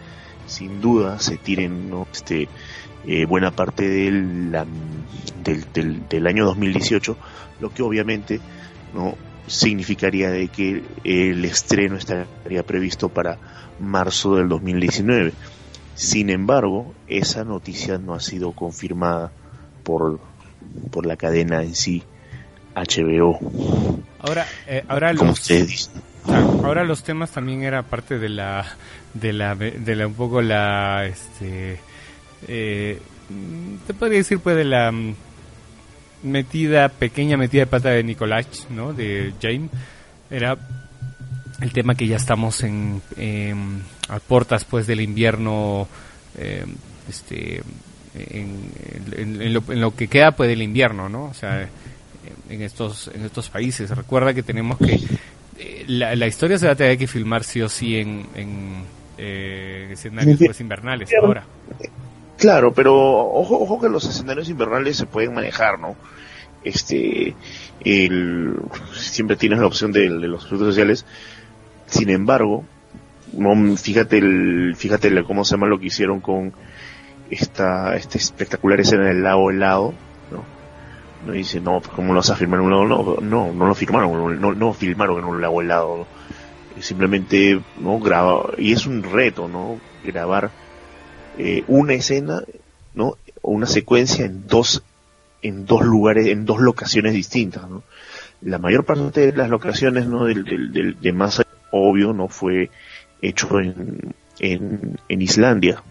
sin 0.48 0.82
duda 0.82 1.18
se 1.20 1.38
tiren 1.38 1.90
¿no? 1.90 2.08
este 2.12 2.50
eh, 3.08 3.26
buena 3.26 3.52
parte 3.52 3.88
del, 3.88 4.52
del, 5.44 6.08
del, 6.10 6.28
año 6.28 6.46
2018 6.46 7.18
lo 7.62 7.74
que 7.74 7.84
obviamente 7.84 8.42
no 8.94 9.16
significaría 9.48 10.30
de 10.30 10.50
que 10.50 10.84
el 11.04 11.46
estreno 11.46 11.96
estaría 11.96 12.64
previsto 12.64 13.10
para 13.10 13.38
marzo 13.80 14.36
del 14.36 14.48
2019. 14.50 15.34
Sin 15.96 16.30
embargo, 16.30 16.94
esa 17.08 17.44
noticia 17.44 17.98
no 17.98 18.14
ha 18.14 18.20
sido 18.20 18.54
confirmada 18.54 19.32
por, 19.84 20.20
por 20.92 21.06
la 21.06 21.18
cadena 21.18 21.64
en 21.64 21.76
sí, 21.76 22.04
HBO. 22.76 23.40
Ahora, 24.20 24.46
eh, 24.68 24.84
ahora 24.88 25.14
los, 25.14 25.52
ahora 26.64 26.84
los 26.84 27.04
temas 27.04 27.32
también 27.32 27.64
era 27.64 27.84
parte 27.84 28.20
de 28.20 28.30
la, 28.30 28.66
de 29.14 29.34
la, 29.34 29.56
de 29.56 29.96
la 29.96 30.08
un 30.08 30.14
poco 30.14 30.42
la, 30.42 31.06
este, 31.06 31.80
eh, 32.48 33.00
te 33.88 33.94
podría 33.94 34.20
decir 34.20 34.40
pues 34.40 34.56
de 34.56 34.66
la 34.66 34.92
mm, 34.92 35.16
metida, 36.24 36.90
pequeña 36.90 37.38
metida 37.38 37.62
de 37.62 37.68
pata 37.68 37.90
de 37.90 38.04
Nicolás, 38.04 38.68
¿no? 38.70 38.94
De 38.94 39.34
James, 39.42 39.70
era 40.30 40.58
el 41.62 41.74
tema 41.74 41.96
que 41.96 42.08
ya 42.08 42.18
estamos 42.18 42.64
en 42.64 43.02
a 44.12 44.20
puertas 44.20 44.66
pues 44.66 44.88
del 44.88 45.02
invierno 45.02 45.88
em, 46.38 46.76
este 47.10 47.64
en, 48.14 49.54
lo, 49.54 49.96
que 49.96 50.08
queda 50.10 50.34
pues 50.34 50.50
del 50.50 50.62
invierno 50.62 51.08
no 51.08 51.26
o 51.26 51.34
sea 51.34 51.70
en 52.50 52.62
estos 52.62 53.10
en 53.14 53.26
estos 53.26 53.50
países. 53.50 53.90
Recuerda 53.90 54.34
que 54.34 54.44
tenemos 54.44 54.78
que 54.78 55.00
eh, 55.58 55.86
la, 55.88 56.28
historia 56.28 56.58
se 56.58 56.66
va 56.66 56.74
a 56.74 56.76
tener 56.76 56.98
que 56.98 57.08
filmar 57.08 57.44
sí 57.44 57.62
o 57.62 57.70
sí 57.70 57.98
en, 57.98 58.26
en 58.36 58.84
eh, 59.18 59.90
escenarios 59.92 60.40
pues, 60.44 60.62
invernales 60.62 61.10
ahora. 61.22 61.44
Claro 62.38 62.74
pero 62.74 62.96
ojo 62.96 63.60
ojo 63.60 63.80
que 63.80 63.90
los 63.90 64.06
escenarios 64.06 64.50
invernales 64.50 64.98
se 64.98 65.06
pueden 65.06 65.34
manejar 65.34 65.80
no 65.80 65.96
este 66.64 67.36
el, 67.84 68.56
siempre 68.96 69.36
tienes 69.36 69.60
la 69.60 69.68
opción 69.68 69.92
de, 69.92 70.02
de 70.02 70.28
los 70.28 70.46
productos 70.46 70.76
sociales. 70.76 71.06
Sin 71.88 72.10
embargo, 72.10 72.64
no, 73.34 73.78
fíjate 73.78 74.18
el, 74.18 74.76
fíjate 74.76 75.24
cómo 75.24 75.46
se 75.46 75.56
llama 75.56 75.68
lo 75.68 75.80
que 75.80 75.88
hicieron 75.88 76.20
con 76.20 76.54
esta, 77.30 77.96
este 77.96 78.18
espectacular 78.18 78.80
escena 78.80 79.08
del 79.08 79.24
lago 79.24 79.52
helado, 79.52 79.94
¿no? 80.32 80.44
No 81.26 81.34
dice, 81.34 81.60
no, 81.60 81.80
pues, 81.80 81.94
¿cómo 81.94 82.14
lo 82.14 82.20
vas 82.20 82.30
a 82.32 82.36
firmar 82.36 82.60
en 82.60 82.66
un 82.66 82.72
lago? 82.72 83.18
No, 83.22 83.22
no, 83.22 83.54
no 83.54 83.68
lo 83.68 83.76
firmaron, 83.76 84.42
no, 84.42 84.54
no 84.54 84.74
filmaron 84.74 85.20
en 85.20 85.26
un 85.26 85.42
lago 85.42 85.62
helado, 85.62 86.08
simplemente, 86.80 87.62
¿no? 87.80 88.00
Graba, 88.00 88.52
y 88.58 88.74
es 88.74 88.88
un 88.88 89.04
reto, 89.04 89.48
¿no? 89.48 89.80
Grabar 90.04 90.52
eh, 91.38 91.64
una 91.68 91.94
escena, 91.94 92.42
¿no? 92.94 93.18
O 93.42 93.52
una 93.52 93.68
secuencia 93.68 94.26
en 94.26 94.48
dos, 94.48 94.84
en 95.42 95.66
dos 95.66 95.84
lugares, 95.84 96.28
en 96.28 96.46
dos 96.46 96.60
locaciones 96.60 97.14
distintas, 97.14 97.70
¿no? 97.70 97.84
La 98.42 98.58
mayor 98.58 98.86
parte 98.86 99.32
de 99.32 99.38
las 99.38 99.50
locaciones, 99.50 100.08
¿no? 100.08 100.26
Del, 100.26 100.44
del, 100.44 101.00
de 101.00 101.14
más 101.14 101.42
obvio 101.72 102.14
no 102.14 102.28
fue 102.28 102.70
hecho 103.22 103.60
en, 103.60 104.16
en, 104.40 105.22
Islandia. 105.22 105.84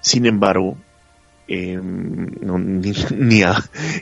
Sin 0.00 0.26
embargo, 0.26 0.76
em, 1.52 2.26
ni, 3.16 3.42
a, 3.42 3.54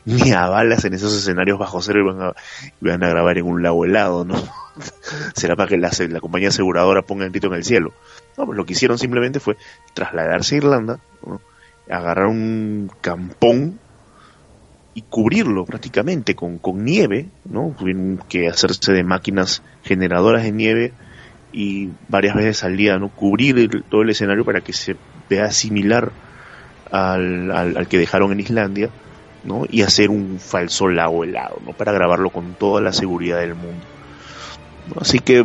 ni 0.05 0.33
a 0.33 0.49
balas 0.49 0.85
en 0.85 0.95
esos 0.95 1.17
escenarios 1.17 1.59
bajo 1.59 1.83
cero 1.83 2.01
iban 2.01 2.23
a, 2.23 2.33
iban 2.81 3.03
a 3.03 3.09
grabar 3.09 3.39
en 3.39 3.47
un 3.47 3.63
lago 3.63 3.85
helado, 3.85 4.25
¿no? 4.25 4.35
Será 5.35 5.57
para 5.57 5.69
que 5.69 5.77
la, 5.77 5.91
compañía 6.21 6.49
aseguradora 6.49 7.03
ponga 7.03 7.25
el 7.25 7.31
grito 7.31 7.49
en 7.49 7.55
el 7.55 7.65
cielo. 7.65 7.93
No, 8.39 8.47
pues 8.47 8.57
lo 8.57 8.65
que 8.65 8.75
hicieron 8.75 8.99
simplemente 8.99 9.41
fue 9.41 9.57
trasladarse 9.95 10.55
a 10.55 10.59
Irlanda, 10.59 11.01
agarrar 11.91 12.27
un 12.27 12.91
campón 13.01 13.81
y 14.95 15.03
cubrirlo 15.03 15.65
prácticamente 15.65 16.37
con, 16.37 16.59
con 16.59 16.85
nieve, 16.85 17.29
¿no? 17.45 17.75
Tuvieron 17.77 18.23
que 18.29 18.49
hacerse 18.49 18.93
de 18.93 19.03
máquinas 19.03 19.63
generadoras 19.83 20.45
de 20.45 20.53
nieve 20.53 20.93
y 21.53 21.91
varias 22.09 22.37
veces 22.37 22.63
al 22.63 22.77
día, 22.77 22.97
¿no? 22.99 23.09
Cubrir 23.09 23.85
todo 23.89 24.03
el 24.03 24.11
escenario 24.11 24.45
para 24.45 24.61
que 24.61 24.73
se 24.73 24.97
vea 25.29 25.51
similar 25.51 26.13
al, 26.91 27.51
al, 27.51 27.89
que 27.89 27.99
dejaron 27.99 28.33
en 28.33 28.41
Islandia, 28.41 28.91
¿no? 29.45 29.65
Y 29.71 29.83
hacer 29.83 30.11
un 30.11 30.39
falso 30.39 30.89
lago 30.89 31.25
helado, 31.25 31.59
¿no? 31.65 31.73
Para 31.73 31.93
grabarlo 31.93 32.31
con 32.31 32.55
toda 32.55 32.81
la 32.81 32.93
seguridad 32.93 33.41
del 33.41 33.55
mundo. 33.55 33.85
Así 34.99 35.19
que 35.19 35.45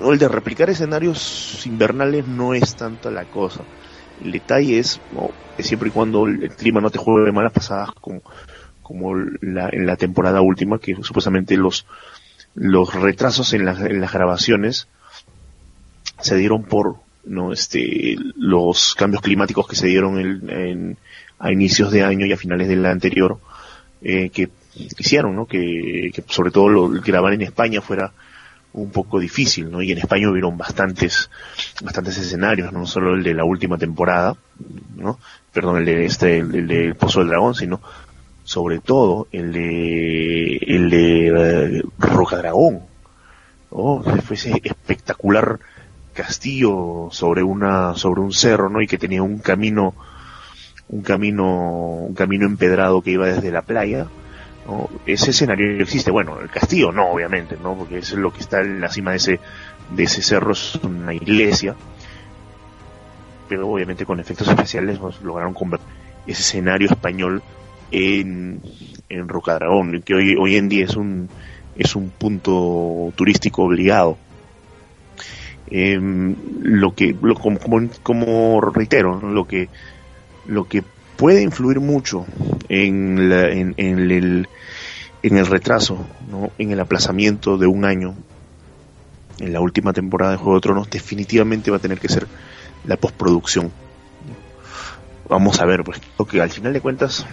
el 0.00 0.18
de 0.18 0.28
replicar 0.28 0.70
escenarios 0.70 1.66
invernales 1.66 2.26
no 2.26 2.54
es 2.54 2.76
tanto 2.76 3.10
la 3.10 3.24
cosa. 3.24 3.60
El 4.24 4.32
detalle 4.32 4.78
es, 4.78 5.00
siempre 5.58 5.88
y 5.88 5.92
cuando 5.92 6.26
el 6.26 6.50
clima 6.50 6.80
no 6.80 6.90
te 6.90 6.98
juegue 6.98 7.32
malas 7.32 7.52
pasadas 7.52 7.90
como, 8.00 8.22
como 8.82 9.14
la, 9.14 9.68
en 9.70 9.86
la 9.86 9.96
temporada 9.96 10.40
última, 10.40 10.78
que 10.78 10.96
supuestamente 11.02 11.56
los, 11.56 11.86
los 12.54 12.94
retrasos 12.94 13.52
en, 13.52 13.68
en 13.68 14.00
las 14.00 14.12
grabaciones 14.12 14.88
se 16.20 16.36
dieron 16.36 16.64
por 16.64 16.96
no 17.24 17.52
este 17.52 18.16
los 18.36 18.94
cambios 18.94 19.22
climáticos 19.22 19.68
que 19.68 19.76
se 19.76 19.86
dieron 19.86 20.18
en, 20.18 20.96
a 21.38 21.52
inicios 21.52 21.90
de 21.92 22.02
año 22.02 22.26
y 22.26 22.32
a 22.32 22.36
finales 22.36 22.68
del 22.68 22.84
anterior 22.86 23.38
eh, 24.02 24.30
que 24.30 24.50
hicieron 24.74 25.36
no 25.36 25.46
que, 25.46 26.12
sobre 26.28 26.50
todo 26.50 26.68
lo, 26.68 26.88
grabar 26.88 27.32
en 27.32 27.42
España 27.42 27.80
fuera 27.80 28.12
un 28.72 28.90
poco 28.90 29.18
difícil, 29.18 29.70
¿no? 29.70 29.82
Y 29.82 29.92
en 29.92 29.98
España 29.98 30.30
hubieron 30.30 30.56
bastantes, 30.56 31.30
bastantes 31.82 32.18
escenarios, 32.18 32.72
no 32.72 32.86
solo 32.86 33.14
el 33.14 33.22
de 33.22 33.34
la 33.34 33.44
última 33.44 33.78
temporada, 33.78 34.36
¿no? 34.96 35.18
Perdón, 35.52 35.78
el 35.78 35.84
de 35.86 36.04
este, 36.04 36.38
el, 36.38 36.66
de 36.66 36.94
Pozo 36.94 37.20
del 37.20 37.28
Dragón, 37.28 37.54
sino 37.54 37.80
sobre 38.44 38.78
todo 38.78 39.26
el 39.32 39.52
de, 39.52 40.56
el 40.56 40.90
de 40.90 41.78
eh, 41.78 41.82
Rocadragón, 41.98 42.80
¿no? 43.70 44.02
Fue 44.02 44.36
ese 44.36 44.60
espectacular 44.62 45.58
castillo 46.22 47.08
sobre 47.10 47.42
una, 47.42 47.94
sobre 47.94 48.20
un 48.20 48.32
cerro, 48.32 48.68
¿no? 48.68 48.80
Y 48.80 48.86
que 48.86 48.98
tenía 48.98 49.22
un 49.22 49.38
camino, 49.38 49.94
un 50.88 51.02
camino, 51.02 51.46
un 52.06 52.14
camino 52.14 52.46
empedrado 52.46 53.02
que 53.02 53.12
iba 53.12 53.26
desde 53.26 53.50
la 53.50 53.62
playa 53.62 54.08
ese 55.06 55.30
escenario 55.30 55.82
existe. 55.82 56.10
Bueno, 56.10 56.40
el 56.40 56.50
castillo 56.50 56.92
no, 56.92 57.10
obviamente, 57.10 57.56
¿no? 57.62 57.74
Porque 57.74 57.98
es 57.98 58.12
lo 58.12 58.32
que 58.32 58.40
está 58.40 58.60
en 58.60 58.80
la 58.80 58.90
cima 58.90 59.12
de 59.12 59.16
ese, 59.16 59.40
de 59.90 60.02
ese 60.02 60.22
cerro, 60.22 60.52
es 60.52 60.74
una 60.76 61.14
iglesia. 61.14 61.74
Pero 63.48 63.68
obviamente 63.68 64.04
con 64.04 64.20
efectos 64.20 64.48
especiales 64.48 65.00
nos 65.00 65.22
lograron 65.22 65.54
convertir 65.54 65.88
ese 66.26 66.42
escenario 66.42 66.88
español 66.88 67.42
en, 67.90 68.60
en 69.08 69.28
Rocadragón, 69.28 70.02
que 70.02 70.14
hoy, 70.14 70.36
hoy 70.38 70.56
en 70.56 70.68
día 70.68 70.84
es 70.84 70.96
un, 70.96 71.30
es 71.76 71.96
un 71.96 72.10
punto 72.10 73.10
turístico 73.16 73.62
obligado. 73.62 74.18
Em, 75.70 76.34
lo 76.62 76.94
que, 76.94 77.14
lo, 77.20 77.34
como, 77.34 77.58
como, 78.02 78.60
reitero, 78.60 79.20
lo 79.20 79.46
que, 79.46 79.68
lo 80.46 80.64
que 80.64 80.82
puede 81.16 81.42
influir 81.42 81.80
mucho 81.80 82.26
en, 82.68 83.30
en, 83.30 83.74
el, 83.76 84.48
en 85.22 85.36
el 85.36 85.46
retraso, 85.46 86.06
¿no? 86.30 86.50
en 86.58 86.70
el 86.70 86.80
aplazamiento 86.80 87.58
de 87.58 87.66
un 87.66 87.84
año 87.84 88.14
en 89.40 89.52
la 89.52 89.60
última 89.60 89.92
temporada 89.92 90.32
de 90.32 90.38
Juego 90.38 90.54
de 90.54 90.60
Tronos, 90.60 90.90
definitivamente 90.90 91.70
va 91.70 91.76
a 91.76 91.80
tener 91.80 91.98
que 91.98 92.08
ser 92.08 92.26
la 92.86 92.96
postproducción. 92.96 93.70
Vamos 95.28 95.60
a 95.60 95.66
ver, 95.66 95.84
pues, 95.84 96.00
que 96.30 96.40
al 96.40 96.50
final 96.50 96.72
de 96.72 96.80
cuentas, 96.80 97.26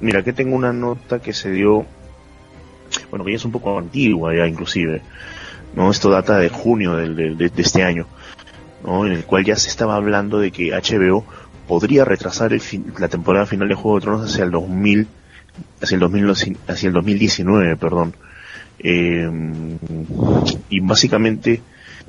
mira, 0.00 0.22
que 0.24 0.32
tengo 0.32 0.56
una 0.56 0.72
nota 0.72 1.20
que 1.20 1.32
se 1.32 1.50
dio, 1.50 1.84
bueno, 3.10 3.24
que 3.24 3.32
ya 3.32 3.36
es 3.36 3.44
un 3.44 3.52
poco 3.52 3.78
antigua 3.78 4.34
ya 4.34 4.46
inclusive, 4.46 5.02
¿no? 5.74 5.90
Esto 5.90 6.10
data 6.10 6.38
de 6.38 6.48
junio 6.48 6.96
de, 6.96 7.34
de 7.34 7.50
este 7.56 7.82
año, 7.82 8.06
¿no? 8.84 9.06
En 9.06 9.12
el 9.12 9.24
cual 9.24 9.44
ya 9.44 9.56
se 9.56 9.68
estaba 9.68 9.96
hablando 9.96 10.38
de 10.38 10.50
que 10.50 10.70
HBO 10.70 11.24
podría 11.66 12.04
retrasar 12.04 12.52
el 12.52 12.62
la 12.98 13.08
temporada 13.08 13.46
final 13.46 13.68
de 13.68 13.74
Juego 13.74 13.98
de 13.98 14.02
Tronos 14.02 14.30
hacia 14.30 14.44
el 14.44 14.50
2000, 14.50 15.06
hacia 15.80 15.94
el 15.94 16.00
2000, 16.00 16.56
hacia 16.68 16.86
el 16.86 16.92
2019, 16.92 17.76
perdón. 17.76 18.14
Eh, 18.78 19.30
y 20.68 20.80
básicamente 20.80 21.62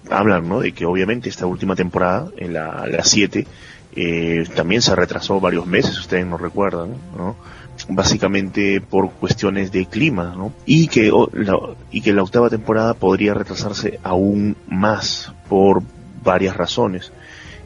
hablan, 0.10 0.50
¿no? 0.50 0.60
De 0.60 0.72
que 0.72 0.86
obviamente 0.86 1.30
esta 1.30 1.46
última 1.46 1.76
temporada, 1.76 2.30
en 2.38 2.54
la, 2.54 2.86
7, 3.04 3.48
eh, 3.96 4.44
también 4.56 4.82
se 4.82 4.96
retrasó 4.96 5.40
varios 5.40 5.66
meses, 5.66 5.98
ustedes 6.00 6.26
no 6.26 6.38
recuerdan, 6.38 6.96
¿no? 7.16 7.36
Básicamente 7.90 8.80
por 8.82 9.12
cuestiones 9.12 9.72
de 9.72 9.86
clima, 9.86 10.34
¿no? 10.38 10.54
Y 10.66 10.88
que, 10.88 11.12
la, 11.34 11.60
y 11.92 12.02
que 12.02 12.14
la 12.14 12.24
octava 12.24 12.50
temporada 12.50 12.94
podría 12.94 13.34
retrasarse 13.34 14.00
aún 14.04 14.56
más 14.68 15.34
por 15.50 15.84
varias 16.24 16.56
razones. 16.56 17.12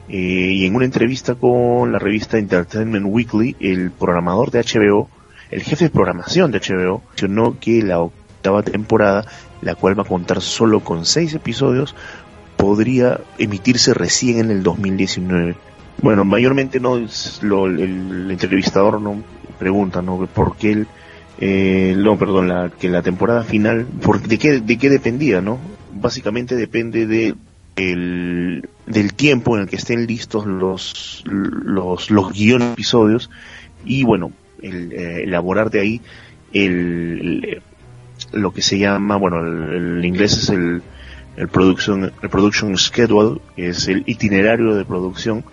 Eh, 0.10 0.52
y 0.54 0.66
en 0.66 0.76
una 0.76 0.86
entrevista 0.86 1.36
con 1.36 1.92
la 1.92 2.00
revista 2.00 2.38
Entertainment 2.38 3.06
Weekly, 3.08 3.58
el 3.60 3.92
programador 3.92 4.52
de 4.52 4.62
HBO, 4.62 5.10
el 5.52 5.62
jefe 5.62 5.86
de 5.86 5.90
programación 5.90 6.52
de 6.52 6.60
HBO, 6.60 7.02
mencionó 7.10 7.60
que 7.60 7.82
la 7.82 8.00
octava 8.00 8.64
temporada, 8.64 9.26
la 9.62 9.76
cual 9.76 9.98
va 9.98 10.04
a 10.04 10.08
contar 10.08 10.42
solo 10.42 10.80
con 10.80 11.06
seis 11.06 11.34
episodios, 11.34 11.96
podría 12.56 13.20
emitirse 13.38 13.94
recién 13.94 14.40
en 14.40 14.52
el 14.52 14.64
2019. 14.64 15.56
Bueno, 16.02 16.24
mayormente 16.26 16.80
no 16.80 17.00
lo, 17.42 17.66
el, 17.66 18.30
entrevistador 18.30 19.02
no 19.02 19.24
pregunta, 19.58 20.02
¿no? 20.02 20.26
¿Por 20.28 20.56
qué 20.58 20.72
el, 20.72 20.88
eh, 21.40 21.96
no, 21.98 22.18
perdón, 22.18 22.48
la, 22.48 22.70
que 22.70 22.90
la 22.90 23.02
temporada 23.02 23.44
final, 23.44 23.86
por, 23.86 24.22
¿de 24.22 24.38
qué, 24.38 24.60
de 24.60 24.78
qué 24.78 24.90
dependía, 24.90 25.42
no? 25.42 25.60
Básicamente 25.94 26.56
depende 26.56 27.06
de 27.06 27.36
el, 27.76 28.68
del 28.88 29.14
tiempo 29.14 29.56
en 29.56 29.64
el 29.64 29.70
que 29.70 29.76
estén 29.76 30.08
listos 30.08 30.46
los, 30.46 31.24
los, 31.26 32.10
los 32.10 32.34
guiones 32.34 32.74
episodios 32.74 33.30
y 33.86 34.04
bueno, 34.04 34.32
eh, 34.62 35.22
elaborar 35.24 35.70
de 35.70 35.80
ahí 35.80 36.02
el, 36.54 37.62
lo 38.32 38.52
que 38.52 38.62
se 38.62 38.80
llama, 38.80 39.18
bueno, 39.18 39.40
el, 39.40 40.04
inglés 40.04 40.38
es 40.38 40.50
el, 40.50 40.82
el 41.36 41.48
production, 41.48 42.12
el 42.22 42.30
production 42.30 42.78
schedule, 42.78 43.40
es 43.56 43.88
el 43.88 44.04
itinerario 44.08 44.76
de 44.76 44.86
producción. 44.86 45.44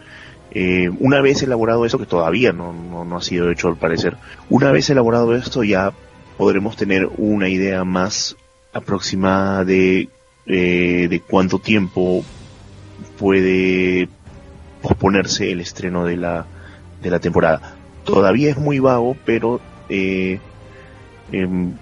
Eh, 0.54 0.88
una 1.00 1.20
vez 1.20 1.42
elaborado 1.42 1.84
eso, 1.84 1.98
que 1.98 2.06
todavía 2.06 2.52
no, 2.52 2.72
no, 2.72 3.04
no 3.04 3.16
ha 3.16 3.22
sido 3.22 3.50
hecho 3.50 3.68
al 3.68 3.76
parecer, 3.76 4.16
una 4.48 4.70
vez 4.70 4.88
elaborado 4.88 5.34
esto 5.34 5.64
ya 5.64 5.92
podremos 6.38 6.76
tener 6.76 7.08
una 7.16 7.48
idea 7.48 7.84
más 7.84 8.36
aproximada 8.72 9.64
de 9.64 10.08
eh, 10.46 11.06
de 11.08 11.20
cuánto 11.20 11.58
tiempo 11.58 12.22
puede 13.18 14.10
posponerse 14.82 15.50
el 15.50 15.60
estreno 15.60 16.04
de 16.04 16.18
la, 16.18 16.44
de 17.02 17.10
la 17.10 17.18
temporada. 17.18 17.76
Todavía 18.04 18.50
es 18.50 18.58
muy 18.58 18.78
vago, 18.78 19.16
pero 19.24 19.62
eh, 19.88 20.38
em, 21.32 21.72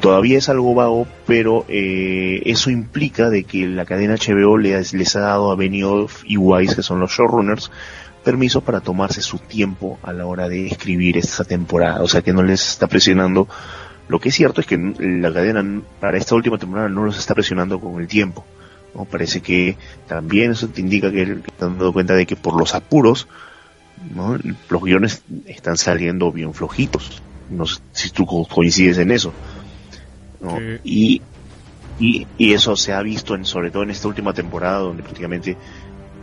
todavía 0.00 0.38
es 0.38 0.48
algo 0.48 0.74
vago, 0.74 1.06
pero 1.26 1.64
eh, 1.68 2.42
eso 2.46 2.70
implica 2.70 3.30
de 3.30 3.44
que 3.44 3.66
la 3.66 3.84
cadena 3.84 4.14
HBO 4.14 4.56
les, 4.56 4.92
les 4.94 5.16
ha 5.16 5.20
dado 5.20 5.50
a 5.50 5.56
Benioff 5.56 6.22
y 6.24 6.36
Weiss, 6.36 6.74
que 6.74 6.82
son 6.82 7.00
los 7.00 7.10
showrunners, 7.10 7.70
permiso 8.24 8.60
para 8.60 8.80
tomarse 8.80 9.22
su 9.22 9.38
tiempo 9.38 9.98
a 10.02 10.12
la 10.12 10.26
hora 10.26 10.48
de 10.48 10.66
escribir 10.66 11.16
esta 11.16 11.44
temporada. 11.44 12.02
O 12.02 12.08
sea 12.08 12.22
que 12.22 12.32
no 12.32 12.42
les 12.42 12.68
está 12.68 12.86
presionando 12.86 13.48
lo 14.08 14.20
que 14.20 14.30
es 14.30 14.34
cierto 14.34 14.60
es 14.60 14.66
que 14.66 14.78
la 14.78 15.32
cadena 15.32 15.82
para 16.00 16.16
esta 16.16 16.34
última 16.34 16.58
temporada 16.58 16.88
no 16.88 17.04
los 17.04 17.18
está 17.18 17.34
presionando 17.34 17.78
con 17.78 18.00
el 18.00 18.08
tiempo. 18.08 18.44
¿no? 18.94 19.04
Parece 19.04 19.42
que 19.42 19.76
también 20.06 20.52
eso 20.52 20.68
te 20.68 20.80
indica 20.80 21.10
que, 21.12 21.22
están 21.22 21.76
dando 21.76 21.92
cuenta 21.92 22.14
de 22.14 22.26
que 22.26 22.34
por 22.34 22.58
los 22.58 22.74
apuros 22.74 23.28
¿no? 24.14 24.38
los 24.70 24.82
guiones 24.82 25.22
están 25.46 25.76
saliendo 25.76 26.32
bien 26.32 26.54
flojitos. 26.54 27.22
No 27.50 27.66
sé 27.66 27.80
si 27.92 28.10
tú 28.10 28.26
coincides 28.26 28.98
en 28.98 29.10
eso. 29.10 29.32
Y, 30.84 31.20
y, 31.98 32.26
y, 32.38 32.52
eso 32.52 32.76
se 32.76 32.92
ha 32.92 33.02
visto 33.02 33.34
en, 33.34 33.44
sobre 33.44 33.70
todo 33.70 33.82
en 33.82 33.90
esta 33.90 34.06
última 34.06 34.32
temporada 34.32 34.78
donde 34.78 35.02
prácticamente 35.02 35.56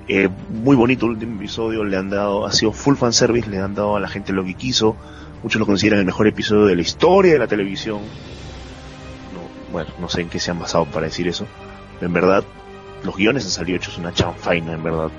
eh, 0.08 0.30
muy 0.50 0.76
bonito 0.76 1.06
el 1.06 1.14
último 1.14 1.36
episodio, 1.38 1.84
le 1.84 1.98
han 1.98 2.10
dado, 2.10 2.46
ha 2.46 2.52
sido 2.52 2.72
full 2.72 2.96
fan 2.96 3.12
service, 3.12 3.50
le 3.50 3.60
han 3.60 3.76
dado 3.76 3.96
a 3.96 4.00
la 4.00 4.08
gente 4.08 4.34
lo 4.34 4.46
que 4.46 4.54
quiso, 4.54 4.96
Muchos 5.46 5.60
lo 5.60 5.68
consideran 5.68 6.00
el 6.00 6.08
mejor 6.08 6.26
episodio 6.26 6.66
de 6.66 6.76
la 6.76 6.82
historia 6.82 7.34
de 7.34 7.38
la 7.38 7.46
televisión. 7.46 8.00
bueno, 9.72 9.92
no 10.00 10.10
sé 10.10 10.22
en 10.22 10.30
qué 10.30 10.40
se 10.40 10.50
han 10.50 10.58
basado 10.58 10.86
para 10.86 11.06
decir 11.06 11.28
eso. 11.28 11.46
en 12.02 12.12
verdad, 12.12 12.44
los 13.04 13.16
guiones 13.16 13.46
han 13.46 13.52
salido 13.52 13.78
hechos 13.78 14.00
una 14.00 14.12
chanfaina, 14.12 14.74
en 14.74 14.82
verdad. 14.82 15.12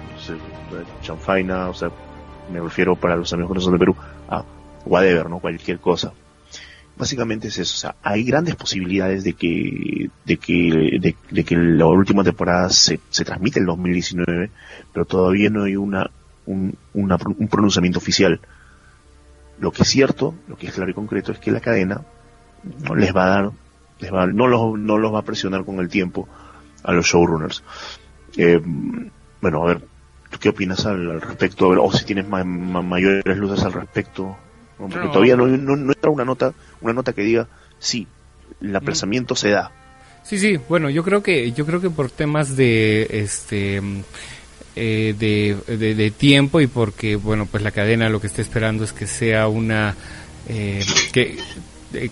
chanfaina, 1.01 1.69
o 1.69 1.75
sea, 1.75 1.93
me 2.53 2.59
refiero 2.59 2.97
para 2.97 3.15
los 3.15 3.33
amigos 3.33 3.53
que 3.53 3.55
no 3.55 3.61
son 3.61 3.73
de 3.75 3.79
Perú 3.79 3.95
a 4.29 4.43
whatever, 4.85 5.31
¿no? 5.31 5.39
Cualquier 5.39 5.79
cosa. 5.79 6.13
Básicamente 6.97 7.49
es 7.49 7.59
eso, 7.59 7.75
o 7.75 7.79
sea, 7.79 7.97
hay 8.03 8.25
grandes 8.25 8.57
posibilidades 8.57 9.23
de 9.23 9.35
que, 9.35 10.09
de 10.25 10.37
que, 10.39 11.15
de, 11.31 11.45
que 11.45 11.57
la 11.57 11.87
última 11.87 12.25
temporada 12.25 12.71
se, 12.71 13.01
se 13.11 13.25
transmite 13.25 13.59
en 13.59 13.67
2019, 13.67 14.51
pero 14.95 15.05
todavía 15.05 15.51
no 15.51 15.65
hay 15.65 15.77
una, 15.77 16.11
un, 16.47 16.77
un 16.95 17.49
pronunciamiento 17.49 17.99
oficial. 17.99 18.41
Lo 19.59 19.73
que 19.73 19.83
es 19.83 19.89
cierto, 19.89 20.35
lo 20.49 20.57
que 20.57 20.69
es 20.69 20.73
claro 20.73 20.91
y 20.91 20.95
concreto 20.95 21.33
es 21.33 21.39
que 21.39 21.51
la 21.51 21.61
cadena 21.61 22.03
no 22.83 22.95
les 22.95 23.15
va 23.15 23.25
a 23.25 23.29
dar, 23.29 23.51
les 24.01 24.13
va, 24.13 24.27
no, 24.27 24.47
los, 24.47 24.79
no 24.79 24.99
los 24.99 25.13
va 25.13 25.21
a 25.21 25.25
presionar 25.25 25.65
con 25.65 25.79
el 25.81 25.89
tiempo 25.89 26.29
a 26.83 26.93
los 26.93 27.07
showrunners. 27.07 27.63
Eh, 28.37 28.61
bueno, 29.41 29.63
a 29.63 29.67
ver, 29.67 29.83
¿tú 30.31 30.39
qué 30.39 30.51
opinas 30.51 30.87
al, 30.87 31.21
respecto? 31.21 31.69
o 31.69 31.93
si 31.93 32.05
tienes 32.05 32.27
mayores 32.29 33.37
luces 33.37 33.65
al 33.65 33.73
respecto. 33.73 34.37
Porque 34.79 35.09
todavía 35.09 35.37
no, 35.37 35.47
no, 35.47 35.77
no 35.77 35.93
entra 35.93 36.11
una 36.11 36.25
nota, 36.25 36.53
una 36.81 36.93
nota 36.93 37.13
que 37.13 37.23
diga, 37.23 37.49
sí, 37.79 38.07
el 38.61 38.75
aplazamiento 38.77 39.35
se 39.35 39.51
da. 39.51 39.71
Sí, 40.23 40.39
sí, 40.39 40.59
bueno, 40.69 40.91
yo 40.91 41.05
creo 41.05 41.23
que, 41.23 41.53
yo 41.53 41.65
creo 41.65 41.81
que 41.81 41.89
por 41.89 42.11
temas 42.11 42.57
de, 42.57 43.07
este, 43.11 43.81
eh, 44.75 45.15
de, 45.17 45.95
de, 45.95 46.11
tiempo 46.11 46.61
y 46.61 46.67
porque, 46.67 47.17
bueno, 47.17 47.47
pues 47.47 47.63
la 47.63 47.71
cadena 47.71 48.09
lo 48.09 48.21
que 48.21 48.27
está 48.27 48.43
esperando 48.43 48.85
es 48.85 48.93
que 48.93 49.07
sea 49.07 49.47
una, 49.47 49.95
eh, 50.49 50.85
que, 51.13 51.39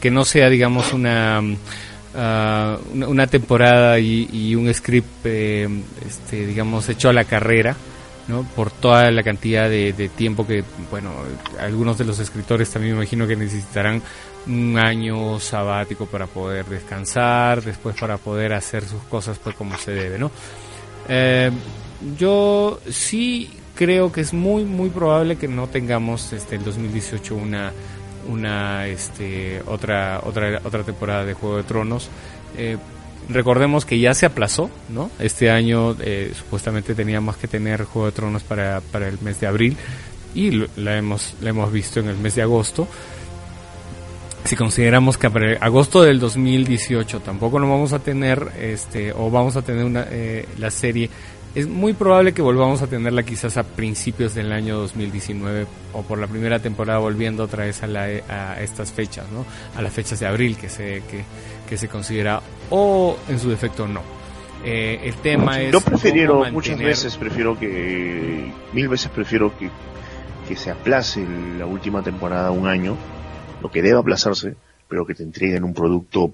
que 0.01 0.11
no 0.11 0.25
sea, 0.25 0.49
digamos, 0.49 0.93
una, 0.93 1.43
ah, 2.15 2.79
una, 2.93 3.27
temporada 3.27 3.99
y, 3.99 4.55
un 4.55 4.73
script, 4.73 5.25
eh, 5.25 5.69
este, 6.07 6.47
digamos, 6.47 6.89
hecho 6.89 7.09
a 7.09 7.13
la 7.13 7.25
carrera, 7.25 7.77
¿no? 8.29 8.43
Por 8.43 8.71
toda 8.71 9.11
la 9.11 9.23
cantidad 9.23 9.69
de, 9.69 10.11
tiempo 10.17 10.47
que, 10.47 10.65
bueno, 10.91 11.13
algunos 11.59 11.99
de 11.99 12.05
los 12.05 12.19
escritores 12.19 12.71
también 12.71 12.95
me 12.95 13.03
imagino 13.03 13.27
que 13.27 13.37
necesitarán 13.37 14.03
un 14.47 14.79
año 14.79 15.41
sabático 15.41 16.07
para 16.07 16.27
poder 16.27 16.67
descansar, 16.67 17.63
después 17.63 17.97
para 17.99 18.19
poder 18.19 18.53
hacer 18.53 18.85
sus 18.85 19.03
cosas 19.05 19.39
pues 19.39 19.55
como 19.57 19.77
se 19.77 19.93
debe, 19.93 20.19
¿no? 20.19 20.31
Eh, 21.09 21.51
yo 22.19 22.81
sí 22.91 23.51
creo 23.75 24.13
que 24.13 24.21
es 24.21 24.33
muy 24.33 24.65
muy 24.65 24.91
probable 24.91 25.37
que 25.37 25.49
no 25.49 25.67
tengamos 25.67 26.33
este 26.33 26.57
el 26.57 26.65
2018 26.65 27.35
una 27.35 27.73
una 28.29 28.87
este 28.87 29.63
otra 29.67 30.21
otra 30.23 30.61
otra 30.65 30.83
temporada 30.83 31.25
de 31.25 31.35
Juego 31.35 31.57
de 31.57 31.63
Tronos 31.65 32.09
eh, 32.57 32.79
recordemos 33.29 33.85
que 33.85 33.99
ya 33.99 34.15
se 34.15 34.27
aplazó 34.27 34.71
no 34.89 35.11
este 35.19 35.51
año 35.51 35.97
eh, 36.01 36.33
supuestamente 36.37 36.95
teníamos 36.95 37.37
que 37.37 37.49
tener 37.49 37.85
Juego 37.85 38.07
de 38.07 38.13
Tronos 38.13 38.43
para, 38.43 38.81
para 38.81 39.09
el 39.09 39.21
mes 39.21 39.41
de 39.41 39.47
abril 39.47 39.77
y 40.35 40.51
la 40.77 40.97
hemos 40.97 41.35
la 41.41 41.51
hemos 41.51 41.73
visto 41.73 42.01
en 42.01 42.09
el 42.09 42.17
mes 42.19 42.35
de 42.35 42.43
agosto 42.43 42.89
si 44.45 44.57
consideramos 44.57 45.17
que 45.17 45.31
para 45.31 45.57
agosto 45.59 46.03
del 46.03 46.21
2018 46.21 47.21
tampoco 47.21 47.59
no 47.59 47.71
vamos 47.71 47.93
a 47.93 47.99
tener 47.99 48.53
este 48.61 49.13
o 49.13 49.31
vamos 49.31 49.57
a 49.57 49.63
tener 49.63 49.85
una 49.85 50.07
eh, 50.11 50.47
la 50.59 50.71
serie 50.71 51.09
es 51.55 51.69
muy 51.69 51.93
probable 51.93 52.35
que 52.35 52.43
volvamos 52.43 52.83
a 52.83 52.89
tenerla 52.89 53.23
quizás 53.23 53.57
a 53.57 53.63
principios 53.63 54.35
del 54.35 54.51
año 54.51 54.77
2019 54.77 55.67
o 55.93 56.03
por 56.03 56.19
la 56.19 56.27
primera 56.27 56.59
temporada 56.59 56.99
volviendo 56.99 57.45
otra 57.45 57.65
vez 57.65 57.83
a, 57.85 57.87
la, 57.87 58.03
a 58.03 58.61
estas 58.61 58.91
fechas, 58.91 59.27
¿no? 59.31 59.47
A 59.77 59.83
las 59.83 59.93
fechas 59.93 60.19
de 60.19 60.27
abril 60.27 60.57
que 60.57 60.69
se, 60.69 61.03
que, 61.09 61.25
se 61.77 61.89
considera 61.89 62.41
o 62.71 63.17
en 63.29 63.39
su 63.39 63.51
defecto 63.51 63.87
no. 63.89 64.03
Eh, 64.65 65.01
el 65.05 65.15
tema 65.17 65.61
es... 65.61 65.73
Yo 65.73 65.81
prefiero, 65.81 66.45
muchas 66.51 66.79
veces 66.79 67.17
prefiero 67.17 67.59
que, 67.59 68.51
mil 68.73 68.89
veces 68.89 69.11
prefiero 69.11 69.57
que, 69.59 69.69
que 70.49 70.57
se 70.57 70.71
aplace 70.71 71.27
la 71.59 71.67
última 71.67 72.03
temporada 72.03 72.51
un 72.51 72.67
año, 72.67 72.97
lo 73.61 73.71
que 73.71 73.83
debe 73.83 73.99
aplazarse, 73.99 74.57
pero 74.89 75.05
que 75.05 75.15
te 75.15 75.23
entreguen 75.23 75.65
un 75.65 75.75
producto 75.75 76.33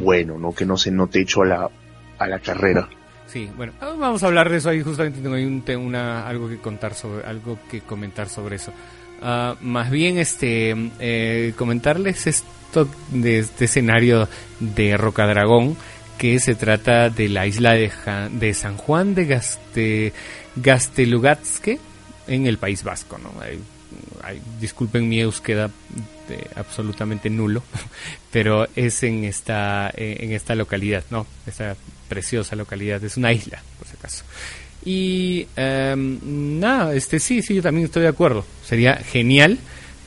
bueno, 0.00 0.38
¿no? 0.38 0.52
Que 0.52 0.64
no 0.64 0.76
se 0.76 0.90
note 0.90 1.20
hecho 1.20 1.42
a 1.42 1.46
la, 1.46 1.70
a 2.18 2.26
la 2.26 2.38
carrera. 2.38 2.88
Sí, 3.26 3.50
bueno, 3.56 3.72
ah, 3.80 3.94
vamos 3.98 4.22
a 4.22 4.26
hablar 4.26 4.48
de 4.48 4.58
eso 4.58 4.70
ahí. 4.70 4.82
Justamente 4.82 5.20
tengo 5.20 5.34
ahí 5.34 5.44
un, 5.44 5.64
una, 5.76 6.26
algo 6.26 6.48
que 6.48 6.58
contar 6.58 6.94
sobre, 6.94 7.26
algo 7.26 7.58
que 7.70 7.80
comentar 7.80 8.28
sobre 8.28 8.56
eso. 8.56 8.72
Uh, 9.20 9.56
más 9.62 9.90
bien, 9.90 10.18
este, 10.18 10.74
eh, 11.00 11.54
comentarles 11.56 12.26
esto 12.26 12.88
de 13.10 13.38
este 13.38 13.64
escenario 13.64 14.28
de 14.60 14.96
Rocadragón, 14.96 15.76
que 16.18 16.38
se 16.38 16.54
trata 16.54 17.10
de 17.10 17.28
la 17.28 17.46
isla 17.46 17.72
de, 17.72 17.90
de 18.32 18.54
San 18.54 18.76
Juan 18.76 19.14
de 19.14 19.26
Gaste, 19.26 20.12
Gastelugatske 20.56 21.78
en 22.26 22.46
el 22.46 22.58
País 22.58 22.82
Vasco, 22.82 23.18
¿no? 23.18 23.32
disculpen 24.60 25.08
mi 25.08 25.20
euskera 25.20 25.70
absolutamente 26.56 27.30
nulo, 27.30 27.62
pero 28.32 28.66
es 28.74 29.02
en 29.02 29.24
esta, 29.24 29.90
eh, 29.90 30.18
en 30.20 30.32
esta 30.32 30.54
localidad, 30.54 31.04
¿no? 31.10 31.26
Esta 31.46 31.76
preciosa 32.08 32.56
localidad, 32.56 33.02
es 33.04 33.16
una 33.16 33.32
isla, 33.32 33.62
por 33.78 33.86
si 33.86 33.96
acaso. 33.96 34.24
Y 34.86 35.48
em, 35.56 36.60
nada, 36.60 36.94
este 36.94 37.18
sí, 37.18 37.42
sí, 37.42 37.56
yo 37.56 37.62
también 37.62 37.86
estoy 37.86 38.02
de 38.02 38.08
acuerdo. 38.08 38.44
Sería 38.64 38.94
genial 38.94 39.58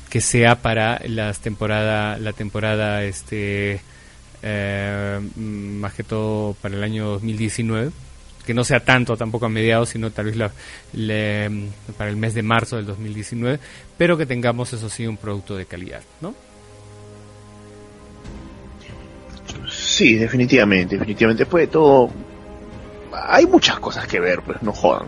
que 0.10 0.22
sea 0.22 0.62
para 0.62 1.02
las 1.06 1.42
temporada, 1.42 2.18
la 2.18 2.32
temporada, 2.32 3.04
este, 3.04 3.82
em, 4.42 5.30
más 5.80 5.94
que 5.94 6.04
todo 6.04 6.54
para 6.62 6.76
el 6.76 6.84
año 6.84 7.06
2019 7.10 7.92
que 8.46 8.54
no 8.56 8.64
sea 8.64 8.80
tanto 8.80 9.16
tampoco 9.16 9.46
a 9.46 9.50
mediados, 9.50 9.90
sino 9.90 10.10
tal 10.10 10.26
vez 10.26 10.36
la, 10.36 10.52
para 11.98 12.10
el 12.10 12.16
mes 12.16 12.34
de 12.34 12.42
marzo 12.42 12.78
del 12.78 12.88
2019, 12.88 13.60
pero 13.96 14.18
que 14.18 14.26
tengamos 14.26 14.74
eso 14.74 14.90
sí 14.90 15.06
un 15.06 15.18
producto 15.18 15.56
de 15.56 15.68
calidad, 15.68 16.02
¿no? 16.20 16.34
Sí, 19.70 20.16
definitivamente, 20.16 20.96
definitivamente. 20.96 21.44
Después 21.44 21.68
de 21.68 21.72
todo, 21.72 22.10
hay 23.28 23.46
muchas 23.46 23.80
cosas 23.80 24.08
que 24.08 24.20
ver, 24.20 24.42
pues 24.42 24.62
no 24.62 24.72
jodan. 24.72 25.08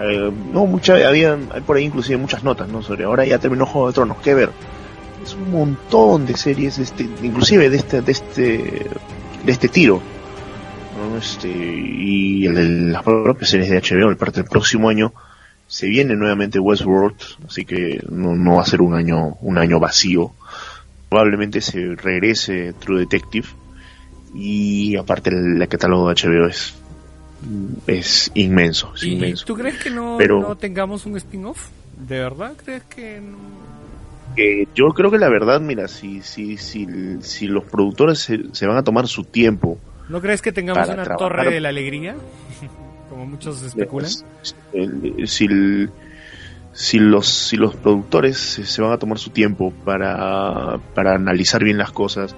Eh, 0.00 0.30
no, 0.52 0.66
muchas, 0.66 1.02
habían, 1.04 1.48
hay 1.52 1.60
por 1.60 1.76
ahí 1.76 1.84
inclusive 1.84 2.16
muchas 2.16 2.42
notas, 2.44 2.68
¿no? 2.68 2.82
Sobre 2.82 3.04
ahora 3.04 3.24
ya 3.24 3.38
terminó 3.38 3.66
Juego 3.66 3.88
de 3.88 3.94
Tronos, 3.94 4.16
¿qué 4.22 4.34
ver? 4.34 4.50
Es 5.22 5.34
un 5.34 5.50
montón 5.50 6.26
de 6.26 6.36
series, 6.36 6.78
este, 6.78 7.08
inclusive 7.22 7.68
de 7.68 7.76
este, 7.76 8.00
de 8.00 8.12
este, 8.12 8.86
de 9.44 9.52
este 9.52 9.68
tiro 9.68 10.00
este, 11.18 11.48
y 11.48 12.46
el, 12.46 12.92
las 12.92 13.02
propias 13.02 13.50
series 13.50 13.70
de 13.70 13.80
HBO, 13.80 14.10
el 14.10 14.16
parte 14.16 14.40
del 14.40 14.50
próximo 14.50 14.88
año, 14.88 15.12
se 15.66 15.86
viene 15.86 16.16
nuevamente 16.16 16.58
Westworld, 16.58 17.16
así 17.46 17.64
que 17.64 18.02
no, 18.10 18.56
va 18.56 18.62
a 18.62 18.66
ser 18.66 18.82
un 18.82 18.94
año, 18.94 19.36
un 19.40 19.58
año 19.58 19.78
vacío. 19.78 20.32
Probablemente 21.08 21.60
se 21.60 21.94
regrese 21.94 22.72
True 22.74 23.00
Detective 23.00 23.48
y 24.34 24.96
aparte 24.96 25.30
el, 25.30 25.66
catálogo 25.68 26.08
de 26.08 26.14
HBO 26.14 26.46
es 26.46 26.74
es 27.86 28.30
inmenso, 28.34 28.92
¿Y 29.00 29.34
¿Tú 29.44 29.54
crees 29.54 29.78
que 29.82 29.90
no, 29.90 30.18
no 30.18 30.56
tengamos 30.56 31.06
un 31.06 31.16
spin-off? 31.16 31.68
¿De 31.96 32.18
verdad 32.18 32.52
crees 32.62 32.82
que 32.84 33.20
no? 33.20 33.38
yo 34.74 34.88
creo 34.90 35.10
que 35.10 35.18
la 35.18 35.28
verdad, 35.28 35.60
mira, 35.60 35.88
si, 35.88 36.22
si, 36.22 36.56
si, 36.56 36.86
si 37.20 37.46
los 37.46 37.64
productores 37.64 38.18
se, 38.52 38.66
van 38.66 38.76
a 38.76 38.82
tomar 38.82 39.08
su 39.08 39.24
tiempo 39.24 39.78
¿No 40.08 40.20
crees 40.20 40.42
que 40.42 40.52
tengamos 40.52 40.88
una 40.88 41.04
torre 41.16 41.50
de 41.50 41.60
la 41.60 41.68
alegría? 41.68 42.16
Como 43.10 43.26
muchos 43.26 43.62
especulan. 43.62 44.10
Si, 44.10 44.24
si, 46.72 46.98
los, 46.98 47.28
si 47.28 47.56
los 47.56 47.76
productores 47.76 48.36
se 48.38 48.82
van 48.82 48.92
a 48.92 48.98
tomar 48.98 49.18
su 49.18 49.30
tiempo 49.30 49.72
para, 49.84 50.78
para 50.94 51.14
analizar 51.14 51.62
bien 51.62 51.78
las 51.78 51.92
cosas, 51.92 52.34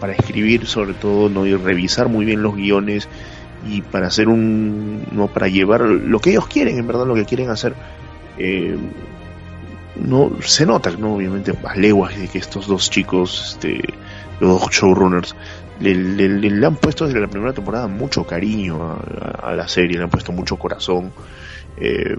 para 0.00 0.14
escribir 0.14 0.66
sobre 0.66 0.94
todo, 0.94 1.28
¿no? 1.28 1.46
y 1.46 1.54
revisar 1.54 2.08
muy 2.08 2.24
bien 2.24 2.42
los 2.42 2.56
guiones 2.56 3.06
y 3.66 3.82
para 3.82 4.06
hacer 4.06 4.28
un 4.28 5.06
no 5.12 5.28
para 5.28 5.48
llevar 5.48 5.82
lo 5.82 6.18
que 6.20 6.30
ellos 6.30 6.46
quieren 6.46 6.78
en 6.78 6.86
verdad 6.86 7.06
lo 7.06 7.14
que 7.14 7.24
quieren 7.24 7.50
hacer 7.50 7.74
eh, 8.38 8.76
no 9.96 10.32
se 10.40 10.64
nota 10.64 10.90
no 10.92 11.16
obviamente 11.16 11.52
a 11.64 11.76
leguas 11.76 12.18
de 12.18 12.28
que 12.28 12.38
estos 12.38 12.66
dos 12.66 12.90
chicos 12.90 13.54
este 13.54 13.82
los 14.40 14.60
dos 14.60 14.70
showrunners 14.70 15.34
le, 15.80 16.66
han 16.66 16.76
puesto 16.76 17.06
desde 17.06 17.20
la 17.20 17.28
primera 17.28 17.52
temporada 17.52 17.88
mucho 17.88 18.26
cariño 18.26 18.98
a, 19.42 19.54
la 19.54 19.66
serie, 19.66 19.96
le 19.96 20.04
han 20.04 20.10
puesto 20.10 20.32
mucho 20.32 20.56
corazón. 20.56 21.12
Eh, 21.76 22.16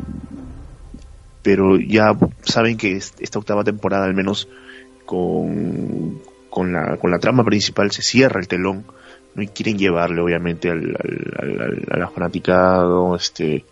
pero 1.43 1.77
ya 1.77 2.15
saben 2.41 2.77
que 2.77 2.97
esta 2.97 3.39
octava 3.39 3.63
temporada, 3.63 4.06
al 4.06 4.13
menos 4.13 4.47
con, 5.06 6.19
con, 6.49 6.73
la, 6.73 6.97
con 6.97 7.12
la 7.12 7.19
trama 7.19 7.43
principal, 7.43 7.91
se 7.91 8.01
cierra 8.01 8.39
el 8.39 8.47
telón. 8.47 8.86
¿No? 9.36 9.44
Y 9.44 9.48
quieren 9.48 9.78
llevarle, 9.78 10.22
obviamente, 10.22 10.70
al, 10.70 10.96
a 11.89 11.98
la 11.98 12.08
fanaticada 12.10 13.15
este, 13.15 13.65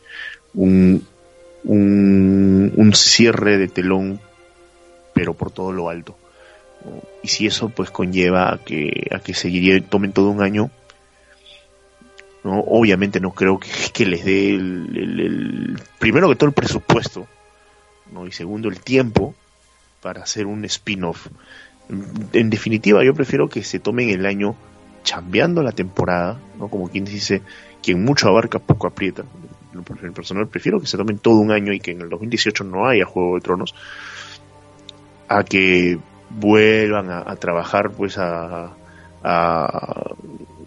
un, 0.54 1.06
un, 1.64 2.74
un 2.76 2.94
cierre 2.94 3.58
de 3.58 3.68
telón, 3.68 4.20
pero 5.14 5.34
por 5.34 5.52
todo 5.52 5.72
lo 5.72 5.90
alto. 5.90 6.16
Y 7.22 7.28
si 7.28 7.46
eso 7.46 7.70
pues 7.70 7.92
conlleva 7.92 8.54
a 8.54 8.58
que, 8.58 9.08
a 9.12 9.20
que 9.20 9.34
se 9.34 9.50
tomen 9.82 10.14
todo 10.14 10.30
un 10.30 10.42
año, 10.42 10.72
¿no? 12.44 12.60
obviamente 12.62 13.20
no 13.20 13.32
creo 13.32 13.60
que, 13.94 14.06
les 14.06 14.24
dé 14.24 14.52
el, 14.52 15.78
primero 16.00 16.30
que 16.30 16.36
todo 16.36 16.48
el 16.48 16.54
presupuesto, 16.54 17.28
¿no? 18.14 18.26
y 18.26 18.32
segundo 18.32 18.70
el 18.70 18.80
tiempo 18.80 19.36
para 20.02 20.24
hacer 20.24 20.46
un 20.46 20.64
spin-off. 20.66 21.28
En 22.34 22.50
definitiva, 22.50 23.04
yo 23.04 23.14
prefiero 23.14 23.50
que 23.50 23.64
se 23.64 23.80
tomen 23.80 24.10
el 24.10 24.26
año 24.26 24.56
chambeando 25.10 25.64
la 25.64 25.72
temporada, 25.72 26.38
¿no? 26.60 26.68
Como 26.68 26.88
quien 26.88 27.04
dice, 27.04 27.42
quien 27.82 28.06
mucho 28.06 28.28
abarca, 28.28 28.60
poco 28.60 28.86
aprieta. 28.86 29.24
En 29.74 30.14
personal 30.14 30.48
prefiero 30.48 30.80
que 30.80 30.86
se 30.86 30.98
tomen 30.98 31.18
todo 31.18 31.40
un 31.40 31.52
año 31.52 31.74
y 31.74 31.80
que 31.80 31.92
en 31.92 32.02
el 32.02 32.10
2018 32.10 32.64
no 32.64 32.88
haya 32.88 33.06
Juego 33.06 33.34
de 33.34 33.42
Tronos, 33.42 33.74
a 35.28 35.44
que 35.44 35.98
vuelvan 36.30 37.10
a, 37.10 37.36
trabajar 37.38 37.90
pues 37.90 38.20
a, 38.20 38.72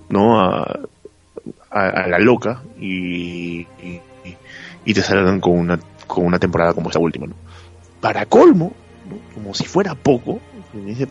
no 0.08 0.40
a, 0.40 0.80
a, 1.70 2.06
la 2.08 2.18
loca 2.18 2.62
y, 2.80 3.64
y, 4.84 4.92
te 4.92 5.02
salgan 5.02 5.38
con 5.40 5.56
una 5.56 5.78
con 6.08 6.26
una 6.26 6.40
temporada 6.40 6.74
como 6.74 6.88
esta 6.90 6.98
última 6.98 7.28
¿no? 7.28 7.34
para 8.00 8.26
colmo 8.26 8.72
como 9.34 9.54
si 9.54 9.66
fuera 9.66 9.94
poco 9.94 10.40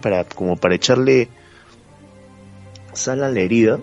para 0.01 0.25
como 0.25 0.57
para 0.57 0.75
echarle 0.75 1.29
sal 2.93 3.23
a 3.23 3.29
la 3.29 3.39
herida 3.39 3.79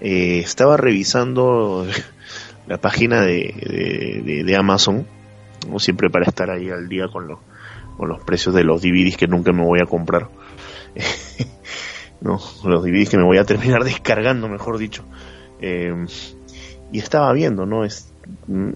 eh, 0.00 0.40
estaba 0.40 0.76
revisando 0.76 1.86
la 2.66 2.78
página 2.78 3.22
de, 3.22 4.42
de, 4.44 4.56
Amazon 4.56 5.06
como 5.62 5.78
siempre 5.78 6.10
para 6.10 6.26
estar 6.26 6.50
ahí 6.50 6.70
al 6.70 6.88
día 6.88 7.08
con 7.08 7.28
los 7.28 7.38
con 7.96 8.08
los 8.08 8.22
precios 8.22 8.54
de 8.54 8.64
los 8.64 8.82
DVDs 8.82 9.16
que 9.16 9.26
nunca 9.26 9.52
me 9.52 9.64
voy 9.64 9.80
a 9.80 9.86
comprar. 9.86 10.28
no, 12.20 12.40
los 12.64 12.82
DVDs 12.82 13.10
que 13.10 13.16
me 13.16 13.24
voy 13.24 13.38
a 13.38 13.44
terminar 13.44 13.84
descargando, 13.84 14.48
mejor 14.48 14.78
dicho. 14.78 15.04
Em, 15.60 16.06
y 16.92 16.98
estaba 16.98 17.32
viendo, 17.32 17.66
¿no? 17.66 17.84
Es, 17.84 18.12
mm, 18.46 18.70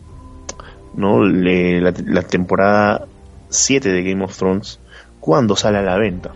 ¿no? 0.95 1.24
la, 1.24 2.22
temporada 2.22 3.07
7 3.49 3.89
de 3.91 4.03
Game 4.03 4.24
of 4.24 4.37
Thrones, 4.37 4.81
cuando 5.20 5.57
sale 5.57 5.79
a 5.79 5.83
la 5.83 5.99
venta. 5.99 6.33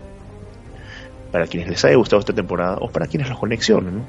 Para 1.33 1.47
quienes 1.47 1.67
les 1.67 1.83
haya 1.83 1.97
gustado 1.97 2.21
esta 2.21 2.31
temporada 2.31 2.77
o 2.79 2.89
para 2.89 3.07
quienes 3.07 3.27
la 3.27 3.35
conexionen, 3.35 4.05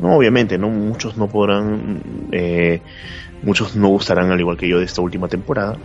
¿no? 0.00 0.16
Obviamente, 0.16 0.58
no 0.58 0.68
muchos 0.68 1.16
no 1.16 1.28
podrán, 1.28 2.28
eh, 2.30 2.82
muchos 3.42 3.74
no 3.74 3.88
gustarán 3.88 4.30
al 4.30 4.38
igual 4.38 4.58
que 4.58 4.68
yo 4.68 4.78
de 4.78 4.84
esta 4.84 5.00
última 5.00 5.28
temporada. 5.28 5.78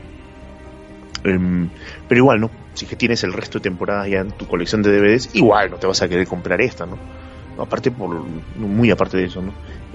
Em, 1.24 1.70
pero 2.10 2.20
igual, 2.20 2.42
¿no? 2.42 2.52
Si 2.74 2.86
que 2.86 2.98
tienes 2.98 3.24
el 3.24 3.32
resto 3.32 3.60
de 3.60 3.64
temporadas 3.64 4.10
ya 4.10 4.20
en 4.20 4.32
tu 4.32 4.46
colección 4.46 4.84
de 4.84 4.92
DVDs, 4.92 5.34
igual 5.34 5.72
no 5.72 5.78
te 5.78 5.88
vas 5.88 6.02
a 6.02 6.10
querer 6.10 6.28
comprar 6.28 6.60
esta, 6.60 6.86
¿no? 6.86 6.98
aparte 7.58 7.92
por, 7.92 8.24
muy 8.58 8.92
aparte 8.92 9.18
de 9.18 9.26
eso, 9.26 9.42
¿no? 9.42 9.54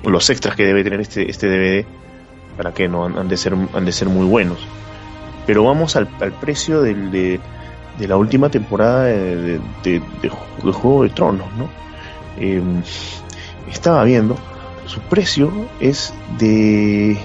Los 0.09 0.31
extras 0.31 0.55
que 0.55 0.65
debe 0.65 0.85
tener 0.85 1.01
este, 1.01 1.29
este 1.29 1.49
DVD, 1.49 1.85
para 2.57 2.73
que 2.73 2.89
no 2.89 3.05
han 3.05 3.29
de 3.29 3.37
ser, 3.37 3.55
han 3.55 3.85
de 3.85 3.93
ser 3.93 4.09
muy 4.09 4.27
buenos. 4.27 4.59
Pero 5.47 5.65
vamos 5.65 5.97
al, 5.97 6.09
precio 6.41 6.83
del, 6.83 7.11
de, 7.11 7.41
de, 7.99 8.09
la 8.09 8.17
última 8.17 8.49
temporada 8.49 9.05
de, 9.05 9.61
de, 9.83 10.29
Juego 10.29 11.03
de 11.03 11.11
Tronos, 11.11 11.49
¿no? 11.57 11.69
Em, 12.39 12.83
estaba 13.71 14.05
viendo, 14.05 14.37
su 14.87 15.01
precio 15.01 15.51
es 15.81 16.15
de 16.39 17.17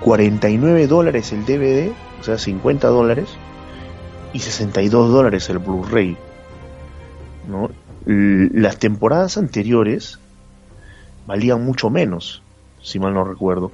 49 0.00 0.86
dólares 0.86 1.32
el 1.32 1.44
DVD, 1.44 1.92
o 2.20 2.24
sea, 2.24 2.38
50 2.38 2.88
dólares, 2.88 3.28
y 4.32 4.40
62 4.40 5.10
dólares 5.10 5.48
el 5.50 5.58
Blu-ray. 5.58 6.16
¿no? 7.48 7.70
Las 8.04 8.78
temporadas 8.78 9.38
anteriores 9.38 10.18
valían 11.26 11.64
mucho 11.64 11.90
menos, 11.90 12.42
si 12.82 12.98
mal 12.98 13.14
no 13.14 13.24
recuerdo. 13.24 13.72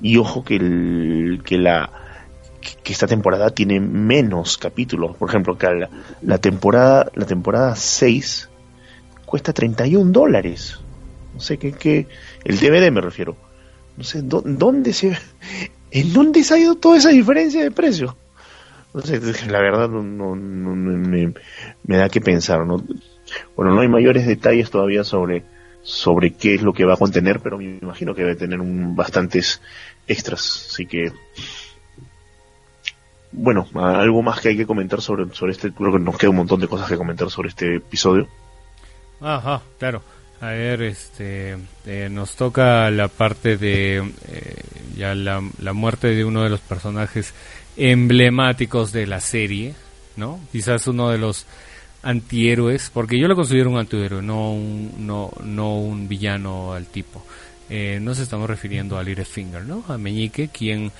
Y 0.00 0.18
ojo 0.18 0.44
que, 0.44 0.56
el, 0.56 1.42
que 1.44 1.58
la 1.58 1.90
que 2.60 2.92
esta 2.92 3.06
temporada 3.06 3.50
tiene 3.50 3.80
menos 3.80 4.58
capítulos. 4.58 5.16
Por 5.16 5.28
ejemplo, 5.28 5.56
que 5.56 5.66
la, 5.66 5.90
la 6.22 6.38
temporada 6.38 7.10
la 7.14 7.26
temporada 7.26 7.76
6 7.76 8.48
cuesta 9.26 9.52
31 9.52 10.10
dólares. 10.12 10.78
No 11.34 11.40
sé 11.40 11.58
qué, 11.58 11.72
qué, 11.72 12.06
el 12.44 12.58
DVD 12.58 12.90
me 12.90 13.02
refiero. 13.02 13.36
No 13.96 14.04
sé, 14.04 14.22
¿dónde 14.22 14.92
se, 14.92 15.18
¿en 15.90 16.12
dónde 16.12 16.42
se 16.44 16.54
ha 16.54 16.58
ido 16.58 16.74
toda 16.76 16.98
esa 16.98 17.10
diferencia 17.10 17.62
de 17.62 17.70
precio? 17.70 18.16
No 18.94 19.02
sé, 19.02 19.20
la 19.48 19.60
verdad 19.60 19.88
no, 19.90 20.34
me, 20.34 21.34
da 21.86 22.08
que 22.08 22.20
pensar. 22.20 22.64
¿no? 22.64 22.82
Bueno, 23.54 23.74
no 23.74 23.80
hay 23.82 23.88
mayores 23.88 24.26
detalles 24.26 24.70
todavía 24.70 25.04
sobre, 25.04 25.44
sobre 25.82 26.32
qué 26.32 26.54
es 26.54 26.62
lo 26.62 26.72
que 26.72 26.86
va 26.86 26.94
a 26.94 26.98
contener, 26.98 27.40
pero 27.40 27.58
me 27.58 27.78
imagino 27.82 28.14
que 28.14 28.22
debe 28.22 28.36
tener 28.36 28.60
un, 28.60 28.96
bastantes 28.96 29.60
extras. 30.06 30.68
Así 30.70 30.86
que, 30.86 31.12
bueno, 33.36 33.68
algo 33.74 34.22
más 34.22 34.40
que 34.40 34.48
hay 34.48 34.56
que 34.56 34.66
comentar 34.66 35.00
sobre, 35.00 35.32
sobre 35.34 35.52
este, 35.52 35.70
creo 35.70 35.92
que 35.92 35.98
nos 35.98 36.16
queda 36.16 36.30
un 36.30 36.36
montón 36.36 36.58
de 36.60 36.68
cosas 36.68 36.88
que 36.88 36.96
comentar 36.96 37.30
sobre 37.30 37.50
este 37.50 37.76
episodio. 37.76 38.26
Ajá, 39.20 39.62
claro. 39.78 40.02
A 40.40 40.48
ver, 40.48 40.82
este, 40.82 41.56
eh, 41.86 42.08
nos 42.10 42.34
toca 42.34 42.90
la 42.90 43.08
parte 43.08 43.56
de 43.56 43.98
eh, 44.28 44.62
ya 44.96 45.14
la, 45.14 45.40
muerte 45.72 46.08
de 46.08 46.24
uno 46.24 46.42
de 46.42 46.50
los 46.50 46.60
personajes 46.60 47.32
emblemáticos 47.76 48.92
de 48.92 49.06
la 49.06 49.20
serie, 49.20 49.74
¿no? 50.16 50.40
Quizás 50.52 50.86
uno 50.88 51.10
de 51.10 51.18
los 51.18 51.46
antihéroes, 52.02 52.90
porque 52.92 53.18
yo 53.18 53.28
lo 53.28 53.36
considero 53.36 53.70
un 53.70 53.78
antihéroe, 53.78 54.22
no 54.22 54.52
un, 54.52 55.06
no, 55.06 55.30
no 55.42 55.78
un 55.78 56.08
villano 56.08 56.72
al 56.72 56.86
tipo. 56.86 57.24
Eh, 57.68 57.98
nos 58.00 58.18
estamos 58.18 58.48
refiriendo 58.48 58.98
a 58.98 59.02
Littlefinger, 59.02 59.64
¿no? 59.64 59.84
A 59.88 59.98
Meñique, 59.98 60.48
quien 60.48 60.92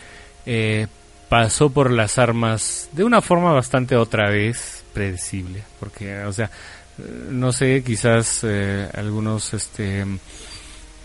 eh, 0.47 0.87
pasó 1.29 1.70
por 1.70 1.91
las 1.91 2.18
armas 2.18 2.89
de 2.93 3.05
una 3.05 3.20
forma 3.20 3.53
bastante 3.53 3.97
otra 3.97 4.31
vez 4.31 4.85
predecible, 4.93 5.62
porque, 5.81 6.22
o 6.24 6.33
sea, 6.33 6.51
no 7.31 7.53
sé, 7.53 7.83
quizás 7.85 8.41
eh, 8.45 8.89
algunos 8.95 9.53
este 9.55 10.05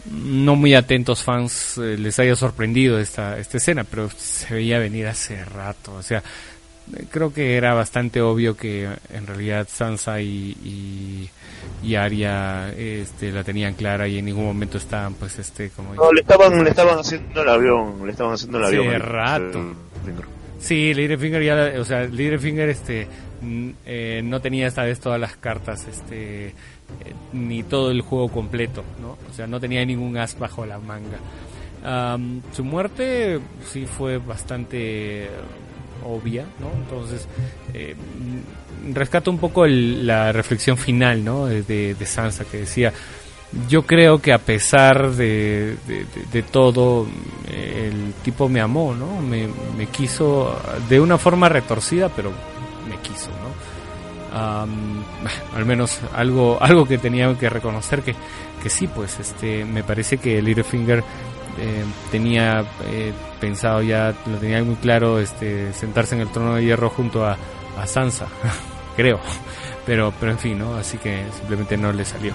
no 0.09 0.55
muy 0.55 0.73
atentos 0.73 1.21
fans 1.21 1.77
eh, 1.77 1.95
les 1.97 2.17
haya 2.17 2.35
sorprendido 2.35 2.99
esta, 2.99 3.37
esta 3.37 3.57
escena, 3.57 3.83
pero 3.83 4.09
se 4.09 4.53
veía 4.53 4.79
venir 4.79 5.07
hace 5.07 5.43
rato, 5.45 5.93
o 5.93 6.01
sea, 6.01 6.23
creo 7.11 7.33
que 7.33 7.55
era 7.55 7.73
bastante 7.73 8.21
obvio 8.21 8.57
que 8.57 8.89
en 9.13 9.27
realidad 9.27 9.67
Sansa 9.69 10.21
y, 10.21 10.57
y, 10.63 11.29
y 11.83 11.95
Arya 11.95 12.69
este, 12.73 13.31
la 13.31 13.43
tenían 13.43 13.75
clara 13.75 14.07
y 14.07 14.17
en 14.17 14.25
ningún 14.25 14.45
momento 14.45 14.77
estaban 14.77 15.13
pues 15.13 15.37
este 15.39 15.69
como 15.69 15.93
no 15.93 16.11
le 16.11 16.21
estaban 16.21 16.63
le 16.63 16.69
estaban 16.69 16.97
haciendo 16.97 17.41
el 17.41 17.49
avión 17.49 18.05
le 18.05 18.11
estaban 18.11 18.33
haciendo 18.33 18.57
el 18.57 18.65
avión 18.65 18.87
hace 18.87 18.99
rato 18.99 19.75
sí 20.59 20.93
Littlefinger 20.93 21.43
ya 21.43 21.79
o 21.79 21.85
sea 21.85 22.05
Littlefinger 22.05 22.69
este 22.69 23.07
eh, 23.85 24.21
no 24.23 24.39
tenía 24.39 24.67
esta 24.67 24.83
vez 24.83 24.99
todas 24.99 25.19
las 25.19 25.35
cartas, 25.35 25.87
este, 25.87 26.49
eh, 26.49 26.53
ni 27.33 27.63
todo 27.63 27.89
el 27.89 28.01
juego 28.01 28.29
completo, 28.29 28.83
¿no? 29.01 29.17
O 29.29 29.33
sea, 29.33 29.47
no 29.47 29.59
tenía 29.59 29.83
ningún 29.83 30.15
as 30.17 30.37
bajo 30.37 30.65
la 30.65 30.77
manga. 30.77 31.17
su 32.53 32.63
muerte 32.63 33.39
sí 33.65 33.87
fue 33.87 34.19
bastante 34.19 35.27
obvia, 36.05 36.45
¿no? 36.59 36.71
Entonces, 36.83 37.27
eh, 37.73 37.95
rescato 38.93 39.31
un 39.31 39.39
poco 39.39 39.65
la 39.65 40.31
reflexión 40.31 40.77
final, 40.77 41.23
¿no? 41.25 41.47
De, 41.47 41.95
Sansa 42.05 42.45
que 42.45 42.57
decía, 42.57 42.93
yo 43.67 43.83
creo 43.83 44.21
que 44.21 44.33
a 44.33 44.37
pesar 44.37 45.11
de, 45.11 45.75
de, 46.31 46.43
todo, 46.43 47.05
el 47.47 48.13
tipo 48.23 48.47
me 48.47 48.61
amó, 48.61 48.93
¿no? 48.95 49.21
Me, 49.21 49.49
me 49.77 49.87
quiso 49.87 50.57
de 50.87 50.99
una 50.99 51.17
forma 51.17 51.49
retorcida, 51.49 52.09
pero 52.09 52.31
me 52.87 52.97
quiso, 52.97 53.29
¿no? 53.29 53.51
al 55.55 55.65
menos 55.65 55.99
algo, 56.15 56.57
algo 56.61 56.85
que 56.85 56.97
tenía 56.97 57.37
que 57.37 57.49
reconocer 57.49 58.01
que, 58.01 58.15
que 58.63 58.69
sí, 58.69 58.87
pues 58.87 59.19
este, 59.19 59.65
me 59.65 59.83
parece 59.83 60.17
que 60.17 60.41
Littlefinger 60.41 61.03
eh, 61.59 61.83
tenía 62.11 62.63
eh, 62.85 63.11
pensado 63.39 63.81
ya, 63.81 64.13
lo 64.25 64.37
tenía 64.37 64.63
muy 64.63 64.75
claro, 64.75 65.19
este, 65.19 65.73
sentarse 65.73 66.15
en 66.15 66.21
el 66.21 66.29
trono 66.29 66.55
de 66.55 66.63
hierro 66.63 66.89
junto 66.89 67.25
a, 67.25 67.37
a 67.77 67.87
Sansa, 67.87 68.27
creo, 68.95 69.19
pero, 69.85 70.13
pero 70.19 70.31
en 70.31 70.39
fin, 70.39 70.59
¿no? 70.59 70.75
Así 70.75 70.97
que 70.97 71.25
simplemente 71.37 71.75
no 71.75 71.91
le 71.91 72.05
salió 72.05 72.33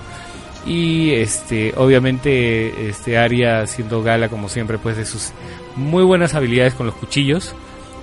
y 0.66 1.12
este 1.12 1.72
obviamente 1.76 2.88
este 2.88 3.18
Aria 3.18 3.66
siendo 3.66 4.02
gala 4.02 4.28
como 4.28 4.48
siempre 4.48 4.78
pues 4.78 4.96
de 4.96 5.06
sus 5.06 5.32
muy 5.76 6.02
buenas 6.02 6.34
habilidades 6.34 6.74
con 6.74 6.86
los 6.86 6.94
cuchillos 6.96 7.54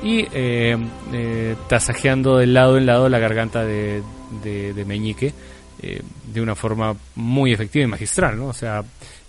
y 0.01 0.27
eh, 0.33 0.77
eh, 1.13 1.55
tasajeando 1.67 2.37
de 2.37 2.47
lado 2.47 2.77
en 2.77 2.85
lado 2.85 3.09
la 3.09 3.19
garganta 3.19 3.63
de, 3.63 4.03
de, 4.43 4.85
Meñique 4.85 5.33
eh, 5.81 6.01
de 6.33 6.41
una 6.41 6.55
forma 6.55 6.95
muy 7.15 7.53
efectiva 7.53 7.85
y 7.85 7.87
magistral, 7.87 8.37
¿no? 8.37 8.47
O 8.47 8.53
sea, 8.53 8.83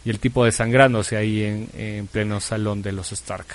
y 0.05 0.11
el 0.11 0.19
tipo 0.19 0.45
desangrándose 0.45 1.17
ahí 1.17 1.43
en, 1.43 1.69
en 1.77 2.07
pleno 2.09 2.41
salón 2.41 2.83
de 2.83 2.91
los 2.91 3.13
Stark. 3.13 3.47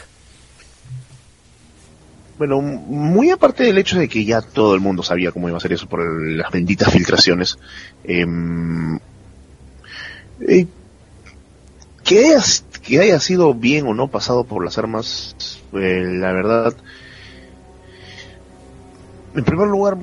Bueno, 2.38 2.61
muy 2.61 3.32
aparte 3.32 3.65
del 3.65 3.77
hecho 3.77 3.99
de 3.99 4.07
que 4.07 4.23
ya 4.23 4.41
todo 4.41 4.73
el 4.73 4.80
mundo 4.80 5.03
sabía 5.03 5.34
cómo 5.34 5.49
iba 5.49 5.57
a 5.57 5.61
ser 5.61 5.73
eso 5.73 5.89
por 5.89 6.01
las 6.09 6.49
benditas 6.49 6.89
filtraciones, 6.89 7.59
em, 8.05 8.97
eh, 10.47 10.67
que, 12.03 12.19
haya, 12.19 12.41
que 12.81 12.99
haya 12.99 13.19
sido 13.19 13.53
bien 13.53 13.87
o 13.87 13.93
no 13.93 14.07
pasado 14.07 14.43
por 14.43 14.63
las 14.63 14.77
armas, 14.77 15.35
la 15.71 16.31
verdad, 16.31 16.73
en 19.35 19.43
primer 19.43 19.67
lugar, 19.67 19.97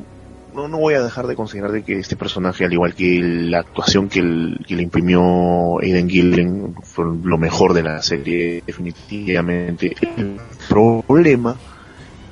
no, 0.54 0.68
no 0.68 0.78
voy 0.78 0.94
a 0.94 1.02
dejar 1.02 1.26
de 1.26 1.36
considerar 1.36 1.70
de 1.70 1.82
que 1.82 1.98
este 1.98 2.16
personaje, 2.16 2.64
al 2.64 2.72
igual 2.72 2.94
que 2.94 3.20
la 3.20 3.60
actuación 3.60 4.08
que, 4.08 4.22
le 4.22 4.82
imprimió 4.82 5.78
Aiden 5.80 6.08
Gillen, 6.08 6.74
fue 6.82 7.04
lo 7.22 7.36
mejor 7.36 7.74
de 7.74 7.82
la 7.82 8.00
serie, 8.02 8.62
definitivamente. 8.66 9.94
El 10.16 10.38
problema 10.68 11.56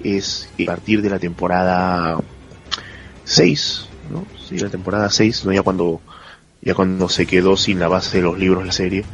es 0.02 0.48
que 0.57 0.64
a 0.64 0.66
partir 0.66 1.02
de 1.02 1.11
la 1.11 1.18
temporada 1.18 2.18
6, 3.24 3.88
¿no? 4.11 4.24
Sí, 4.48 4.59
la 4.59 4.70
temporada 4.70 5.11
6, 5.11 5.44
¿no? 5.44 5.52
Ya 5.52 5.62
cuando, 5.62 6.00
ya 6.65 6.75
cuando 6.75 7.09
se 7.09 7.27
quedó 7.27 7.57
sin 7.57 7.79
la 7.79 7.89
base 7.89 8.17
de 8.17 8.23
los 8.23 8.39
libros 8.39 8.62
de 8.62 8.67
la 8.67 8.73
serie, 8.73 9.05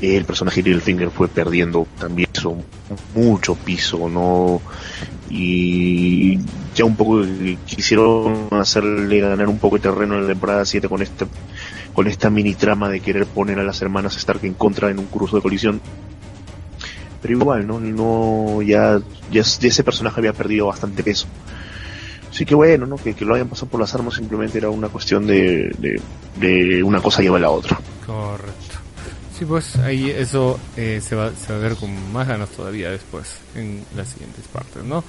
el 0.00 0.24
personaje 0.24 0.62
de 0.62 0.70
Littlefinger 0.70 1.10
fue 1.10 1.28
perdiendo 1.28 1.86
también 1.98 2.28
mucho 3.14 3.54
piso, 3.54 4.08
¿no? 4.08 4.60
Y 5.30 6.38
ya 6.74 6.84
un 6.84 6.96
poco 6.96 7.22
quisieron 7.66 8.48
hacerle 8.50 9.20
ganar 9.20 9.48
un 9.48 9.58
poco 9.58 9.76
de 9.76 9.82
terreno 9.82 10.14
en 10.14 10.22
la 10.22 10.28
temporada 10.28 10.64
7 10.64 10.88
con 10.88 11.02
esta, 11.02 11.26
con 11.92 12.06
esta 12.06 12.30
mini 12.30 12.54
trama 12.54 12.88
de 12.88 13.00
querer 13.00 13.26
poner 13.26 13.58
a 13.58 13.64
las 13.64 13.80
hermanas 13.82 14.16
Stark 14.16 14.44
en 14.44 14.54
contra 14.54 14.90
en 14.90 14.98
un 14.98 15.06
cruce 15.06 15.36
de 15.36 15.42
colisión. 15.42 15.80
Pero 17.22 17.38
igual, 17.38 17.66
¿no? 17.66 17.80
no 17.80 18.62
ya, 18.62 19.00
ya, 19.30 19.40
ese 19.40 19.82
personaje 19.82 20.20
había 20.20 20.32
perdido 20.32 20.66
bastante 20.66 21.02
peso. 21.02 21.26
Así 22.36 22.44
que 22.44 22.54
bueno, 22.54 22.84
¿no? 22.84 22.96
Que, 22.96 23.14
que, 23.14 23.24
lo 23.24 23.34
hayan 23.34 23.48
pasado 23.48 23.68
por 23.68 23.80
las 23.80 23.94
armas 23.94 24.12
simplemente 24.12 24.58
era 24.58 24.68
una 24.68 24.90
cuestión 24.90 25.26
de, 25.26 25.74
de, 25.78 25.98
de 26.36 26.82
una 26.82 27.00
cosa 27.00 27.22
lleva 27.22 27.38
a 27.38 27.40
la 27.40 27.48
otra. 27.48 27.80
Correcto. 28.04 28.76
Sí, 29.38 29.46
pues 29.46 29.76
ahí 29.76 30.10
eso 30.10 30.60
eh, 30.76 31.00
se, 31.02 31.16
va, 31.16 31.30
se 31.34 31.50
va 31.50 31.58
a 31.58 31.62
ver 31.62 31.76
con 31.76 32.12
más 32.12 32.28
ganas 32.28 32.50
todavía 32.50 32.90
después 32.90 33.38
en 33.54 33.82
las 33.96 34.08
siguientes 34.08 34.44
partes, 34.48 34.84
¿no? 34.84 35.02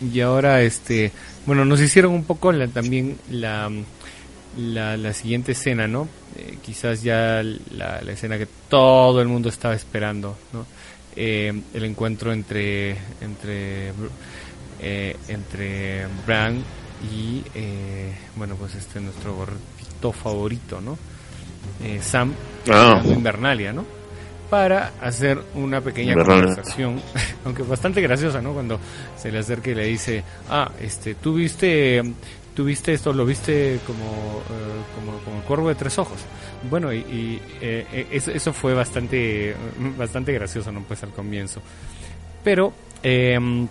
y 0.00 0.20
ahora, 0.20 0.62
este, 0.62 1.12
bueno, 1.44 1.66
nos 1.66 1.78
hicieron 1.82 2.14
un 2.14 2.24
poco 2.24 2.50
la, 2.50 2.66
también 2.66 3.18
la, 3.30 3.70
la, 4.56 5.12
siguiente 5.12 5.52
escena, 5.52 5.86
¿no? 5.86 6.08
Eh, 6.36 6.56
quizás 6.64 7.02
ya 7.02 7.42
la, 7.42 8.00
la, 8.00 8.12
escena 8.12 8.38
que 8.38 8.48
todo 8.70 9.20
el 9.20 9.28
mundo 9.28 9.50
estaba 9.50 9.74
esperando, 9.74 10.38
¿no? 10.54 10.64
Eh, 11.14 11.52
el 11.74 11.84
encuentro 11.84 12.32
entre 12.32 12.96
entre 13.20 13.92
entre 14.80 16.06
Bran 16.26 16.62
y 17.12 17.42
bueno 18.36 18.56
pues 18.56 18.74
este 18.74 19.00
nuestro 19.00 19.34
gordito 19.34 20.12
favorito 20.12 20.80
no 20.80 20.98
Sam 22.00 22.32
ah. 22.70 23.02
Invernalia 23.04 23.72
no 23.72 23.96
para 24.48 24.92
hacer 25.00 25.42
una 25.54 25.80
pequeña 25.80 26.14
conversación, 26.14 27.00
aunque 27.44 27.62
bastante 27.62 28.00
graciosa, 28.00 28.40
¿no? 28.40 28.52
Cuando 28.52 28.78
se 29.16 29.30
le 29.32 29.38
acerca 29.38 29.70
y 29.70 29.74
le 29.74 29.86
dice, 29.86 30.22
ah, 30.48 30.70
este, 30.80 31.14
tú 31.16 31.34
viste, 31.34 32.02
tú 32.54 32.64
viste 32.64 32.92
esto, 32.92 33.12
lo 33.12 33.24
viste 33.24 33.80
como, 33.86 34.04
eh, 34.04 34.82
como, 34.94 35.18
como, 35.18 35.36
el 35.38 35.42
cuervo 35.42 35.68
de 35.68 35.74
tres 35.74 35.98
ojos. 35.98 36.18
Bueno, 36.70 36.92
y, 36.92 37.40
eh, 37.60 37.86
eh, 37.92 38.06
eso, 38.12 38.30
eso, 38.30 38.52
fue 38.52 38.74
bastante, 38.74 39.54
bastante 39.98 40.32
gracioso, 40.32 40.70
¿no? 40.70 40.82
Pues 40.82 41.02
al 41.02 41.10
comienzo. 41.10 41.60
Pero, 42.44 42.72
em, 43.02 43.66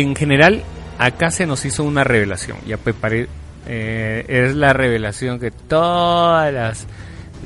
en 0.00 0.14
general, 0.14 0.62
acá 0.98 1.30
se 1.30 1.46
nos 1.46 1.64
hizo 1.64 1.84
una 1.84 2.04
revelación. 2.04 2.58
Ya 2.66 2.76
preparé, 2.76 3.28
es 3.66 4.54
la 4.54 4.72
revelación 4.72 5.40
que 5.40 5.50
todas 5.50 6.52
las 6.52 6.86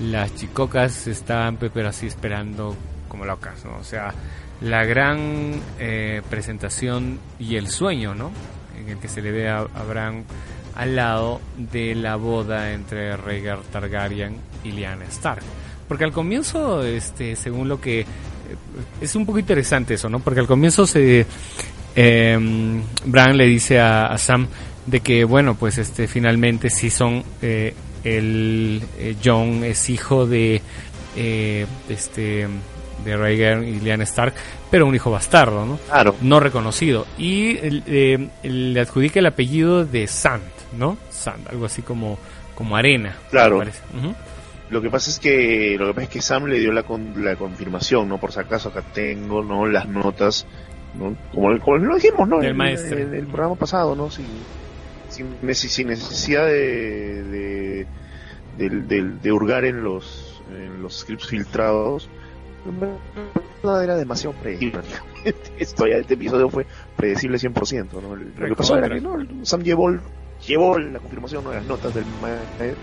las 0.01 0.35
chicocas 0.35 1.07
estaban 1.07 1.57
pero 1.57 1.89
así 1.89 2.07
esperando 2.07 2.77
como 3.09 3.25
locas, 3.25 3.65
¿no? 3.65 3.77
O 3.79 3.85
sea, 3.85 4.15
la 4.61 4.85
gran 4.85 5.61
eh, 5.79 6.23
presentación 6.31 7.19
y 7.39 7.57
el 7.57 7.69
sueño, 7.69 8.15
¿no? 8.15 8.31
En 8.79 8.89
el 8.89 8.99
que 8.99 9.09
se 9.09 9.21
le 9.21 9.31
ve 9.33 9.49
a, 9.49 9.65
Bran 9.89 10.25
al 10.75 10.97
lado 10.97 11.41
de 11.57 11.95
la 11.95 12.17
boda 12.17 12.73
entre 12.73 13.17
Rhaegar 13.17 13.61
Targaryen 13.73 14.37
y 14.65 14.73
Lyanna 14.73 15.05
Stark. 15.07 15.43
Porque 15.89 16.05
al 16.05 16.13
comienzo, 16.13 16.85
este, 16.85 17.35
según 17.35 17.69
lo 17.69 17.81
que... 17.81 18.01
Eh, 18.01 18.07
es 19.01 19.17
un 19.17 19.27
poco 19.27 19.41
interesante 19.41 19.95
eso, 19.95 20.09
¿no? 20.09 20.21
Porque 20.21 20.41
al 20.41 20.47
comienzo 20.47 20.87
se... 20.87 21.27
Eh, 21.95 22.39
Bran 23.05 23.37
le 23.37 23.47
dice 23.47 23.81
a, 23.81 24.17
Sam 24.19 24.47
de 24.87 25.01
que, 25.01 25.25
bueno, 25.25 25.55
pues 25.55 25.79
este, 25.79 26.07
finalmente 26.07 26.71
sí 26.71 26.91
son... 26.91 27.23
Eh, 27.43 27.75
el 28.05 28.83
eh, 28.99 29.17
John 29.23 29.65
es 29.65 29.91
hijo 29.91 30.27
de 30.27 30.63
eh, 31.17 31.67
este 31.89 32.49
de 33.05 33.17
Rhaegar 33.17 33.65
y 33.65 33.81
Lyanna 33.81 34.05
Stark, 34.05 34.35
pero 34.71 34.87
un 34.87 34.95
hijo 34.95 35.11
bastardo, 35.11 35.65
¿no? 35.65 35.79
Claro. 35.89 36.15
No 36.21 36.39
reconocido. 36.39 37.07
Y 37.17 37.57
eh, 37.63 38.29
le 38.43 38.81
adjudica 38.81 39.21
el 39.21 39.27
apellido 39.27 39.87
de 39.87 40.07
Sant, 40.07 40.43
¿no? 40.77 40.99
Sant, 41.09 41.49
algo 41.49 41.65
así 41.65 41.81
como, 41.81 42.19
como 42.55 42.77
arena. 42.77 43.17
Claro. 43.31 43.63
Lo 44.69 44.81
que 44.81 44.91
pasa 44.91 45.11
es 45.11 45.19
que 45.19 45.77
lo 45.79 45.87
que 45.87 45.95
pasa 45.95 46.05
es 46.05 46.11
que 46.11 46.23
Sam 46.23 46.45
le 46.45 46.61
dio 46.61 46.73
la, 46.73 46.85
la 47.17 47.37
confirmación, 47.37 48.09
¿no? 48.09 48.19
Por 48.19 48.33
si 48.33 48.41
acaso 48.41 48.69
acá 48.69 48.83
tengo, 48.83 49.43
¿no? 49.43 49.67
Las 49.67 49.89
notas, 49.89 50.47
¿no? 50.95 51.17
Como, 51.35 51.59
como 51.61 51.77
lo 51.79 51.95
dijimos, 51.97 52.29
¿no? 52.29 52.41
El, 52.43 52.55
maestro. 52.55 52.99
En 52.99 53.15
el, 53.15 53.27
programa 53.27 53.55
pasado, 53.55 53.95
¿no? 53.95 54.11
Sin, 54.11 54.27
sin, 55.09 55.37
necesidad 55.43 56.47
de, 56.47 57.87
de, 58.57 59.11
de, 59.23 59.33
hurgar 59.33 59.65
en 59.65 59.83
los, 59.83 60.43
en 60.51 60.83
los 60.83 61.01
scripts 61.01 61.27
filtrados. 61.27 62.09
Era 63.63 63.97
demasiado 63.97 64.35
predecible. 64.37 64.81
Esto 65.59 65.87
ya, 65.87 65.97
este 65.97 66.15
episodio 66.15 66.49
fue 66.49 66.67
predecible 66.97 67.39
100%. 67.39 68.01
¿no? 68.01 68.17
Lo 68.17 68.47
que 68.47 68.55
pasó 68.55 68.77
era 68.77 68.89
que 68.89 69.01
¿no? 69.01 69.19
Sam 69.45 69.63
llevó, 69.63 69.91
llevó 70.47 70.79
la 70.79 70.99
confirmación 70.99 71.45
de 71.45 71.55
las 71.55 71.65
notas 71.67 71.95
del 71.95 72.05
maestro 72.23 72.77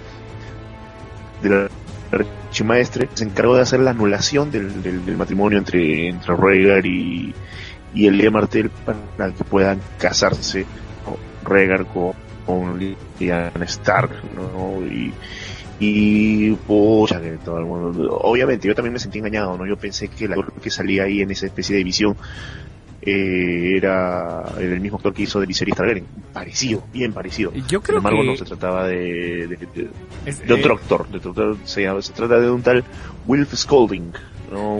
del 1.41 1.69
archimaestre 2.11 3.09
se 3.13 3.23
encargó 3.25 3.55
de 3.55 3.61
hacer 3.61 3.79
la 3.79 3.91
anulación 3.91 4.51
del, 4.51 4.81
del, 4.81 5.17
matrimonio 5.17 5.57
entre, 5.57 6.07
entre 6.07 6.35
Rhaegar 6.35 6.85
y, 6.85 7.33
y 7.93 8.07
Elia 8.07 8.31
Martel 8.31 8.69
para 9.15 9.31
que 9.31 9.43
puedan 9.43 9.79
casarse 9.97 10.65
Rhaegar 11.43 11.85
con, 11.85 12.13
con 12.45 12.79
Lyanna 13.19 13.65
Stark, 13.65 14.11
¿no? 14.35 14.85
Y, 14.85 15.13
y 15.79 16.51
pucha, 16.53 17.21
que 17.21 17.37
todo 17.37 17.59
el 17.59 17.65
mundo. 17.65 18.17
Obviamente, 18.23 18.67
yo 18.67 18.75
también 18.75 18.93
me 18.93 18.99
sentí 18.99 19.19
engañado, 19.19 19.57
¿no? 19.57 19.65
Yo 19.65 19.77
pensé 19.77 20.07
que 20.09 20.25
el 20.25 20.33
actor 20.33 20.53
que 20.61 20.69
salía 20.69 21.03
ahí 21.03 21.21
en 21.21 21.31
esa 21.31 21.45
especie 21.45 21.75
de 21.77 21.83
visión 21.83 22.17
eh, 23.01 23.77
era, 23.77 24.43
el 24.59 24.79
mismo 24.81 24.97
actor 24.97 25.13
que 25.13 25.23
hizo 25.23 25.39
de 25.39 25.45
Viserys 25.45 25.75
Targaryen. 25.75 26.05
Parecido, 26.33 26.83
bien 26.91 27.13
parecido. 27.13 27.53
Yo 27.53 27.81
creo 27.81 27.99
Sin 27.99 28.07
embargo, 28.07 28.23
no 28.23 28.35
se 28.35 28.45
trataba 28.45 28.87
de, 28.87 29.47
de, 29.47 29.57
de, 30.45 30.53
otro 30.53 30.73
eh, 30.73 30.77
actor. 30.81 31.07
De, 31.07 31.55
se, 31.65 32.01
se 32.01 32.13
trata 32.13 32.39
de 32.39 32.49
un 32.49 32.61
tal 32.61 32.83
Wilf 33.27 33.53
Scolding. 33.53 34.11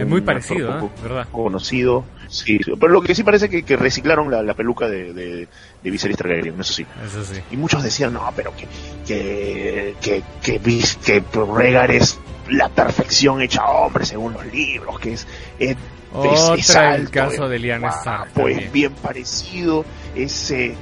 Es 0.00 0.06
muy 0.06 0.20
parecido, 0.20 0.78
¿eh? 0.78 0.90
¿verdad? 1.02 1.28
Conocido. 1.30 2.04
Sí, 2.28 2.58
pero 2.78 2.92
lo 2.92 3.00
que 3.00 3.14
sí 3.14 3.22
parece 3.22 3.48
que, 3.48 3.62
que 3.62 3.76
reciclaron 3.76 4.30
la, 4.30 4.42
la 4.42 4.54
peluca 4.54 4.86
de, 4.88 5.12
de, 5.12 5.48
de 5.82 5.90
Viserys 5.90 6.16
Targaryen, 6.16 6.60
eso 6.60 6.72
sí. 6.72 6.86
Eso 7.04 7.24
sí. 7.24 7.40
Y 7.50 7.56
muchos 7.56 7.82
decían, 7.82 8.12
no, 8.12 8.30
pero 8.36 8.52
que, 8.54 8.66
que, 9.06 9.94
que, 10.00 10.22
que, 10.42 10.60
que, 11.04 11.22
Rhaegar 11.32 11.90
es 11.90 12.18
la 12.50 12.68
perfección 12.68 13.40
hecha 13.40 13.64
hombre 13.64 14.04
según 14.04 14.34
los 14.34 14.46
libros, 14.46 14.98
que 15.00 15.14
es, 15.14 15.26
es, 15.58 15.76
Otra 16.12 16.96
el 16.96 17.10
caso 17.10 17.48
de 17.48 17.58
Lyanna 17.58 17.88
Stark. 17.88 18.30
Pues 18.34 18.70
bien 18.72 18.92
parecido, 18.94 19.84
es, 20.14 20.50
eh, 20.50 20.74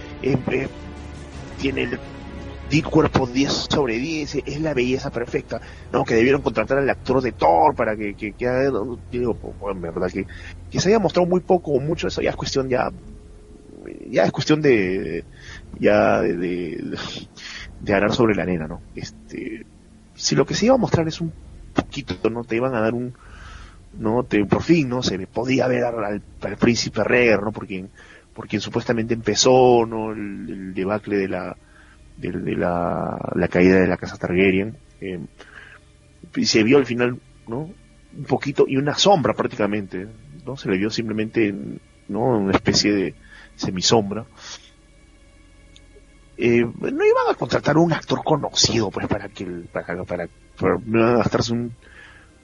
tiene 1.60 1.82
el 1.82 1.98
di 2.68 2.82
cuerpo 2.82 3.26
10 3.26 3.68
sobre 3.70 3.98
10, 3.98 4.42
es 4.44 4.60
la 4.60 4.74
belleza 4.74 5.10
perfecta, 5.10 5.60
no, 5.92 6.04
que 6.04 6.14
debieron 6.14 6.42
contratar 6.42 6.78
al 6.78 6.90
actor 6.90 7.20
de 7.20 7.32
Thor 7.32 7.74
para 7.74 7.96
que, 7.96 8.14
que, 8.14 8.32
que 8.32 8.70
digo, 9.10 9.34
pues, 9.34 9.74
en 9.74 9.80
verdad, 9.80 10.10
que, 10.10 10.26
que 10.70 10.80
se 10.80 10.88
haya 10.88 10.98
mostrado 10.98 11.28
muy 11.28 11.40
poco 11.40 11.72
o 11.72 11.80
mucho, 11.80 12.08
eso 12.08 12.22
ya 12.22 12.30
es 12.30 12.36
cuestión 12.36 12.68
ya, 12.68 12.90
ya 14.10 14.24
es 14.24 14.32
cuestión 14.32 14.60
de, 14.60 15.24
ya 15.78 16.20
de, 16.20 16.36
de, 16.36 16.98
de 17.80 17.94
arar 17.94 18.12
sobre 18.12 18.34
la 18.34 18.42
arena, 18.42 18.66
¿no? 18.66 18.80
Este, 18.94 19.64
si 20.14 20.34
lo 20.34 20.44
que 20.44 20.54
se 20.54 20.66
iba 20.66 20.74
a 20.74 20.78
mostrar 20.78 21.06
es 21.06 21.20
un 21.20 21.32
poquito, 21.72 22.30
¿no? 22.30 22.42
Te 22.42 22.56
iban 22.56 22.74
a 22.74 22.80
dar 22.80 22.94
un, 22.94 23.14
¿no? 23.98 24.24
Te, 24.24 24.44
por 24.44 24.62
fin, 24.62 24.88
¿no? 24.88 25.02
Se 25.02 25.18
podía 25.26 25.68
ver 25.68 25.84
al, 25.84 26.22
al 26.40 26.56
príncipe 26.56 27.04
Reger, 27.04 27.42
¿no? 27.42 27.52
Porque, 27.52 27.86
porque 28.34 28.58
supuestamente 28.58 29.14
empezó, 29.14 29.86
¿no? 29.86 30.12
el 30.12 30.74
debacle 30.74 31.16
de 31.18 31.28
la, 31.28 31.56
de, 32.16 32.56
la, 32.56 33.18
la, 33.34 33.48
caída 33.48 33.80
de 33.80 33.86
la 33.86 33.96
casa 33.96 34.16
Targaryen. 34.16 34.76
Eh, 35.00 35.20
se 36.44 36.62
vio 36.62 36.78
al 36.78 36.86
final, 36.86 37.18
¿no? 37.46 37.70
Un 38.16 38.24
poquito, 38.24 38.64
y 38.66 38.76
una 38.76 38.94
sombra 38.94 39.34
prácticamente, 39.34 40.06
¿no? 40.44 40.56
Se 40.56 40.70
le 40.70 40.78
vio 40.78 40.90
simplemente, 40.90 41.54
¿no? 42.08 42.38
Una 42.38 42.52
especie 42.52 42.92
de 42.92 43.14
semisombra. 43.54 44.24
Eh, 46.38 46.60
no 46.60 46.88
iban 46.88 47.30
a 47.30 47.34
contratar 47.34 47.78
un 47.78 47.92
actor 47.92 48.22
conocido, 48.22 48.90
pues, 48.90 49.06
para 49.06 49.28
que, 49.28 49.44
para, 49.72 50.04
para, 50.04 50.28
para, 50.58 50.78
gastarse 51.16 51.52
un, 51.52 51.72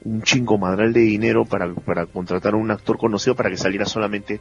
un 0.05 0.23
chingo 0.23 0.57
madral 0.57 0.93
de 0.93 1.01
dinero 1.01 1.45
para, 1.45 1.73
para 1.75 2.07
contratar 2.07 2.55
a 2.55 2.57
un 2.57 2.71
actor 2.71 2.97
conocido 2.97 3.37
para 3.37 3.51
que 3.51 3.57
saliera 3.59 3.85
solamente 3.85 4.41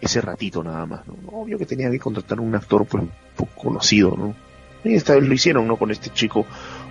ese 0.00 0.20
ratito 0.20 0.62
nada 0.62 0.86
más, 0.86 1.06
¿no? 1.06 1.14
Obvio 1.32 1.58
que 1.58 1.66
tenía 1.66 1.90
que 1.90 1.98
contratar 1.98 2.40
un 2.40 2.54
actor, 2.54 2.86
pues, 2.86 3.04
conocido, 3.56 4.16
¿no? 4.16 4.47
Y 4.84 4.94
esta 4.94 5.14
vez 5.14 5.24
lo 5.24 5.34
hicieron, 5.34 5.66
¿no? 5.66 5.76
Con 5.76 5.90
este 5.90 6.10
chico 6.10 6.46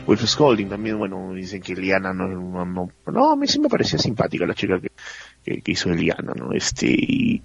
Wolf 0.07 0.25
Scolding 0.25 0.69
también, 0.69 0.97
bueno, 0.97 1.33
dicen 1.33 1.61
que 1.61 1.75
Liana 1.75 2.13
no, 2.13 2.27
no, 2.27 2.89
no, 3.07 3.31
a 3.31 3.35
mí 3.35 3.45
sí 3.45 3.59
me 3.59 3.67
parecía 3.67 3.99
simpática 3.99 4.45
la 4.45 4.53
chica 4.53 4.79
que, 4.79 5.61
que, 5.61 5.71
hizo 5.71 5.89
Liana, 5.89 6.33
¿no? 6.33 6.53
Este, 6.53 6.87
y, 6.87 7.43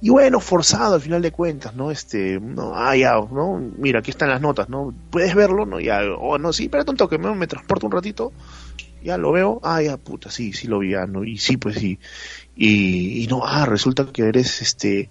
y, 0.00 0.10
bueno, 0.10 0.38
forzado 0.38 0.94
al 0.94 1.00
final 1.00 1.20
de 1.20 1.32
cuentas, 1.32 1.74
¿no? 1.74 1.90
Este, 1.90 2.38
no, 2.40 2.74
ah, 2.76 2.96
ya, 2.96 3.14
¿no? 3.14 3.60
Mira, 3.76 3.98
aquí 3.98 4.12
están 4.12 4.28
las 4.28 4.40
notas, 4.40 4.68
¿no? 4.68 4.94
¿Puedes 5.10 5.34
verlo? 5.34 5.66
No, 5.66 5.80
ya, 5.80 6.02
oh, 6.16 6.38
no, 6.38 6.52
sí, 6.52 6.64
espérate 6.64 6.92
un 6.92 6.96
toque, 6.96 7.18
me, 7.18 7.34
me 7.34 7.48
transporto 7.48 7.86
un 7.86 7.92
ratito, 7.92 8.32
ya 9.02 9.18
lo 9.18 9.32
veo, 9.32 9.60
ah, 9.64 9.82
ya, 9.82 9.96
puta, 9.96 10.30
sí, 10.30 10.52
sí 10.52 10.68
lo 10.68 10.78
vi, 10.78 10.90
ya, 10.90 11.06
¿no? 11.06 11.24
Y 11.24 11.38
sí, 11.38 11.56
pues 11.56 11.74
sí, 11.74 11.98
y, 12.54 13.24
y 13.24 13.26
no, 13.26 13.44
ah, 13.44 13.66
resulta 13.66 14.06
que 14.12 14.28
eres, 14.28 14.62
este, 14.62 15.10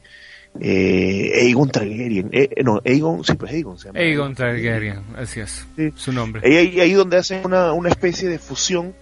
eh, 0.59 1.31
Aegon 1.41 1.69
Targaryen. 1.69 2.29
Eh, 2.31 2.49
no, 2.63 2.81
Aegon, 2.85 3.23
sí, 3.23 3.33
pues 3.33 3.51
Aegon 3.51 3.77
se 3.77 3.87
llama. 3.87 3.99
Aegon 3.99 4.35
Targaryen, 4.35 5.03
así 5.17 5.41
es, 5.41 5.65
su 5.95 6.11
nombre. 6.11 6.41
Y 6.49 6.55
ahí, 6.55 6.79
ahí 6.79 6.93
donde 6.93 7.17
hacen 7.17 7.41
una, 7.45 7.73
una 7.73 7.89
especie 7.89 8.29
de 8.29 8.39
fusión, 8.39 8.93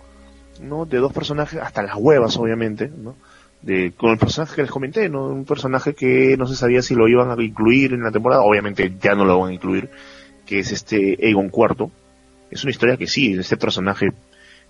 ¿no? 0.61 0.85
De 0.85 0.97
dos 0.97 1.13
personajes, 1.13 1.59
hasta 1.59 1.83
las 1.83 1.95
huevas, 1.95 2.37
obviamente, 2.37 2.89
¿no? 2.89 3.15
De, 3.61 3.93
con 3.93 4.11
el 4.11 4.17
personaje 4.17 4.55
que 4.55 4.61
les 4.63 4.71
comenté, 4.71 5.09
¿no? 5.09 5.27
Un 5.27 5.45
personaje 5.45 5.93
que 5.93 6.35
no 6.37 6.47
se 6.47 6.55
sabía 6.55 6.81
si 6.81 6.95
lo 6.95 7.07
iban 7.07 7.31
a 7.31 7.41
incluir 7.41 7.93
en 7.93 8.03
la 8.03 8.11
temporada, 8.11 8.41
obviamente 8.41 8.93
ya 8.99 9.15
no 9.15 9.23
lo 9.23 9.39
van 9.39 9.51
a 9.51 9.53
incluir, 9.53 9.89
que 10.45 10.59
es 10.59 10.71
este 10.71 11.17
Aegon 11.21 11.51
IV. 11.53 11.89
Es 12.51 12.63
una 12.63 12.71
historia 12.71 12.97
que 12.97 13.07
sí, 13.07 13.33
este 13.33 13.57
personaje 13.57 14.09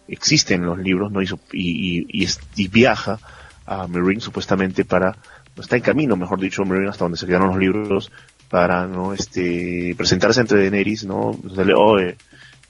existe 0.08 0.54
en 0.54 0.66
los 0.66 0.78
libros, 0.78 1.12
¿no? 1.12 1.22
Y, 1.22 1.28
y, 1.54 2.28
y, 2.56 2.68
viaja 2.68 3.20
a 3.66 3.88
Meereen 3.88 4.22
supuestamente 4.22 4.86
para, 4.86 5.18
está 5.58 5.76
en 5.76 5.82
camino, 5.82 6.16
mejor 6.16 6.40
dicho, 6.40 6.64
hasta 6.90 7.06
donde 7.06 7.18
se 7.18 7.26
quedaron 7.26 7.50
los 7.50 7.58
libros, 7.58 8.12
para, 8.50 8.86
¿no? 8.86 9.14
Este, 9.14 9.96
presentarse 9.98 10.42
ante 10.42 10.56
Daenerys, 10.56 11.06
¿no? 11.06 11.38
Darle, 11.56 11.74
oh, 11.76 11.98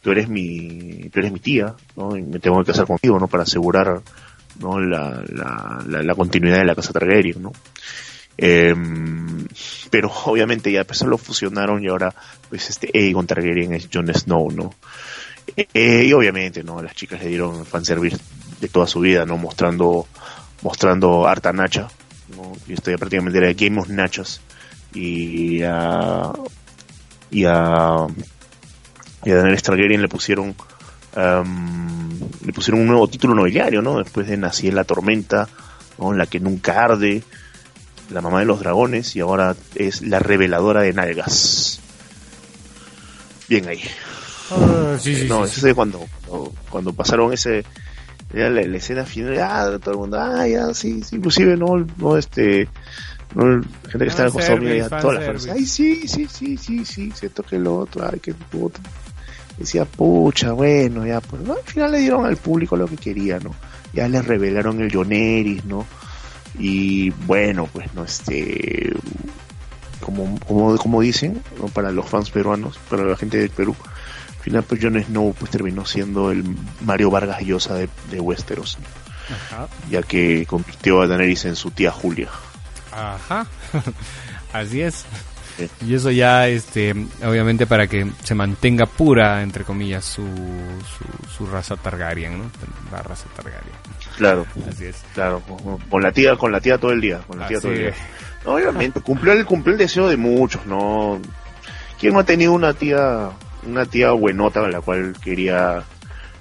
tú 0.01 0.11
eres 0.11 0.29
mi, 0.29 1.09
tú 1.11 1.19
eres 1.19 1.31
mi 1.31 1.39
tía, 1.39 1.75
¿no? 1.95 2.15
Y 2.15 2.21
me 2.21 2.39
tengo 2.39 2.59
que 2.59 2.71
casar 2.71 2.85
contigo, 2.85 3.19
¿no? 3.19 3.27
Para 3.27 3.43
asegurar, 3.43 4.01
¿no? 4.59 4.79
La, 4.79 5.23
la, 5.27 6.01
la, 6.01 6.15
continuidad 6.15 6.59
de 6.59 6.65
la 6.65 6.75
casa 6.75 6.93
Targaryen, 6.93 7.41
¿no? 7.41 7.51
Em, 8.37 9.47
pero 9.89 10.11
obviamente 10.25 10.71
ya 10.71 10.83
pues 10.85 11.01
lo 11.03 11.17
fusionaron 11.17 11.83
y 11.83 11.87
ahora 11.87 12.15
pues 12.49 12.69
este 12.69 12.89
Aegon 12.93 13.27
Targaryen 13.27 13.73
es 13.73 13.89
Jon 13.93 14.11
Snow, 14.13 14.51
¿no? 14.51 14.73
Eh, 15.55 16.05
y 16.05 16.13
obviamente, 16.13 16.63
¿no? 16.63 16.81
Las 16.81 16.95
chicas 16.95 17.21
le 17.21 17.29
dieron 17.29 17.65
fanservice 17.65 18.17
de 18.59 18.67
toda 18.69 18.87
su 18.87 19.01
vida, 19.01 19.25
¿no? 19.25 19.37
Mostrando, 19.37 20.07
mostrando 20.61 21.27
harta 21.27 21.51
nacha, 21.51 21.89
¿no? 22.35 22.51
Y 22.67 22.73
esto 22.73 22.91
ya 22.91 22.97
prácticamente 22.97 23.37
era 23.37 23.53
Game 23.53 23.79
of 23.79 23.89
Nachos. 23.89 24.41
Y 24.93 25.63
a, 25.63 26.31
y 27.31 27.45
a, 27.45 28.07
y 29.23 29.31
a 29.31 29.35
Daniel 29.35 29.61
Targaryen 29.61 30.01
le 30.01 30.07
pusieron, 30.07 30.55
um, 31.15 32.09
le 32.45 32.53
pusieron 32.53 32.81
un 32.81 32.87
nuevo 32.87 33.07
título 33.07 33.33
nobiliario, 33.33 33.81
¿no? 33.81 33.97
Después 33.97 34.27
de 34.27 34.37
Nací 34.37 34.67
en 34.67 34.75
la 34.75 34.83
tormenta, 34.83 35.47
¿no? 35.97 36.13
La 36.13 36.27
que 36.27 36.39
nunca 36.39 36.83
arde, 36.83 37.23
la 38.11 38.21
mamá 38.21 38.39
de 38.39 38.45
los 38.45 38.59
dragones, 38.59 39.15
y 39.15 39.21
ahora 39.21 39.55
es 39.75 40.01
la 40.01 40.19
reveladora 40.19 40.81
de 40.81 40.93
nalgas. 40.93 41.79
Bien 43.49 43.67
ahí. 43.67 43.81
Ah, 44.51 44.97
sí, 44.99 45.15
sí, 45.15 45.27
no, 45.27 45.45
eso 45.45 45.67
es 45.67 45.73
cuando, 45.73 46.05
cuando, 46.69 46.93
pasaron 46.93 47.33
ese 47.33 47.63
la, 48.33 48.49
la, 48.49 48.77
escena 48.77 49.05
final, 49.05 49.37
ah, 49.39 49.77
todo 49.81 49.91
el 49.91 49.99
mundo, 49.99 50.19
ah, 50.19 50.47
ya, 50.47 50.73
sí, 50.73 51.03
sí 51.03 51.17
inclusive 51.17 51.55
no, 51.55 51.85
no, 51.97 52.17
este, 52.17 52.67
no, 53.35 53.61
gente 53.89 53.99
que 53.99 54.07
está 54.07 54.25
acostada 54.25 54.59
mira, 54.59 54.89
ya, 54.89 54.99
todas 54.99 55.17
las 55.17 55.25
fans, 55.25 55.47
ay, 55.47 55.65
sí, 55.65 56.07
sí, 56.07 56.27
sí, 56.29 56.57
sí, 56.57 56.85
sí, 56.85 57.11
se 57.11 57.29
toque 57.29 57.57
el 57.57 57.67
otro, 57.67 58.07
ay, 58.11 58.19
qué 58.19 58.33
puto. 58.33 58.79
Decía, 59.57 59.85
pucha, 59.85 60.51
bueno, 60.51 61.05
ya, 61.05 61.21
pues, 61.21 61.43
¿no? 61.43 61.53
al 61.53 61.63
final 61.63 61.91
le 61.91 61.99
dieron 61.99 62.25
al 62.25 62.37
público 62.37 62.75
lo 62.75 62.87
que 62.87 62.97
quería, 62.97 63.39
¿no? 63.39 63.53
Ya 63.93 64.07
le 64.07 64.21
revelaron 64.21 64.81
el 64.81 64.91
Joneris, 64.91 65.63
¿no? 65.65 65.85
Y 66.57 67.11
bueno, 67.11 67.69
pues, 67.71 67.93
no, 67.93 68.03
este, 68.03 68.91
como, 69.99 70.39
como, 70.39 70.75
como 70.77 71.01
dicen, 71.01 71.41
¿no? 71.59 71.67
para 71.67 71.91
los 71.91 72.07
fans 72.09 72.31
peruanos, 72.31 72.79
para 72.89 73.03
la 73.03 73.15
gente 73.15 73.37
del 73.37 73.51
Perú, 73.51 73.75
final 74.43 74.63
pues 74.63 74.81
Jon 74.81 75.01
Snow 75.01 75.33
pues 75.37 75.49
terminó 75.49 75.85
siendo 75.85 76.29
el 76.29 76.43
Mario 76.81 77.09
Vargas 77.09 77.41
Llosa 77.41 77.75
de, 77.75 77.87
de 78.11 78.19
Westeros, 78.19 78.77
ya 79.89 80.03
que 80.03 80.45
convirtió 80.45 81.01
a 81.01 81.07
Daenerys 81.07 81.45
en 81.45 81.55
su 81.55 81.71
tía 81.71 81.91
Julia. 81.91 82.27
Ajá, 82.91 83.47
así 84.53 84.81
es. 84.81 85.05
Y 85.85 85.93
eso 85.93 86.09
ya, 86.09 86.47
este, 86.47 86.93
obviamente 87.23 87.67
para 87.67 87.87
que 87.87 88.09
se 88.23 88.35
mantenga 88.35 88.85
pura, 88.85 89.43
entre 89.43 89.63
comillas, 89.63 90.03
su, 90.03 90.25
su, 91.37 91.45
raza 91.45 91.75
Targaryen, 91.77 92.39
¿no? 92.39 92.51
La 92.91 93.03
raza 93.03 93.25
Targaryen. 93.35 93.73
Claro. 94.17 94.45
Así 94.67 94.85
es. 94.85 95.03
Claro, 95.13 95.41
con, 95.89 96.01
la 96.01 96.11
tía, 96.11 96.35
con 96.35 96.51
la 96.51 96.59
tía 96.59 96.77
todo 96.77 96.91
el 96.91 96.99
día, 96.99 97.19
con 97.19 97.39
la 97.39 97.47
tía 97.47 97.61
todo 97.61 97.71
el 97.71 97.77
día. 97.77 97.93
obviamente, 98.45 98.99
cumplió 99.01 99.33
el, 99.33 99.45
cumplió 99.45 99.73
el 99.73 99.79
deseo 99.79 100.07
de 100.07 100.17
muchos, 100.17 100.65
¿no? 100.65 101.21
¿Quién 101.99 102.13
no 102.13 102.19
ha 102.19 102.25
tenido 102.25 102.53
una 102.53 102.73
tía 102.73 103.29
una 103.65 103.85
tía 103.85 104.11
buenota 104.11 104.65
a 104.65 104.69
la 104.69 104.81
cual 104.81 105.15
quería 105.23 105.83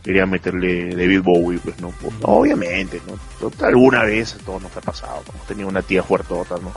quería 0.02 0.26
meterle 0.26 0.94
David 0.94 1.22
Bowie, 1.22 1.58
pues 1.60 1.78
no, 1.80 1.90
pues, 1.90 2.12
obviamente, 2.22 3.00
¿no? 3.06 3.50
Alguna 3.64 4.02
vez 4.04 4.36
todo 4.44 4.58
nos 4.58 4.76
ha 4.76 4.80
pasado, 4.80 5.22
hemos 5.32 5.46
tenido 5.46 5.68
una 5.68 5.82
tía 5.82 6.02
fuertota, 6.02 6.56
¿no? 6.60 6.72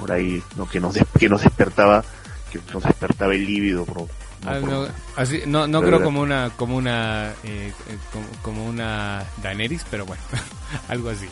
Por 0.00 0.12
ahí, 0.12 0.42
¿no? 0.56 0.68
Que 0.68 0.80
nos, 0.80 0.96
que 1.18 1.28
nos 1.28 1.42
despertaba, 1.42 2.04
que 2.50 2.60
nos 2.72 2.82
despertaba 2.82 3.34
el 3.34 3.46
líbido, 3.46 3.84
bro. 3.84 4.08
No, 4.44 4.50
ah, 4.50 4.60
no, 4.60 4.88
así, 5.16 5.42
no, 5.46 5.66
no 5.66 5.80
creo 5.80 6.02
como 6.02 6.20
una, 6.20 6.50
como 6.56 6.76
una, 6.76 7.30
eh, 7.44 7.72
eh, 7.88 7.98
como, 8.42 8.66
una 8.66 9.24
Daenerys, 9.42 9.84
pero 9.90 10.04
bueno, 10.04 10.22
algo 10.88 11.08
así. 11.08 11.26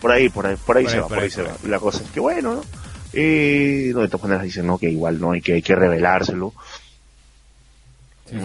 Por 0.00 0.12
ahí, 0.12 0.28
por 0.28 0.46
ahí, 0.46 0.56
por 0.56 0.76
ahí 0.76 0.86
se 0.86 1.00
va, 1.00 1.08
por 1.08 1.18
ahí, 1.18 1.30
se 1.30 1.42
va. 1.42 1.52
La 1.64 1.78
cosa 1.78 2.02
es 2.02 2.10
que 2.10 2.20
bueno, 2.20 2.54
¿no? 2.54 2.64
Eh, 3.12 3.90
no, 3.94 4.00
de 4.00 4.08
todas 4.08 4.24
maneras 4.24 4.44
dicen, 4.44 4.66
no, 4.66 4.78
que 4.78 4.90
igual 4.90 5.20
no 5.20 5.32
hay 5.32 5.40
que, 5.40 5.54
hay 5.54 5.62
que 5.62 5.74
revelárselo 5.74 6.54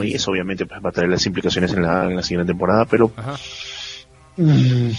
y 0.03 0.13
eso 0.13 0.31
obviamente 0.31 0.65
pues, 0.65 0.83
va 0.83 0.89
a 0.89 0.91
traer 0.91 1.09
las 1.09 1.25
implicaciones 1.25 1.73
en 1.73 1.83
la, 1.83 2.05
en 2.05 2.15
la 2.15 2.23
siguiente 2.23 2.51
temporada, 2.51 2.85
pero... 2.85 3.11
Mm. 4.37 4.91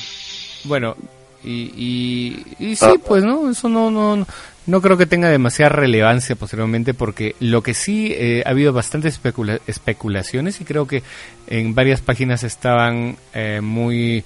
Bueno, 0.64 0.97
y, 1.45 2.45
y, 2.59 2.76
sí, 2.76 2.85
ah. 2.85 2.95
pues 3.05 3.24
no, 3.24 3.51
eso 3.51 3.68
no, 3.68 3.91
no, 3.91 4.26
no 4.66 4.80
creo 4.80 4.97
que 4.97 5.07
tenga 5.07 5.28
demasiada 5.28 5.70
relevancia 5.70 6.37
posteriormente 6.37 6.95
porque 6.95 7.35
lo 7.41 7.62
que 7.62 7.74
sí 7.74 8.12
eh, 8.16 8.43
ha 8.47 8.51
habido 8.51 8.72
bastantes 8.72 9.20
especulaciones 9.66 10.61
y 10.61 10.64
creo 10.64 10.87
que 10.87 11.03
en 11.49 11.74
varias 11.74 12.01
páginas 12.01 12.45
estaban 12.45 13.16
eh, 13.35 13.61
muy 13.61 14.24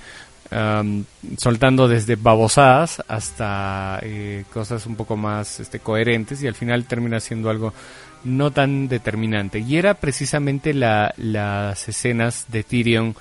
soltando 1.38 1.88
desde 1.88 2.16
babosadas 2.16 3.02
hasta 3.08 3.98
eh, 4.02 4.44
cosas 4.52 4.86
un 4.86 4.96
poco 4.96 5.16
más 5.16 5.60
este, 5.60 5.80
coherentes 5.80 6.42
y 6.42 6.46
al 6.46 6.54
final 6.54 6.84
termina 6.84 7.20
siendo 7.20 7.50
algo 7.50 7.72
no 8.24 8.50
tan 8.50 8.88
determinante. 8.88 9.58
Y 9.60 9.76
era 9.76 9.94
precisamente 9.94 10.74
la, 10.74 11.14
las 11.16 11.88
escenas 11.88 12.46
de 12.48 12.62
Tyrion 12.62 13.14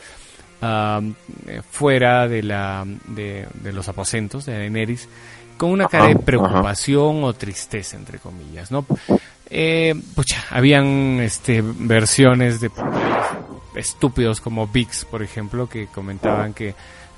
fuera 1.70 2.28
de, 2.28 2.42
la, 2.42 2.86
de, 3.08 3.48
los 3.72 3.88
aposentos 3.88 4.48
de 4.48 4.54
Daenerys 4.54 5.08
con 5.58 5.70
una 5.70 5.88
cara 5.88 6.08
de 6.08 6.16
preocupación 6.16 7.24
o 7.24 7.34
tristeza, 7.34 7.98
entre 7.98 8.18
comillas, 8.18 8.72
¿no? 8.72 8.86
Eh, 9.50 9.94
pucha, 10.16 10.44
habían 10.50 11.20
este, 11.20 11.62
versiones 11.64 12.60
de 12.60 12.72
estúpidos 13.76 14.42
como 14.42 14.68
Vix, 14.68 15.06
por 15.06 15.22
ejemplo, 15.22 15.70
que 15.70 15.88
comentaban 15.88 16.54
que 16.54 16.74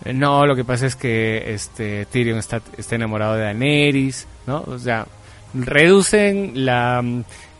no, 0.05 0.45
lo 0.45 0.55
que 0.55 0.63
pasa 0.63 0.85
es 0.85 0.95
que 0.95 1.53
este 1.53 2.05
Tyrion 2.05 2.37
está, 2.37 2.61
está 2.77 2.95
enamorado 2.95 3.35
de 3.35 3.43
Daenerys, 3.43 4.27
¿no? 4.45 4.63
O 4.67 4.77
sea, 4.77 5.07
reducen 5.53 6.65
la 6.65 7.03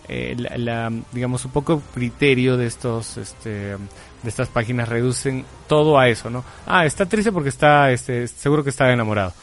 eh, 0.10 0.36
la, 0.58 0.90
digamos 1.12 1.44
un 1.44 1.52
poco 1.52 1.82
criterio 1.94 2.56
de 2.56 2.68
estos 2.68 3.18
este 3.18 3.50
de 3.50 4.30
estas 4.30 4.48
páginas 4.48 4.88
reducen 4.88 5.44
todo 5.68 6.00
a 6.00 6.08
eso 6.08 6.30
no 6.30 6.46
ah 6.66 6.86
está 6.86 7.06
triste 7.06 7.34
porque 7.34 7.50
está 7.50 7.92
este 7.92 8.26
seguro 8.30 8.64
que 8.64 8.70
está 8.70 8.90
enamorado 8.92 9.34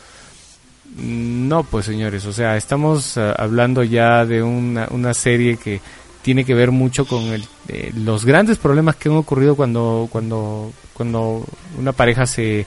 no 0.97 1.65
pues 1.65 1.85
señores 1.85 2.25
o 2.25 2.33
sea 2.33 2.57
estamos 2.57 3.19
eh, 3.19 3.35
hablando 3.37 3.83
ya 3.83 4.25
de 4.25 4.43
una, 4.43 4.89
una 4.91 5.13
serie 5.13 5.59
que 5.59 5.83
tiene 6.23 6.47
que 6.47 6.55
ver 6.55 6.71
mucho 6.71 7.07
con 7.07 7.25
el, 7.25 7.45
eh, 7.69 7.93
los 7.95 8.25
grandes 8.25 8.57
problemas 8.57 8.97
que 8.97 9.11
han 9.11 9.17
ocurrido 9.17 9.57
cuando 9.57 10.09
cuando 10.11 10.73
cuando 10.95 11.45
una 11.79 11.93
pareja 11.93 12.27
se 12.27 12.67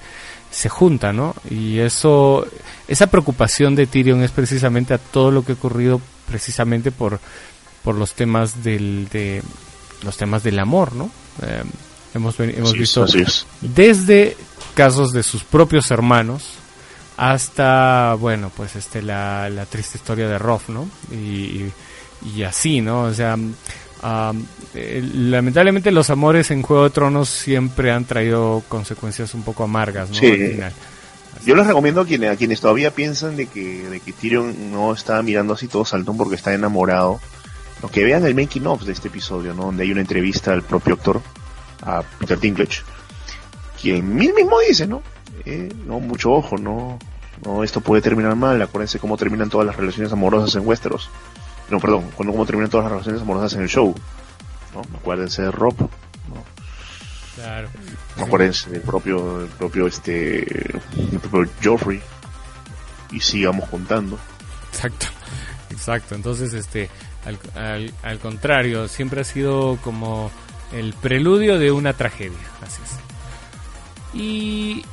se 0.51 0.69
junta, 0.69 1.11
¿no? 1.11 1.35
Y 1.49 1.79
eso, 1.79 2.47
esa 2.87 3.07
preocupación 3.07 3.75
de 3.75 3.85
Tyrion 3.85 4.23
es 4.23 4.31
precisamente 4.31 4.93
a 4.93 4.97
todo 4.97 5.31
lo 5.31 5.43
que 5.43 5.53
ha 5.53 5.55
ocurrido 5.55 6.01
precisamente 6.27 6.91
por 6.91 7.19
por 7.83 7.95
los 7.95 8.13
temas 8.13 8.63
del 8.63 9.07
de 9.09 9.41
los 10.03 10.17
temas 10.17 10.43
del 10.43 10.59
amor, 10.59 10.93
¿no? 10.93 11.09
Eh, 11.41 11.63
hemos 12.13 12.39
hemos 12.39 12.73
visto 12.73 13.05
desde 13.61 14.37
casos 14.73 15.11
de 15.13 15.23
sus 15.23 15.43
propios 15.43 15.91
hermanos 15.91 16.53
hasta 17.17 18.15
bueno 18.15 18.51
pues 18.55 18.75
este 18.75 19.01
la, 19.01 19.49
la 19.49 19.65
triste 19.65 19.97
historia 19.97 20.27
de 20.27 20.37
Roth, 20.37 20.69
¿no? 20.69 20.87
Y, 21.11 21.71
y, 22.35 22.43
así, 22.43 22.81
¿no? 22.81 23.03
O 23.03 23.13
sea, 23.13 23.37
eh, 24.03 25.09
lamentablemente 25.13 25.91
los 25.91 26.09
amores 26.09 26.51
en 26.51 26.61
Juego 26.61 26.85
de 26.85 26.89
Tronos 26.91 27.29
siempre 27.29 27.91
han 27.91 28.05
traído 28.05 28.63
consecuencias 28.67 29.33
un 29.33 29.43
poco 29.43 29.63
amargas, 29.63 30.09
¿no? 30.09 30.15
Sí. 30.15 30.59
Yo 31.45 31.55
les 31.55 31.67
recomiendo 31.67 32.01
a 32.01 32.05
quienes, 32.05 32.31
a 32.31 32.35
quienes 32.35 32.59
todavía 32.59 32.91
piensan 32.91 33.35
de 33.35 33.47
que, 33.47 33.87
de 33.89 33.99
que 33.99 34.11
Tyrion 34.11 34.71
no 34.71 34.93
está 34.93 35.21
mirando 35.21 35.53
así 35.53 35.67
todo 35.67 35.85
saltón 35.85 36.17
porque 36.17 36.35
está 36.35 36.53
enamorado 36.53 37.19
que 37.91 38.03
vean 38.03 38.25
el 38.25 38.33
making 38.33 38.65
of 38.65 38.83
de 38.83 38.93
este 38.93 39.07
episodio, 39.07 39.53
¿no? 39.53 39.65
Donde 39.65 39.83
hay 39.83 39.91
una 39.91 40.01
entrevista 40.01 40.51
al 40.51 40.63
propio 40.63 40.95
actor, 40.95 41.21
a 41.83 42.01
Peter 42.01 42.39
Dinklage, 42.39 42.81
quien 43.79 44.15
mismo 44.15 44.59
dice, 44.67 44.87
¿no? 44.87 45.03
Eh, 45.45 45.71
no, 45.85 45.99
mucho 45.99 46.31
ojo, 46.31 46.57
no, 46.57 46.97
no, 47.45 47.63
esto 47.63 47.81
puede 47.81 48.01
terminar 48.01 48.35
mal, 48.35 48.59
acuérdense 48.61 48.99
cómo 48.99 49.15
terminan 49.15 49.49
todas 49.49 49.67
las 49.67 49.75
relaciones 49.75 50.11
amorosas 50.11 50.55
en 50.55 50.67
Westeros. 50.67 51.09
No, 51.69 51.79
perdón, 51.79 52.09
cómo 52.15 52.45
terminan 52.45 52.69
todas 52.69 52.85
las 52.85 52.91
relaciones 52.91 53.21
amorosas 53.21 53.53
en 53.53 53.61
el 53.63 53.69
show. 53.69 53.93
¿no? 54.73 54.81
Acuérdense 54.97 55.41
de 55.41 55.51
Rob, 55.51 55.75
¿no? 55.79 56.43
Claro. 57.35 57.69
Acuérdense 58.17 58.69
del 58.69 58.81
propio, 58.81 59.41
el 59.41 59.49
propio, 59.49 59.87
este, 59.87 60.39
el 60.39 61.19
propio 61.19 61.51
Joffrey. 61.63 62.01
Y 63.11 63.19
sigamos 63.21 63.69
contando. 63.69 64.17
Exacto, 64.71 65.07
exacto. 65.69 66.15
Entonces, 66.15 66.53
este, 66.53 66.89
al, 67.55 67.93
al, 68.03 68.19
contrario, 68.19 68.87
siempre 68.87 69.21
ha 69.21 69.23
sido 69.23 69.77
como 69.83 70.29
el 70.73 70.93
preludio 70.93 71.57
de 71.57 71.71
una 71.71 71.93
tragedia. 71.93 72.37
Así 72.61 72.81
es. 72.83 72.97
Y 74.13 74.85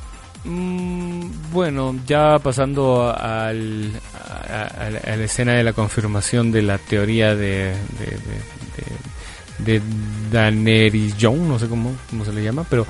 mm, 0.43 1.51
bueno, 1.51 1.95
ya 2.05 2.37
pasando 2.39 3.13
al, 3.15 3.91
a, 4.35 4.89
la 4.89 5.23
escena 5.23 5.53
de 5.53 5.63
la 5.63 5.73
confirmación 5.73 6.51
de 6.51 6.61
la 6.61 6.77
teoría 6.77 7.35
de, 7.35 7.73
de, 9.57 9.79
de, 9.79 9.81
Daenerys 10.31 11.17
Young, 11.17 11.39
no 11.41 11.59
sé 11.59 11.67
cómo, 11.67 11.95
cómo 12.09 12.25
se 12.25 12.33
le 12.33 12.43
llama, 12.43 12.65
pero 12.69 12.85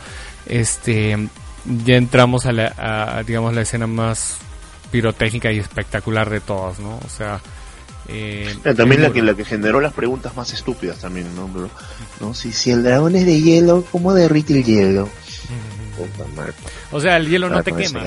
este 0.45 1.17
ya 1.83 1.95
entramos 1.95 2.45
a 2.45 2.51
la, 2.51 3.23
digamos, 3.25 3.53
la 3.53 3.61
escena 3.61 3.87
más 3.87 4.37
pirotécnica 4.91 5.51
y 5.51 5.59
espectacular 5.59 6.29
de 6.29 6.39
todas, 6.39 6.79
¿no? 6.79 6.97
O 6.97 7.09
sea, 7.09 7.41
eh, 8.07 8.55
también 8.75 9.01
la 9.01 9.11
que, 9.11 9.21
la 9.21 9.33
que 9.33 9.43
generó 9.43 9.81
las 9.81 9.93
preguntas 9.93 10.35
más 10.35 10.53
estúpidas 10.53 10.99
también, 10.99 11.27
¿no? 11.35 11.49
no 12.19 12.33
si, 12.35 12.51
si 12.51 12.71
el 12.71 12.83
dragón 12.83 13.15
es 13.15 13.25
de 13.25 13.41
hielo, 13.41 13.83
¿cómo 13.91 14.13
derrite 14.13 14.53
el 14.53 14.63
hielo? 14.63 15.09
o 16.91 16.99
sea, 16.99 17.17
el 17.17 17.29
hielo 17.29 17.49
no 17.49 17.63
te 17.63 17.71
quema. 17.71 18.01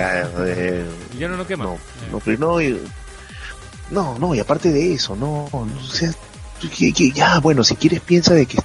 el 0.47 0.87
hielo 1.19 1.37
no 1.37 1.47
quema. 1.47 1.65
No, 1.65 1.79
no, 2.13 2.21
pero 2.21 2.61
no, 3.91 4.15
no, 4.15 4.19
no, 4.19 4.35
y 4.35 4.41
aparte 4.41 4.73
de 4.73 4.95
eso, 4.95 5.17
no, 5.17 5.49
o 5.53 5.67
sea, 5.93 6.13
que, 6.61 6.93
ya, 7.13 7.39
bueno, 7.41 7.65
si 7.65 7.77
quieres 7.77 8.01
piensa 8.01 8.35
de 8.35 8.47
que 8.47 8.59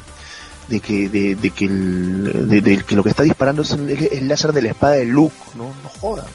de 0.67 0.79
que 0.79 1.09
de, 1.09 1.49
que, 1.51 1.65
el, 1.65 2.47
de, 2.47 2.83
que 2.83 2.95
lo 2.95 3.03
que 3.03 3.09
está 3.09 3.23
disparando 3.23 3.61
es 3.61 3.71
el, 3.71 4.27
láser 4.27 4.53
de 4.53 4.61
la 4.61 4.69
espada 4.69 4.93
de 4.93 5.05
Luke, 5.05 5.35
no, 5.55 5.65
no 5.83 5.89
jodas. 5.89 6.25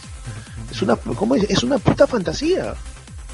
Es 0.71 0.83
una, 0.83 0.97
¿cómo 0.97 1.35
es? 1.35 1.63
una 1.63 1.79
puta 1.79 2.07
fantasía. 2.07 2.75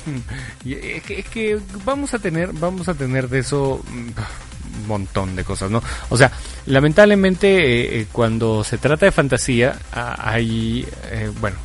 Es 0.64 1.02
que, 1.02 1.20
es 1.20 1.28
que 1.28 1.58
vamos 1.84 2.12
a 2.12 2.18
tener, 2.18 2.52
vamos 2.52 2.88
a 2.88 2.94
tener 2.94 3.28
de 3.28 3.38
eso 3.38 3.80
un 3.90 4.86
montón 4.86 5.34
de 5.36 5.44
cosas, 5.44 5.70
¿no? 5.70 5.82
O 6.10 6.16
sea, 6.16 6.30
lamentablemente 6.66 7.56
eh, 7.56 8.00
eh, 8.00 8.06
cuando 8.12 8.64
se 8.64 8.78
trata 8.78 9.06
de 9.06 9.12
fantasía, 9.12 9.78
hay, 9.92 10.86
eh, 11.10 11.30
bueno, 11.40 11.56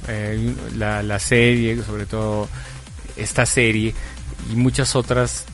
la, 0.77 1.03
la 1.03 1.19
serie, 1.19 1.81
sobre 1.83 2.05
todo 2.05 2.47
esta 3.22 3.45
serie 3.45 3.93
y 4.51 4.55
muchas 4.55 4.95
otras, 4.95 5.45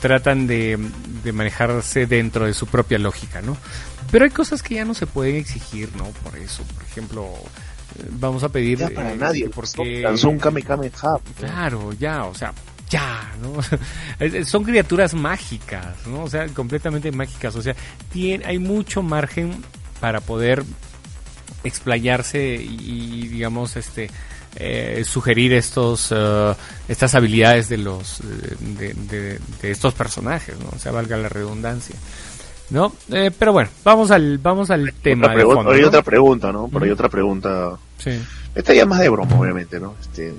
tratan 0.00 0.46
de, 0.46 0.78
de 1.22 1.32
manejarse 1.32 2.06
dentro 2.06 2.46
de 2.46 2.54
su 2.54 2.66
propia 2.66 2.98
lógica, 2.98 3.42
¿no? 3.42 3.56
Pero 4.10 4.24
hay 4.24 4.30
cosas 4.30 4.62
que 4.62 4.76
ya 4.76 4.84
no 4.84 4.94
se 4.94 5.06
pueden 5.06 5.36
exigir, 5.36 5.94
¿no? 5.96 6.04
Por 6.04 6.36
eso, 6.38 6.62
por 6.64 6.84
ejemplo, 6.84 7.28
vamos 8.10 8.42
a 8.42 8.48
pedir 8.48 8.78
ya 8.78 8.90
para 8.90 9.12
eh, 9.12 9.16
nadie 9.16 9.48
porque 9.48 10.00
lanzó 10.00 10.30
un 10.30 10.38
Kame 10.38 10.62
claro 11.38 11.92
ya 11.92 12.24
o 12.24 12.34
sea 12.34 12.52
ya 12.88 13.32
no 13.40 13.60
son 14.44 14.64
criaturas 14.64 15.14
mágicas 15.14 16.06
no 16.06 16.24
o 16.24 16.30
sea 16.30 16.46
completamente 16.48 17.12
mágicas 17.12 17.54
o 17.56 17.62
sea 17.62 17.74
tiene, 18.12 18.44
hay 18.44 18.58
mucho 18.58 19.02
margen 19.02 19.62
para 20.00 20.20
poder 20.20 20.64
explayarse 21.64 22.54
y, 22.54 23.28
digamos 23.28 23.76
este 23.76 24.10
eh, 24.56 25.02
sugerir 25.04 25.52
estos 25.54 26.10
uh, 26.12 26.54
estas 26.88 27.14
habilidades 27.14 27.68
de 27.68 27.78
los 27.78 28.20
de, 28.78 28.92
de, 28.94 29.38
de, 29.60 29.70
estos 29.70 29.94
personajes 29.94 30.58
no 30.58 30.68
o 30.76 30.78
sea 30.78 30.92
valga 30.92 31.16
la 31.16 31.28
redundancia 31.28 31.96
¿no? 32.72 32.92
Eh, 33.10 33.30
pero 33.38 33.52
bueno, 33.52 33.68
vamos 33.84 34.10
al, 34.10 34.38
vamos 34.38 34.70
al 34.70 34.92
tema. 34.94 35.34
de 35.34 35.44
fondo, 35.44 35.70
hay 35.70 35.82
otra 35.82 36.02
pregunta, 36.02 36.50
¿no? 36.50 36.68
Por 36.68 36.82
ahí 36.82 36.90
otra 36.90 37.08
pregunta. 37.08 37.76
Sí. 37.98 38.18
Esta 38.54 38.72
ya 38.72 38.86
más 38.86 39.00
de 39.00 39.10
broma, 39.10 39.38
obviamente, 39.38 39.78
¿no? 39.78 39.94
Este, 40.00 40.32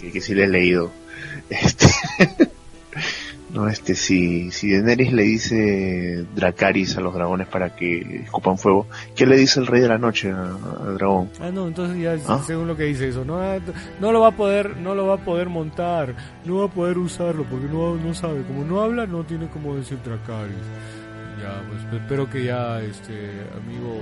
que, 0.00 0.12
que 0.12 0.20
sí 0.20 0.34
le 0.34 0.44
he 0.44 0.48
leído. 0.48 0.92
Este, 1.50 1.86
no, 3.52 3.68
este, 3.68 3.94
si, 3.94 4.50
si 4.50 4.72
Daenerys 4.72 5.12
le 5.12 5.22
dice 5.22 6.24
Dracaris 6.34 6.96
a 6.96 7.00
los 7.00 7.14
dragones 7.14 7.48
para 7.48 7.74
que 7.74 8.22
escupan 8.22 8.58
fuego, 8.58 8.86
¿qué 9.16 9.26
le 9.26 9.36
dice 9.36 9.60
el 9.60 9.66
rey 9.66 9.80
de 9.80 9.88
la 9.88 9.98
noche 9.98 10.30
al 10.30 10.96
dragón? 10.96 11.30
Ah, 11.40 11.50
no, 11.52 11.66
entonces 11.66 11.98
ya, 12.00 12.16
¿Ah? 12.28 12.42
según 12.46 12.68
lo 12.68 12.76
que 12.76 12.84
dice 12.84 13.08
eso, 13.08 13.24
no, 13.24 13.40
ah, 13.40 13.58
no 14.00 14.12
lo 14.12 14.20
va 14.20 14.28
a 14.28 14.36
poder, 14.36 14.76
no 14.76 14.94
lo 14.94 15.06
va 15.06 15.14
a 15.14 15.24
poder 15.24 15.48
montar, 15.48 16.14
no 16.44 16.58
va 16.58 16.66
a 16.66 16.70
poder 16.70 16.98
usarlo 16.98 17.44
porque 17.44 17.66
no, 17.66 17.96
no 17.96 18.14
sabe, 18.14 18.42
como 18.42 18.64
no 18.64 18.80
habla, 18.80 19.06
no 19.06 19.24
tiene 19.24 19.48
como 19.48 19.74
decir 19.76 19.98
Dracaris. 20.04 20.54
Ya, 21.40 21.62
pues 21.68 22.02
espero 22.02 22.28
que 22.28 22.44
ya, 22.44 22.82
este 22.82 23.30
amigo 23.56 23.98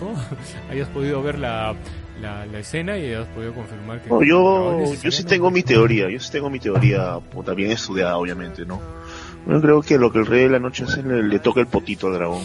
Hayas 0.70 0.88
podido 0.88 1.22
ver 1.22 1.38
la, 1.38 1.74
la, 2.20 2.58
escena 2.58 2.96
y 2.98 3.06
hayas 3.06 3.26
podido 3.28 3.54
confirmar 3.54 4.00
que... 4.00 4.08
yo, 4.26 4.94
yo 4.94 5.10
sí 5.10 5.24
tengo 5.24 5.50
mi 5.50 5.62
teoría, 5.62 6.08
yo 6.08 6.18
sí 6.20 6.30
tengo 6.30 6.48
mi 6.48 6.60
teoría, 6.60 7.18
pues, 7.32 7.54
bien 7.56 7.70
estudiada 7.72 8.16
obviamente, 8.16 8.64
¿no? 8.64 8.80
Yo 9.46 9.60
creo 9.60 9.82
que 9.82 9.98
lo 9.98 10.10
que 10.10 10.18
el 10.20 10.26
rey 10.26 10.44
de 10.44 10.48
la 10.48 10.58
noche 10.58 10.84
hace 10.84 11.02
le, 11.02 11.22
le 11.22 11.38
toca 11.38 11.60
el 11.60 11.66
potito 11.66 12.06
al 12.06 12.14
dragón. 12.14 12.42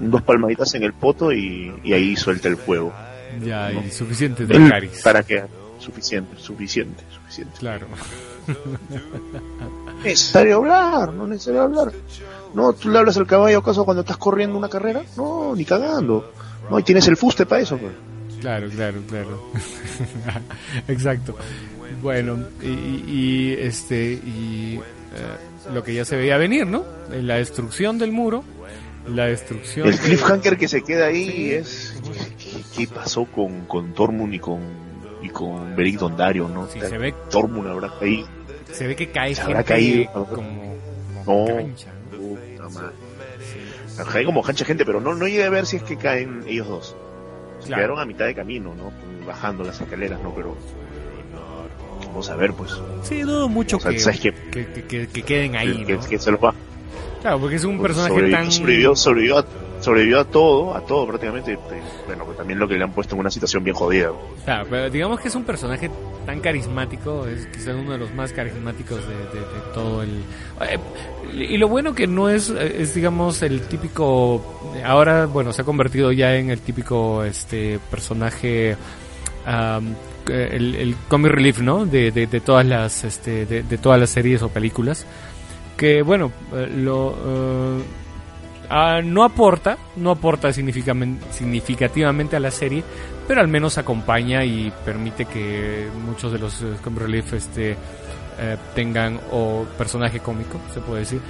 Dos 0.00 0.22
palmaditas 0.22 0.74
en 0.74 0.84
el 0.84 0.94
poto 0.94 1.32
y, 1.32 1.92
ahí 1.92 2.16
suelta 2.16 2.48
el 2.48 2.56
fuego. 2.56 2.92
Ya, 3.42 3.72
y 3.72 3.90
suficiente 3.90 4.44
de 4.44 4.68
caris. 4.68 5.00
¿Para 5.02 5.22
qué? 5.22 5.44
Suficiente, 5.78 6.36
suficiente, 6.36 7.02
suficiente. 7.10 7.56
Claro. 7.58 7.86
necesario 10.04 10.56
hablar, 10.56 11.14
no 11.14 11.24
es 11.24 11.30
necesario 11.30 11.62
hablar. 11.62 11.92
No, 12.54 12.72
tú 12.72 12.90
le 12.90 12.98
hablas 12.98 13.16
al 13.16 13.26
caballo 13.26 13.58
acaso 13.58 13.84
cuando 13.84 14.02
estás 14.02 14.16
corriendo 14.16 14.58
una 14.58 14.68
carrera, 14.68 15.02
no, 15.16 15.54
ni 15.56 15.64
cagando. 15.64 16.32
No, 16.70 16.78
y 16.78 16.82
tienes 16.82 17.06
el 17.08 17.16
fuste 17.16 17.46
para 17.46 17.62
eso, 17.62 17.78
pues. 17.78 17.92
Claro, 18.40 18.68
claro, 18.70 19.00
claro. 19.08 19.50
Exacto. 20.88 21.36
Bueno, 22.02 22.38
y, 22.60 23.52
este 23.52 24.14
y 24.14 24.80
eh, 25.14 25.70
lo 25.72 25.84
que 25.84 25.94
ya 25.94 26.04
se 26.04 26.16
veía 26.16 26.36
venir, 26.36 26.66
¿no? 26.66 26.84
La 27.10 27.36
destrucción 27.36 27.98
del 27.98 28.10
muro, 28.10 28.42
la 29.06 29.26
destrucción. 29.26 29.86
El 29.86 29.98
cliffhanger 29.98 30.56
que 30.56 30.66
se 30.66 30.82
queda 30.82 31.06
ahí 31.06 31.52
es 31.52 31.94
¿qué, 32.76 32.88
pasó 32.88 33.26
con 33.26 33.66
con 33.66 33.92
Tormund 33.94 34.34
y 34.34 34.38
con 34.40 34.60
y 35.22 35.28
con 35.28 35.76
Beric 35.76 35.98
Dondario, 36.00 36.48
¿no? 36.48 36.66
Sí, 36.68 36.80
se 36.80 36.98
ve 36.98 37.14
Tormund 37.30 37.68
habrá 37.68 37.96
caído. 37.98 38.26
Se 38.72 38.86
ve 38.86 38.96
que 38.96 39.10
cae 39.10 39.34
se 39.34 39.42
habrá 39.42 39.62
caído 39.62 40.10
como, 40.26 40.76
no, 41.26 41.46
cancha, 41.46 41.92
Cae 44.12 44.24
como 44.24 44.42
cancha 44.42 44.64
gente, 44.64 44.84
pero 44.84 45.00
no 45.00 45.14
no 45.14 45.26
llegué 45.26 45.44
a 45.44 45.50
ver 45.50 45.66
si 45.66 45.76
es 45.76 45.82
que 45.82 45.96
caen 45.96 46.44
ellos 46.46 46.68
dos. 46.68 46.96
Quedaron 47.66 47.98
a 47.98 48.04
mitad 48.04 48.26
de 48.26 48.34
camino, 48.34 48.74
¿no? 48.74 48.92
Bajando 49.26 49.64
las 49.64 49.80
escaleras, 49.80 50.20
¿no? 50.20 50.34
Pero 50.34 50.56
vamos 52.06 52.28
a 52.30 52.36
ver, 52.36 52.52
pues. 52.54 52.72
Sí, 53.02 53.22
dudo 53.22 53.48
mucho 53.48 53.78
que, 53.78 53.96
que, 53.96 55.06
que, 55.06 55.22
queden 55.22 55.56
ahí, 55.56 55.84
que, 55.84 55.98
que, 55.98 56.18
se 56.18 56.30
los 56.30 56.42
va. 56.42 56.54
Claro, 57.20 57.40
porque 57.40 57.56
es 57.56 57.64
un 57.64 57.80
personaje 57.80 58.30
tan... 58.30 58.50
Sobrevivió, 58.50 58.96
sobrevivió, 58.96 59.38
a, 59.38 59.46
sobrevivió 59.82 60.20
a 60.20 60.24
todo, 60.24 60.74
a 60.74 60.80
todo 60.80 61.06
prácticamente. 61.06 61.58
Bueno, 62.06 62.24
pues 62.24 62.36
también 62.36 62.58
lo 62.58 62.68
que 62.68 62.76
le 62.76 62.84
han 62.84 62.92
puesto 62.92 63.14
en 63.14 63.20
una 63.20 63.30
situación 63.30 63.64
bien 63.64 63.74
jodida. 63.74 64.10
Claro, 64.44 64.66
pero 64.70 64.90
digamos 64.90 65.20
que 65.20 65.28
es 65.28 65.34
un 65.34 65.44
personaje 65.44 65.90
tan 66.24 66.40
carismático, 66.40 67.26
es 67.26 67.46
quizás 67.46 67.74
uno 67.74 67.92
de 67.92 67.98
los 67.98 68.14
más 68.14 68.32
carismáticos 68.32 69.00
de, 69.06 69.40
todo 69.74 70.02
el... 70.02 70.22
Eh, 70.60 70.78
y 71.34 71.56
lo 71.56 71.68
bueno 71.68 71.94
que 71.94 72.06
no 72.06 72.28
es, 72.28 72.50
es 72.50 72.94
digamos, 72.94 73.42
el 73.42 73.62
típico... 73.62 74.60
Ahora, 74.84 75.26
bueno, 75.26 75.52
se 75.52 75.62
ha 75.62 75.64
convertido 75.64 76.12
ya 76.12 76.36
en 76.36 76.50
el 76.50 76.60
típico 76.60 77.24
este 77.24 77.80
personaje... 77.90 78.76
el, 80.28 80.74
el 80.76 80.96
comic 81.08 81.32
relief, 81.32 81.60
¿no? 81.60 81.84
De, 81.84 82.12
de, 82.12 82.40
todas 82.40 82.64
las, 82.64 83.02
este, 83.02 83.44
de, 83.44 83.78
todas 83.78 83.98
las 83.98 84.10
series 84.10 84.42
o 84.42 84.48
películas 84.48 85.04
que 85.76 86.02
bueno, 86.02 86.30
eh, 86.52 86.70
lo, 86.76 87.10
eh, 87.10 87.82
ah, 88.72 89.00
no 89.02 89.22
aporta, 89.22 89.76
no 89.96 90.10
aporta 90.10 90.52
significativamente 90.52 92.36
a 92.36 92.40
la 92.40 92.50
serie, 92.50 92.82
pero 93.28 93.40
al 93.40 93.48
menos 93.48 93.78
acompaña 93.78 94.44
y 94.44 94.72
permite 94.84 95.26
que 95.26 95.88
muchos 96.06 96.32
de 96.32 96.38
los 96.38 96.62
uh, 96.62 96.76
Relief 96.96 97.34
este, 97.34 97.76
tengan, 98.74 99.20
o 99.30 99.66
personaje 99.76 100.20
cómico, 100.20 100.58
se 100.72 100.80
puede 100.80 101.00
decir, 101.00 101.20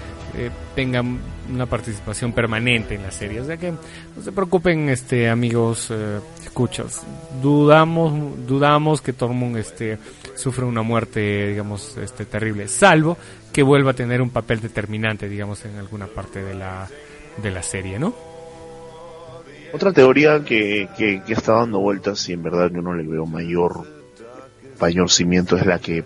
tengan 0.75 1.19
una 1.53 1.67
participación 1.67 2.33
permanente 2.33 2.95
en 2.95 3.03
la 3.03 3.11
serie. 3.11 3.41
O 3.41 3.45
sea 3.45 3.57
que 3.57 3.73
no 3.73 4.23
se 4.23 4.33
preocupen, 4.33 4.89
este, 4.89 5.29
amigos, 5.29 5.93
escuchas. 6.43 7.03
Dudamos, 7.43 8.47
dudamos 8.47 9.03
que 9.03 9.13
Tormund 9.13 9.57
este, 9.59 9.99
sufre 10.35 10.65
una 10.65 10.83
muerte, 10.83 11.49
digamos, 11.49 11.97
este, 11.99 12.25
terrible, 12.25 12.69
salvo 12.69 13.19
que 13.53 13.63
vuelva 13.63 13.91
a 13.91 13.95
tener 13.95 14.23
un 14.23 14.31
papel 14.31 14.61
determinante, 14.61 15.29
digamos, 15.29 15.65
en 15.65 15.77
alguna 15.77 16.07
parte 16.07 16.43
de 16.43 16.55
la, 16.55 16.89
de 17.39 17.51
la 17.51 17.63
serie, 17.63 17.99
¿no? 17.99 18.15
Otra 19.73 19.93
teoría 19.93 20.45
que, 20.45 20.89
que, 20.97 21.23
que 21.27 21.33
está 21.33 21.55
dando 21.55 21.81
vueltas 21.81 22.29
y 22.29 22.35
en 22.35 22.43
verdad 22.43 22.71
yo 22.71 22.83
no 22.83 22.95
le 22.95 23.05
veo 23.05 23.25
mayor 23.25 23.87
mayor 24.81 25.11
cimiento 25.11 25.57
es 25.57 25.65
la 25.65 25.79
que 25.79 26.05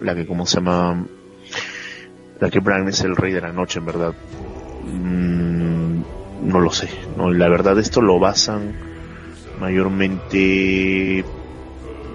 la 0.00 0.14
que 0.14 0.26
como 0.26 0.46
se 0.46 0.56
llama 0.56 1.04
la 2.40 2.50
que 2.50 2.58
Bran 2.60 2.88
es 2.88 3.02
el 3.02 3.14
rey 3.14 3.32
de 3.32 3.42
la 3.42 3.52
noche 3.52 3.80
en 3.80 3.84
verdad 3.84 4.14
mm, 4.84 6.00
no 6.44 6.60
lo 6.60 6.70
sé 6.70 6.88
no 7.18 7.30
la 7.30 7.48
verdad 7.50 7.78
esto 7.78 8.00
lo 8.00 8.18
basan 8.18 8.74
mayormente 9.60 11.22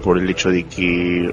por 0.02 0.18
el 0.18 0.28
hecho 0.28 0.50
de 0.50 0.64
que 0.64 1.32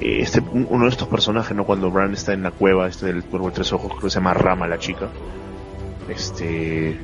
eh, 0.00 0.20
este, 0.20 0.40
uno 0.52 0.84
de 0.84 0.90
estos 0.90 1.08
personajes, 1.08 1.56
¿no? 1.56 1.64
Cuando 1.64 1.90
Bran 1.90 2.12
está 2.12 2.32
en 2.32 2.42
la 2.42 2.52
cueva, 2.52 2.86
este 2.86 3.06
del 3.06 3.24
cuervo 3.24 3.48
de 3.48 3.54
tres 3.56 3.72
ojos, 3.72 3.90
creo 3.90 4.02
que 4.02 4.10
se 4.10 4.20
llama 4.20 4.34
Rama 4.34 4.68
la 4.68 4.78
chica. 4.78 5.08
Este, 6.08 6.98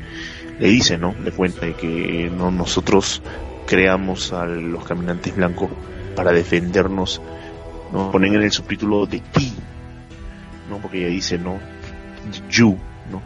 le 0.58 0.68
dice, 0.68 0.98
¿no? 0.98 1.14
Le 1.22 1.32
cuenta 1.32 1.66
de 1.66 1.74
que 1.74 2.30
no 2.34 2.50
nosotros 2.50 3.22
creamos 3.66 4.32
a 4.32 4.44
los 4.46 4.84
caminantes 4.84 5.34
blancos 5.34 5.70
para 6.14 6.32
defendernos, 6.32 7.20
¿no? 7.92 8.10
Ponen 8.10 8.34
en 8.34 8.42
el 8.42 8.52
subtítulo 8.52 9.06
de 9.06 9.20
ti, 9.20 9.52
¿no? 10.70 10.78
Porque 10.78 10.98
ella 10.98 11.08
dice, 11.08 11.38
¿no? 11.38 11.58
You, 12.48 12.78
¿no? 13.10 13.22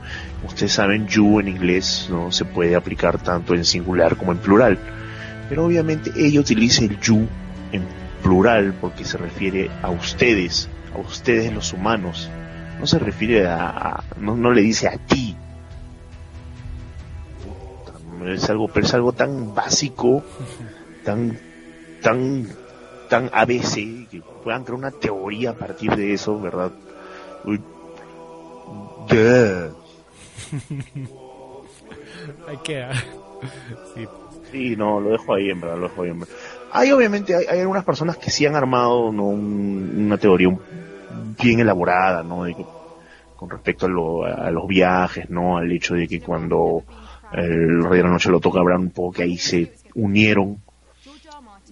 Ustedes 0.47 0.72
saben, 0.72 1.07
you 1.07 1.41
en 1.41 1.49
inglés 1.49 2.09
no 2.11 2.33
se 2.33 2.45
puede 2.45 2.74
aplicar 2.74 3.18
tanto 3.18 3.55
en 3.55 3.64
singular 3.64 4.16
como 4.16 4.33
en 4.33 4.39
plural. 4.39 4.79
Pero 5.49 5.64
obviamente 5.64 6.12
ella 6.16 6.41
utiliza 6.41 6.85
el 6.85 6.99
you 7.01 7.26
en 7.72 7.83
plural 8.22 8.74
porque 8.81 9.05
se 9.05 9.16
refiere 9.16 9.70
a 9.83 9.91
ustedes, 9.91 10.68
a 10.95 10.99
ustedes 10.99 11.53
los 11.53 11.72
humanos. 11.72 12.31
No 12.79 12.87
se 12.87 12.99
refiere 12.99 13.47
a, 13.47 14.03
no, 14.20 14.37
no, 14.37 14.53
le 14.53 14.62
dice 14.62 14.89
a 14.89 14.97
ti. 14.97 15.37
Es 18.26 18.48
algo, 18.50 18.68
pero 18.68 18.86
es 18.86 18.94
algo 18.94 19.12
tan 19.12 19.54
básico, 19.54 20.22
tan, 21.04 21.38
tan, 22.02 22.48
tan 23.08 23.30
ABC, 23.32 24.08
que 24.10 24.22
puedan 24.42 24.64
crear 24.64 24.78
una 24.78 24.90
teoría 24.90 25.50
a 25.50 25.54
partir 25.54 25.94
de 25.94 26.14
eso, 26.14 26.40
¿verdad? 26.40 26.72
Uy. 27.44 27.60
Hay 32.46 32.56
que... 32.64 32.86
sí. 33.94 34.06
sí, 34.52 34.76
no, 34.76 35.00
lo 35.00 35.10
dejo 35.10 35.34
ahí, 35.34 35.50
en 35.50 35.60
verdad, 35.60 35.76
lo 35.78 35.88
dejo 35.88 36.02
ahí, 36.02 36.10
en 36.10 36.20
verdad. 36.20 36.34
Hay 36.72 36.92
obviamente, 36.92 37.34
hay, 37.34 37.46
hay 37.46 37.60
algunas 37.60 37.84
personas 37.84 38.18
que 38.18 38.30
sí 38.30 38.44
han 38.44 38.54
armado 38.54 39.10
¿no? 39.10 39.24
una 39.24 40.18
teoría 40.18 40.54
bien 41.42 41.60
elaborada, 41.60 42.22
¿no? 42.22 42.44
con 43.36 43.50
respecto 43.50 43.86
a, 44.24 44.50
los 44.50 44.66
viajes, 44.66 45.30
¿no? 45.30 45.58
Al 45.58 45.70
hecho 45.70 45.94
de 45.94 46.08
que 46.08 46.20
cuando 46.20 46.82
el 47.33 47.85
Rey 47.85 47.99
de 47.99 48.05
la 48.05 48.11
Noche 48.11 48.31
lo 48.31 48.41
toca 48.41 48.61
hablar 48.61 48.79
un 48.79 48.91
poco 48.91 49.12
que 49.12 49.22
ahí 49.22 49.37
se 49.37 49.72
unieron, 49.95 50.61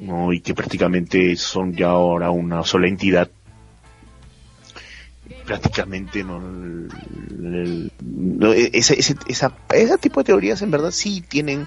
¿no? 0.00 0.32
Y 0.32 0.40
que 0.40 0.54
prácticamente 0.54 1.36
son 1.36 1.72
ya 1.72 1.88
ahora 1.88 2.30
una 2.30 2.62
sola 2.64 2.88
entidad. 2.88 3.30
Prácticamente, 5.44 6.24
¿no? 6.24 6.40
ese, 8.52 8.98
ese, 8.98 9.14
esa, 9.28 9.52
ese 9.72 9.98
tipo 9.98 10.20
de 10.20 10.24
teorías 10.24 10.62
en 10.62 10.70
verdad 10.70 10.90
sí 10.90 11.20
tienen 11.20 11.66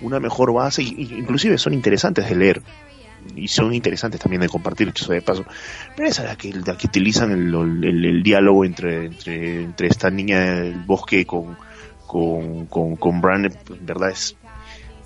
una 0.00 0.20
mejor 0.20 0.52
base, 0.52 0.82
y, 0.82 1.08
inclusive 1.16 1.58
son 1.58 1.74
interesantes 1.74 2.28
de 2.28 2.34
leer 2.34 2.62
y 3.36 3.48
son 3.48 3.72
interesantes 3.72 4.20
también 4.20 4.42
de 4.42 4.48
compartir, 4.48 4.88
hecho 4.88 5.12
de 5.12 5.22
paso. 5.22 5.44
Pero 5.96 6.08
esa 6.08 6.24
la 6.24 6.36
que, 6.36 6.52
la 6.52 6.76
que 6.76 6.88
utilizan 6.88 7.30
el, 7.30 7.84
el, 7.84 8.22
diálogo 8.22 8.64
entre, 8.64 9.06
entre, 9.06 9.62
entre, 9.62 9.86
esta 9.86 10.10
niña 10.10 10.40
del 10.40 10.80
bosque 10.80 11.24
con, 11.24 11.56
con, 12.12 12.66
con, 12.66 12.96
con 12.96 13.22
Bran, 13.22 13.46
en 13.46 13.86
verdad 13.86 14.10
es, 14.10 14.36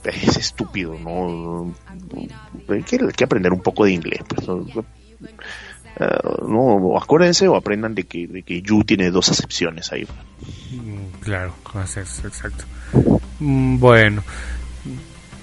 es 0.03 0.37
estúpido, 0.37 0.99
¿no? 0.99 1.73
Hay 2.69 2.83
que, 2.83 3.25
aprender 3.25 3.53
un 3.53 3.61
poco 3.61 3.85
de 3.85 3.93
inglés, 3.93 4.23
pues, 4.27 4.45
no, 6.49 6.99
acuérdense 7.01 7.47
o 7.47 7.55
aprendan 7.55 7.95
de 7.95 8.03
que, 8.03 8.27
de 8.27 8.43
que 8.43 8.61
Yu 8.61 8.83
tiene 8.83 9.13
dos 9.13 9.29
acepciones 9.29 9.93
ahí. 9.93 10.05
Mm, 10.73 11.21
claro, 11.21 11.55
exacto. 11.77 12.65
Mm, 13.39 13.79
bueno, 13.79 14.25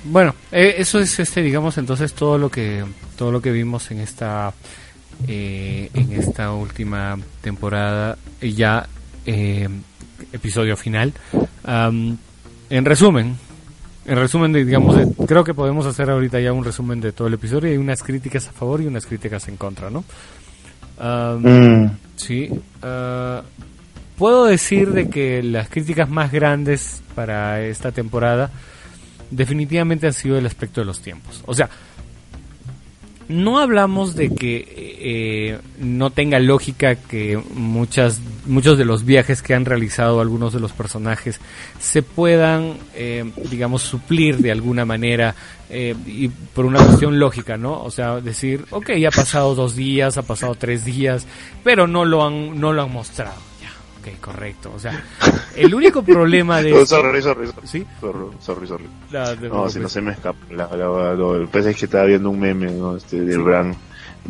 bueno, 0.04 0.36
eh, 0.52 0.76
eso 0.80 1.00
es 1.00 1.18
este, 1.18 1.42
digamos, 1.42 1.78
entonces 1.78 2.14
todo 2.14 2.38
lo 2.38 2.50
que 2.50 2.84
todo 3.18 3.32
lo 3.32 3.42
que 3.42 3.52
vimos 3.52 3.90
en 3.90 4.02
esta 4.02 4.54
eh, 5.30 5.90
en 5.94 6.12
esta 6.12 6.52
última 6.52 7.18
temporada, 7.42 8.18
ya 8.42 8.86
eh, 9.26 9.70
episodio 10.32 10.76
final. 10.78 11.14
En 11.66 12.86
resumen, 12.86 13.36
en 14.06 14.16
resumen, 14.18 14.54
digamos, 14.54 14.98
creo 15.28 15.44
que 15.44 15.54
podemos 15.54 15.86
hacer 15.86 16.10
ahorita 16.10 16.40
ya 16.40 16.52
un 16.52 16.66
resumen 16.66 17.00
de 17.00 17.12
todo 17.12 17.28
el 17.28 17.36
episodio. 17.36 17.72
Hay 17.72 17.78
unas 17.78 18.04
críticas 18.04 18.48
a 18.50 18.52
favor 18.52 18.82
y 18.82 18.88
unas 18.88 19.06
críticas 19.06 19.48
en 19.48 19.58
contra, 19.58 19.90
¿no? 19.90 20.04
Mm. 21.00 21.88
Sí. 22.16 22.50
Ah, 22.82 23.44
puedo 24.18 24.46
decir 24.46 24.92
de 24.92 25.10
que 25.10 25.42
las 25.44 25.70
críticas 25.70 26.10
más 26.10 26.32
grandes 26.32 27.02
para 27.16 27.62
esta 27.62 27.92
temporada 27.92 28.52
definitivamente 29.32 30.08
ha 30.08 30.12
sido 30.12 30.38
el 30.38 30.46
aspecto 30.46 30.82
de 30.82 30.86
los 30.86 31.00
tiempos. 31.00 31.44
O 31.46 31.54
sea, 31.54 31.70
no 33.28 33.60
hablamos 33.60 34.16
de 34.16 34.34
que 34.34 34.66
eh, 35.00 35.60
no 35.80 36.10
tenga 36.10 36.40
lógica 36.40 36.96
que 36.96 37.42
muchas, 37.54 38.20
muchos 38.46 38.78
de 38.78 38.86
los 38.86 39.06
viajes 39.06 39.42
que 39.42 39.54
han 39.54 39.66
realizado 39.66 40.22
algunos 40.22 40.54
de 40.54 40.60
los 40.60 40.72
personajes 40.72 41.40
se 41.80 42.02
puedan, 42.04 42.78
eh, 42.96 43.30
digamos, 43.50 43.82
suplir 43.82 44.38
de 44.38 44.52
alguna 44.52 44.86
manera 44.86 45.36
eh, 45.70 45.96
y 46.06 46.28
por 46.28 46.66
una 46.66 46.86
cuestión 46.86 47.20
lógica, 47.20 47.58
¿no? 47.58 47.82
O 47.82 47.92
sea, 47.92 48.22
decir, 48.22 48.66
ok, 48.70 48.92
ya 48.94 49.10
ha 49.10 49.12
pasado 49.12 49.56
dos 49.56 49.76
días, 49.76 50.18
ha 50.18 50.24
pasado 50.24 50.56
tres 50.56 50.86
días, 50.86 51.26
pero 51.64 51.88
no 51.88 52.06
lo 52.06 52.26
han, 52.26 52.60
no 52.60 52.74
lo 52.74 52.84
han 52.84 52.92
mostrado 52.92 53.53
ok, 54.04 54.20
correcto. 54.20 54.72
O 54.76 54.80
sea, 54.80 55.02
el 55.56 55.74
único 55.74 56.04
problema 56.04 56.62
de... 56.62 56.72
No, 56.74 56.86
sorry, 56.86 57.22
sorry, 57.22 57.48
sorry. 57.48 57.68
¿Sí? 57.68 57.86
Sorry, 58.40 58.68
sorry, 58.68 58.90
no, 59.50 59.70
si 59.70 59.80
no 59.80 59.88
se 59.88 60.02
me 60.02 60.12
escapa. 60.12 60.38
La, 60.52 60.66
el 60.66 61.48
pasa 61.48 61.70
es 61.70 61.78
que 61.78 61.86
estaba 61.86 62.06
viendo 62.06 62.30
un 62.30 62.40
meme, 62.40 62.72
¿no? 62.72 62.98
Este, 62.98 63.22
del 63.22 63.38
¿Sí? 63.38 63.44
gran 63.44 63.76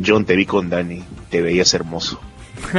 John, 0.05 0.25
te 0.25 0.35
vi 0.35 0.45
con 0.45 0.69
Dani, 0.69 1.03
te 1.29 1.41
veías 1.41 1.73
hermoso. 1.73 2.19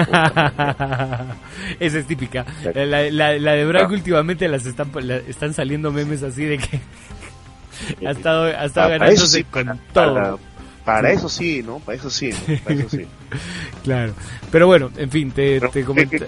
Esa 1.80 1.98
es 1.98 2.06
típica. 2.06 2.44
La, 2.74 3.10
la, 3.10 3.38
la 3.38 3.52
de 3.52 3.66
Bran 3.66 3.86
ah. 3.86 3.92
últimamente 3.92 4.48
las 4.48 4.66
están, 4.66 4.90
están 5.28 5.54
saliendo 5.54 5.92
memes 5.92 6.22
así 6.22 6.44
de 6.44 6.58
que 6.58 6.80
ha 8.06 8.10
estado, 8.10 8.44
ha 8.44 8.64
estado 8.64 8.86
ah, 8.86 8.90
ganándose 8.90 9.38
sí, 9.38 9.44
con 9.44 9.78
todo. 9.92 10.38
Para 10.84 11.12
eso 11.12 11.28
sí, 11.28 11.62
¿no? 11.62 11.78
Para 11.78 11.96
eso 11.96 12.10
sí, 12.10 12.30
Para 12.62 12.76
eso 12.76 12.88
sí. 12.90 13.06
claro. 13.82 14.12
Pero 14.50 14.66
bueno, 14.66 14.90
en 14.96 15.10
fin, 15.10 15.30
te, 15.30 15.60
te 15.60 15.84
comento. 15.84 16.26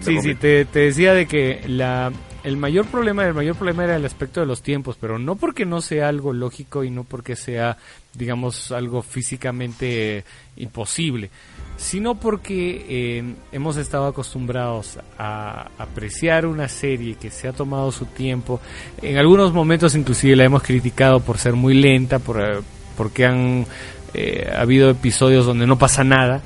Sí, 0.00 0.20
sí, 0.20 0.34
te, 0.34 0.66
te 0.66 0.80
decía 0.80 1.14
de 1.14 1.26
que 1.26 1.62
la, 1.66 2.12
el 2.44 2.56
mayor 2.56 2.86
problema, 2.86 3.24
el 3.26 3.34
mayor 3.34 3.56
problema 3.56 3.84
era 3.84 3.96
el 3.96 4.04
aspecto 4.04 4.40
de 4.40 4.46
los 4.46 4.62
tiempos, 4.62 4.96
pero 5.00 5.18
no 5.18 5.36
porque 5.36 5.66
no 5.66 5.80
sea 5.80 6.08
algo 6.08 6.32
lógico 6.32 6.84
y 6.84 6.90
no 6.90 7.04
porque 7.04 7.36
sea, 7.36 7.76
digamos, 8.14 8.70
algo 8.72 9.02
físicamente 9.02 10.24
imposible, 10.56 11.30
sino 11.76 12.14
porque 12.16 12.86
eh, 12.88 13.34
hemos 13.52 13.76
estado 13.76 14.06
acostumbrados 14.06 14.98
a 15.18 15.70
apreciar 15.78 16.46
una 16.46 16.68
serie 16.68 17.14
que 17.14 17.30
se 17.30 17.48
ha 17.48 17.52
tomado 17.52 17.90
su 17.92 18.06
tiempo. 18.06 18.60
En 19.02 19.16
algunos 19.16 19.52
momentos 19.52 19.94
inclusive 19.94 20.36
la 20.36 20.44
hemos 20.44 20.62
criticado 20.62 21.20
por 21.20 21.38
ser 21.38 21.54
muy 21.54 21.74
lenta, 21.74 22.18
por 22.18 22.40
eh, 22.40 22.60
porque 23.00 23.24
han 23.24 23.64
eh, 24.12 24.52
habido 24.54 24.90
episodios 24.90 25.46
donde 25.46 25.66
no 25.66 25.78
pasa 25.78 26.04
nada. 26.04 26.42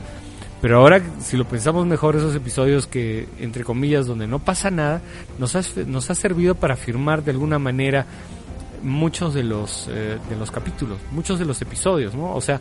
Pero 0.62 0.78
ahora, 0.78 1.02
si 1.18 1.36
lo 1.36 1.48
pensamos 1.48 1.84
mejor, 1.84 2.14
esos 2.14 2.32
episodios 2.36 2.86
que, 2.86 3.26
entre 3.40 3.64
comillas, 3.64 4.06
donde 4.06 4.28
no 4.28 4.38
pasa 4.38 4.70
nada, 4.70 5.02
nos 5.40 5.56
ha, 5.56 5.62
nos 5.84 6.10
ha 6.10 6.14
servido 6.14 6.54
para 6.54 6.74
afirmar 6.74 7.24
de 7.24 7.32
alguna 7.32 7.58
manera 7.58 8.06
muchos 8.84 9.34
de 9.34 9.42
los, 9.42 9.88
eh, 9.90 10.18
de 10.30 10.36
los 10.36 10.52
capítulos, 10.52 10.98
muchos 11.10 11.40
de 11.40 11.44
los 11.44 11.60
episodios, 11.60 12.14
¿no? 12.14 12.32
O 12.32 12.40
sea, 12.40 12.60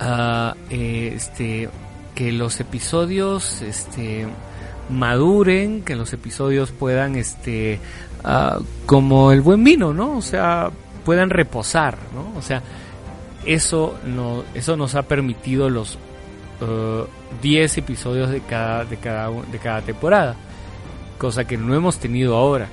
uh, 0.00 0.54
este, 0.70 1.68
que 2.14 2.30
los 2.30 2.60
episodios 2.60 3.62
este, 3.62 4.28
maduren, 4.90 5.82
que 5.82 5.96
los 5.96 6.12
episodios 6.12 6.70
puedan, 6.70 7.16
este, 7.16 7.80
uh, 8.24 8.62
como 8.86 9.32
el 9.32 9.40
buen 9.40 9.64
vino, 9.64 9.92
¿no? 9.92 10.18
O 10.18 10.22
sea, 10.22 10.70
puedan 11.08 11.30
reposar, 11.30 11.96
¿no? 12.12 12.38
O 12.38 12.42
sea, 12.42 12.60
eso, 13.46 13.98
no, 14.04 14.44
eso 14.52 14.76
nos 14.76 14.94
ha 14.94 15.04
permitido 15.04 15.70
los 15.70 15.96
10 17.40 17.76
uh, 17.76 17.80
episodios 17.80 18.28
de 18.28 18.42
cada, 18.42 18.84
de, 18.84 18.98
cada, 18.98 19.30
de 19.30 19.58
cada 19.58 19.80
temporada, 19.80 20.36
cosa 21.16 21.46
que 21.46 21.56
no 21.56 21.74
hemos 21.74 21.98
tenido 21.98 22.36
ahora. 22.36 22.68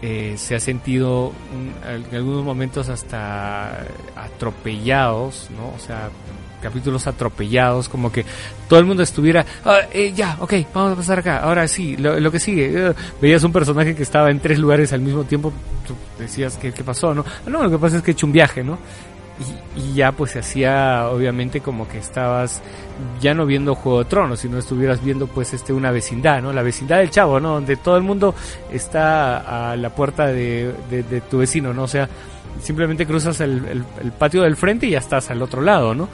Eh, 0.00 0.34
se 0.36 0.54
ha 0.54 0.60
sentido 0.60 1.32
en 1.84 2.14
algunos 2.14 2.44
momentos 2.44 2.88
hasta 2.88 3.84
atropellados, 4.14 5.48
¿no? 5.58 5.74
O 5.74 5.80
sea, 5.84 6.10
capítulos 6.60 7.06
atropellados, 7.06 7.88
como 7.88 8.10
que 8.10 8.24
todo 8.68 8.78
el 8.78 8.86
mundo 8.86 9.02
estuviera, 9.02 9.44
ah, 9.64 9.80
eh, 9.92 10.12
ya, 10.14 10.36
ok, 10.40 10.54
vamos 10.74 10.92
a 10.92 10.96
pasar 10.96 11.18
acá, 11.20 11.38
ahora 11.38 11.66
sí, 11.68 11.96
lo, 11.96 12.30
que 12.30 12.38
sigue, 12.38 12.90
uh, 12.90 12.94
veías 13.20 13.42
un 13.44 13.52
personaje 13.52 13.94
que 13.94 14.02
estaba 14.02 14.30
en 14.30 14.40
tres 14.40 14.58
lugares 14.58 14.92
al 14.92 15.00
mismo 15.00 15.24
tiempo, 15.24 15.52
decías, 16.18 16.56
¿qué, 16.56 16.72
qué 16.72 16.84
pasó? 16.84 17.14
No? 17.14 17.24
Ah, 17.46 17.50
no, 17.50 17.62
lo 17.62 17.70
que 17.70 17.78
pasa 17.78 17.96
es 17.96 18.02
que 18.02 18.10
he 18.10 18.12
hecho 18.12 18.26
un 18.26 18.32
viaje, 18.32 18.64
¿no? 18.64 18.78
Y, 19.76 19.94
ya 19.94 20.12
pues 20.12 20.30
se 20.30 20.38
hacía 20.38 21.08
obviamente 21.10 21.60
como 21.60 21.86
que 21.86 21.98
estabas 21.98 22.62
ya 23.20 23.34
no 23.34 23.44
viendo 23.44 23.74
Juego 23.74 23.98
de 23.98 24.04
Tronos, 24.06 24.40
sino 24.40 24.58
estuvieras 24.58 25.04
viendo 25.04 25.26
pues 25.26 25.52
este 25.52 25.74
una 25.74 25.90
vecindad, 25.90 26.40
¿no? 26.40 26.52
La 26.52 26.62
vecindad 26.62 26.98
del 26.98 27.10
chavo, 27.10 27.38
¿no? 27.38 27.54
Donde 27.54 27.76
todo 27.76 27.98
el 27.98 28.02
mundo 28.02 28.34
está 28.72 29.72
a 29.72 29.76
la 29.76 29.90
puerta 29.90 30.26
de, 30.28 30.72
de, 30.88 31.20
tu 31.20 31.38
vecino, 31.38 31.74
¿no? 31.74 31.82
O 31.82 31.88
sea, 31.88 32.08
simplemente 32.62 33.06
cruzas 33.06 33.40
el, 33.40 33.84
el, 34.02 34.12
patio 34.12 34.42
del 34.42 34.56
frente 34.56 34.86
y 34.86 34.90
ya 34.90 34.98
estás 34.98 35.30
al 35.30 35.42
otro 35.42 35.60
lado, 35.60 35.94
¿no? 35.94 36.08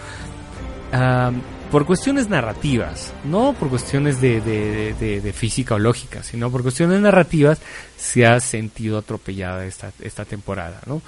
Por 1.71 1.87
cuestiones 1.87 2.29
narrativas, 2.29 3.13
no 3.25 3.55
por 3.59 3.71
cuestiones 3.71 4.21
de, 4.21 5.33
física 5.35 5.77
o 5.77 5.79
lógica, 5.79 6.23
sino 6.23 6.51
por 6.51 6.63
cuestiones 6.63 7.01
narrativas 7.01 7.61
se 7.97 8.27
ha 8.27 8.39
sentido 8.41 8.99
atropellada 8.99 9.65
esta, 9.65 9.93
esta 10.01 10.25
temporada, 10.25 10.81
¿no? 10.87 11.01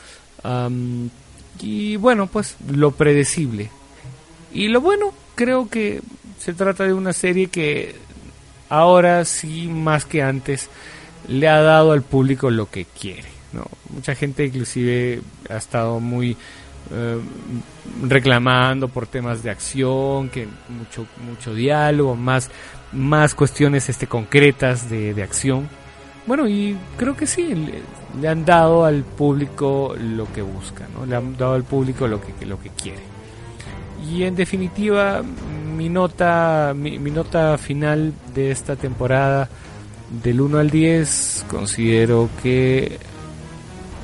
y 1.60 1.96
bueno, 1.96 2.26
pues 2.26 2.56
lo 2.68 2.90
predecible. 2.92 3.70
Y 4.52 4.68
lo 4.68 4.80
bueno, 4.80 5.12
creo 5.34 5.68
que 5.68 6.00
se 6.38 6.54
trata 6.54 6.84
de 6.84 6.92
una 6.92 7.12
serie 7.12 7.48
que 7.48 7.96
ahora 8.68 9.24
sí, 9.24 9.68
más 9.68 10.04
que 10.04 10.22
antes, 10.22 10.68
le 11.28 11.48
ha 11.48 11.60
dado 11.60 11.92
al 11.92 12.02
público 12.02 12.50
lo 12.50 12.70
que 12.70 12.84
quiere. 12.84 13.28
¿no? 13.52 13.64
Mucha 13.90 14.14
gente 14.14 14.44
inclusive 14.44 15.22
ha 15.48 15.56
estado 15.56 16.00
muy 16.00 16.36
eh, 16.94 17.18
reclamando 18.02 18.88
por 18.88 19.06
temas 19.06 19.42
de 19.42 19.50
acción, 19.50 20.28
que 20.28 20.46
mucho 20.68 21.06
mucho 21.26 21.54
diálogo, 21.54 22.14
más 22.14 22.50
más 22.92 23.34
cuestiones 23.34 23.88
este 23.88 24.06
concretas 24.06 24.88
de, 24.88 25.20
acción. 25.22 25.68
Bueno, 26.26 26.48
y 26.48 26.76
creo 26.96 27.16
que 27.16 27.26
sí, 27.26 27.54
le, 28.20 28.28
han 28.28 28.44
dado 28.44 28.84
al 28.84 29.02
público 29.02 29.94
lo 29.98 30.32
que 30.32 30.42
busca, 30.42 30.86
¿no? 30.94 31.04
Le 31.04 31.16
han 31.16 31.36
dado 31.36 31.54
al 31.54 31.64
público 31.64 32.06
lo 32.06 32.20
que, 32.20 32.46
lo 32.46 32.60
que 32.60 32.70
quiere. 32.70 33.02
Y 34.10 34.22
en 34.22 34.34
definitiva, 34.34 35.22
mi 35.76 35.88
nota, 35.88 36.72
mi, 36.74 36.98
mi 36.98 37.10
nota 37.10 37.58
final 37.58 38.12
de 38.34 38.50
esta 38.50 38.76
temporada, 38.76 39.48
del 40.22 40.40
1 40.40 40.58
al 40.58 40.70
10, 40.70 41.46
considero 41.48 42.28
que 42.42 42.98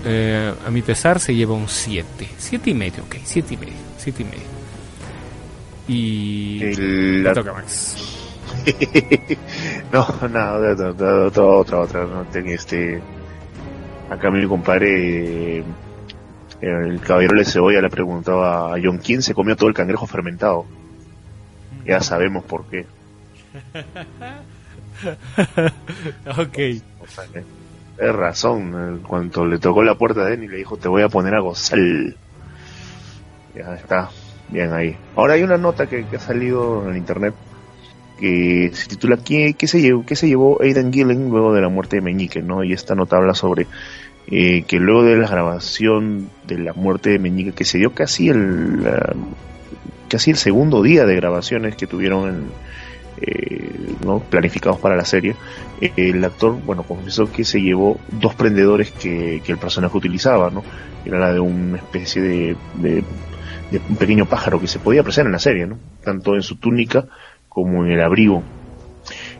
eh, 0.04 0.52
a 0.66 0.70
mi 0.70 0.82
pesar 0.82 1.20
se 1.20 1.34
lleva 1.34 1.54
un 1.54 1.68
7. 1.68 2.28
7 2.38 2.70
y 2.70 2.74
medio, 2.74 3.02
ok, 3.04 3.16
7 3.22 3.54
y 3.54 3.56
medio, 3.56 3.74
7 3.98 4.22
y 4.22 4.24
medio. 4.24 4.60
Y 5.88 6.62
El, 6.62 7.24
la... 7.24 7.32
toca 7.32 7.52
Max. 7.52 7.96
no, 9.92 10.06
no, 10.28 10.54
otra, 10.88 11.44
otra, 11.44 11.80
otra, 11.80 12.04
no 12.04 12.24
tenía 12.32 12.56
este 12.56 13.00
acá 14.10 14.30
mi 14.30 14.46
compadre 14.46 15.58
eh, 15.58 15.64
el 16.60 17.00
caballero 17.00 17.38
de 17.38 17.44
cebolla 17.44 17.80
le 17.80 17.88
preguntaba 17.88 18.74
a 18.74 18.78
John 18.82 18.98
quién 18.98 19.22
se 19.22 19.34
comió 19.34 19.56
todo 19.56 19.68
el 19.68 19.74
cangrejo 19.74 20.06
fermentado. 20.06 20.66
Ya 21.86 22.00
sabemos 22.00 22.44
por 22.44 22.66
qué. 22.66 22.84
ok. 26.38 26.58
Es 28.00 28.14
razón, 28.14 28.74
en 28.74 28.98
cuanto 29.00 29.44
le 29.44 29.58
tocó 29.58 29.82
la 29.82 29.94
puerta 29.94 30.24
de 30.24 30.32
él 30.32 30.48
le 30.50 30.56
dijo 30.56 30.78
te 30.78 30.88
voy 30.88 31.02
a 31.02 31.10
poner 31.10 31.34
a 31.34 31.40
gozar. 31.40 31.78
Ya 33.54 33.74
está, 33.74 34.08
bien 34.48 34.72
ahí. 34.72 34.96
Ahora 35.16 35.34
hay 35.34 35.42
una 35.42 35.58
nota 35.58 35.86
que, 35.86 36.06
ha 36.16 36.18
salido 36.18 36.82
en 36.84 36.92
el 36.92 36.96
internet 36.96 37.34
que 38.18 38.70
se 38.72 38.88
titula 38.88 39.18
¿Qué, 39.18 39.52
qué, 39.52 39.66
se, 39.66 39.82
llevó, 39.82 40.06
¿Qué 40.06 40.16
se 40.16 40.28
llevó 40.28 40.62
Aidan 40.62 40.90
Gillen 40.90 41.28
luego 41.28 41.52
de 41.52 41.60
la 41.60 41.68
muerte 41.68 41.96
de 41.96 42.02
Meñique? 42.02 42.40
¿no? 42.40 42.64
Y 42.64 42.72
esta 42.72 42.94
nota 42.94 43.18
habla 43.18 43.34
sobre 43.34 43.66
eh, 44.28 44.62
que 44.66 44.78
luego 44.78 45.02
de 45.02 45.16
la 45.16 45.28
grabación 45.28 46.30
de 46.46 46.58
la 46.58 46.72
muerte 46.72 47.10
de 47.10 47.18
Meñique, 47.18 47.52
que 47.52 47.66
se 47.66 47.76
dio 47.76 47.92
casi 47.92 48.30
el, 48.30 48.82
casi 50.08 50.30
el 50.30 50.38
segundo 50.38 50.82
día 50.82 51.04
de 51.04 51.16
grabaciones 51.16 51.76
que 51.76 51.86
tuvieron 51.86 52.28
en, 52.28 52.44
eh, 53.22 53.96
¿no? 54.04 54.20
planificados 54.20 54.78
para 54.80 54.96
la 54.96 55.04
serie, 55.04 55.36
eh, 55.80 55.92
el 55.96 56.24
actor, 56.24 56.58
bueno, 56.64 56.84
confesó 56.84 57.30
que 57.30 57.44
se 57.44 57.60
llevó 57.60 57.98
dos 58.10 58.34
prendedores 58.34 58.92
que, 58.92 59.42
el 59.46 59.58
personaje 59.58 59.96
utilizaba, 59.96 60.50
¿no? 60.50 60.62
Era 61.04 61.18
la 61.18 61.32
de 61.32 61.40
una 61.40 61.76
especie 61.76 62.22
de, 62.22 62.56
de, 62.76 63.04
un 63.88 63.96
pequeño 63.96 64.26
pájaro 64.26 64.60
que 64.60 64.66
se 64.66 64.78
podía 64.78 65.02
apreciar 65.02 65.26
en 65.26 65.32
la 65.32 65.38
serie, 65.38 65.66
¿no? 65.66 65.76
Tanto 66.02 66.34
en 66.34 66.42
su 66.42 66.56
túnica 66.56 67.06
como 67.48 67.84
en 67.84 67.92
el 67.92 68.00
abrigo. 68.00 68.42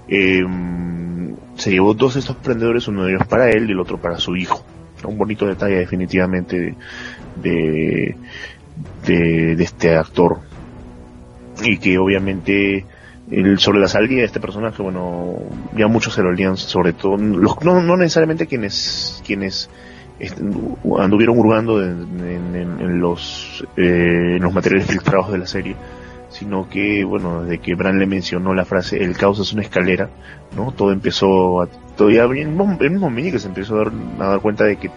Em, 0.09 1.35
se 1.55 1.71
llevó 1.71 1.95
dos 1.95 2.15
de 2.15 2.21
estos 2.21 2.37
prendedores, 2.37 2.89
uno 2.89 3.05
de 3.05 3.15
ellos 3.15 3.27
para 3.27 3.51
él 3.51 3.69
y 3.69 3.73
el 3.73 3.81
otro 3.81 3.99
para 3.99 4.19
su 4.19 4.37
hijo. 4.37 4.63
Un 5.05 5.17
bonito 5.17 5.47
detalle 5.47 5.77
definitivamente 5.77 6.77
de, 7.37 8.17
de, 9.07 9.57
de 9.57 9.65
este 9.65 9.97
actor. 9.97 10.41
Y 11.63 11.79
que 11.79 11.99
obviamente 11.99 12.85
sobre 13.59 13.79
la 13.79 13.89
salida 13.89 14.21
de 14.21 14.27
este 14.27 14.41
personaje, 14.41 14.83
bueno, 14.83 15.37
ya 15.77 15.87
muchos 15.87 16.15
se 16.15 16.23
lo 16.23 16.31
olían, 16.31 16.57
sobre 16.57 16.93
todo, 16.93 17.17
los, 17.17 17.63
no, 17.63 17.81
no 17.81 17.97
necesariamente 17.97 18.47
quienes, 18.47 19.23
quienes 19.25 19.71
anduvieron 20.99 21.39
hurgando 21.39 21.83
en, 21.83 23.01
los, 23.01 23.65
eh, 23.77 24.37
en 24.37 24.43
los 24.43 24.53
materiales 24.53 24.89
filtrados 24.89 25.33
de 25.33 25.39
la 25.39 25.47
serie, 25.47 25.77
sino 26.29 26.69
que, 26.69 27.05
bueno, 27.05 27.43
desde 27.43 27.59
que 27.59 27.75
Bran 27.75 27.99
le 27.99 28.07
mencionó 28.07 28.53
la 28.53 28.65
frase, 28.65 29.03
el 29.03 29.17
caos 29.17 29.39
es 29.39 29.53
una 29.53 29.63
escalera, 29.63 30.11
¿no? 30.57 30.73
Todo 30.73 30.93
empezó 30.93 31.63
a, 31.63 31.69
todavía 31.97 32.27
mismo, 32.27 32.77
el 32.81 32.91
mismo 32.91 33.15
que 33.15 33.39
se 33.39 33.49
empezó 33.49 33.77
a 33.77 33.85
dar, 33.85 33.93
a 34.19 34.31
dar 34.31 34.41
cuenta 34.41 34.65
de 34.65 34.77
que, 34.77 34.91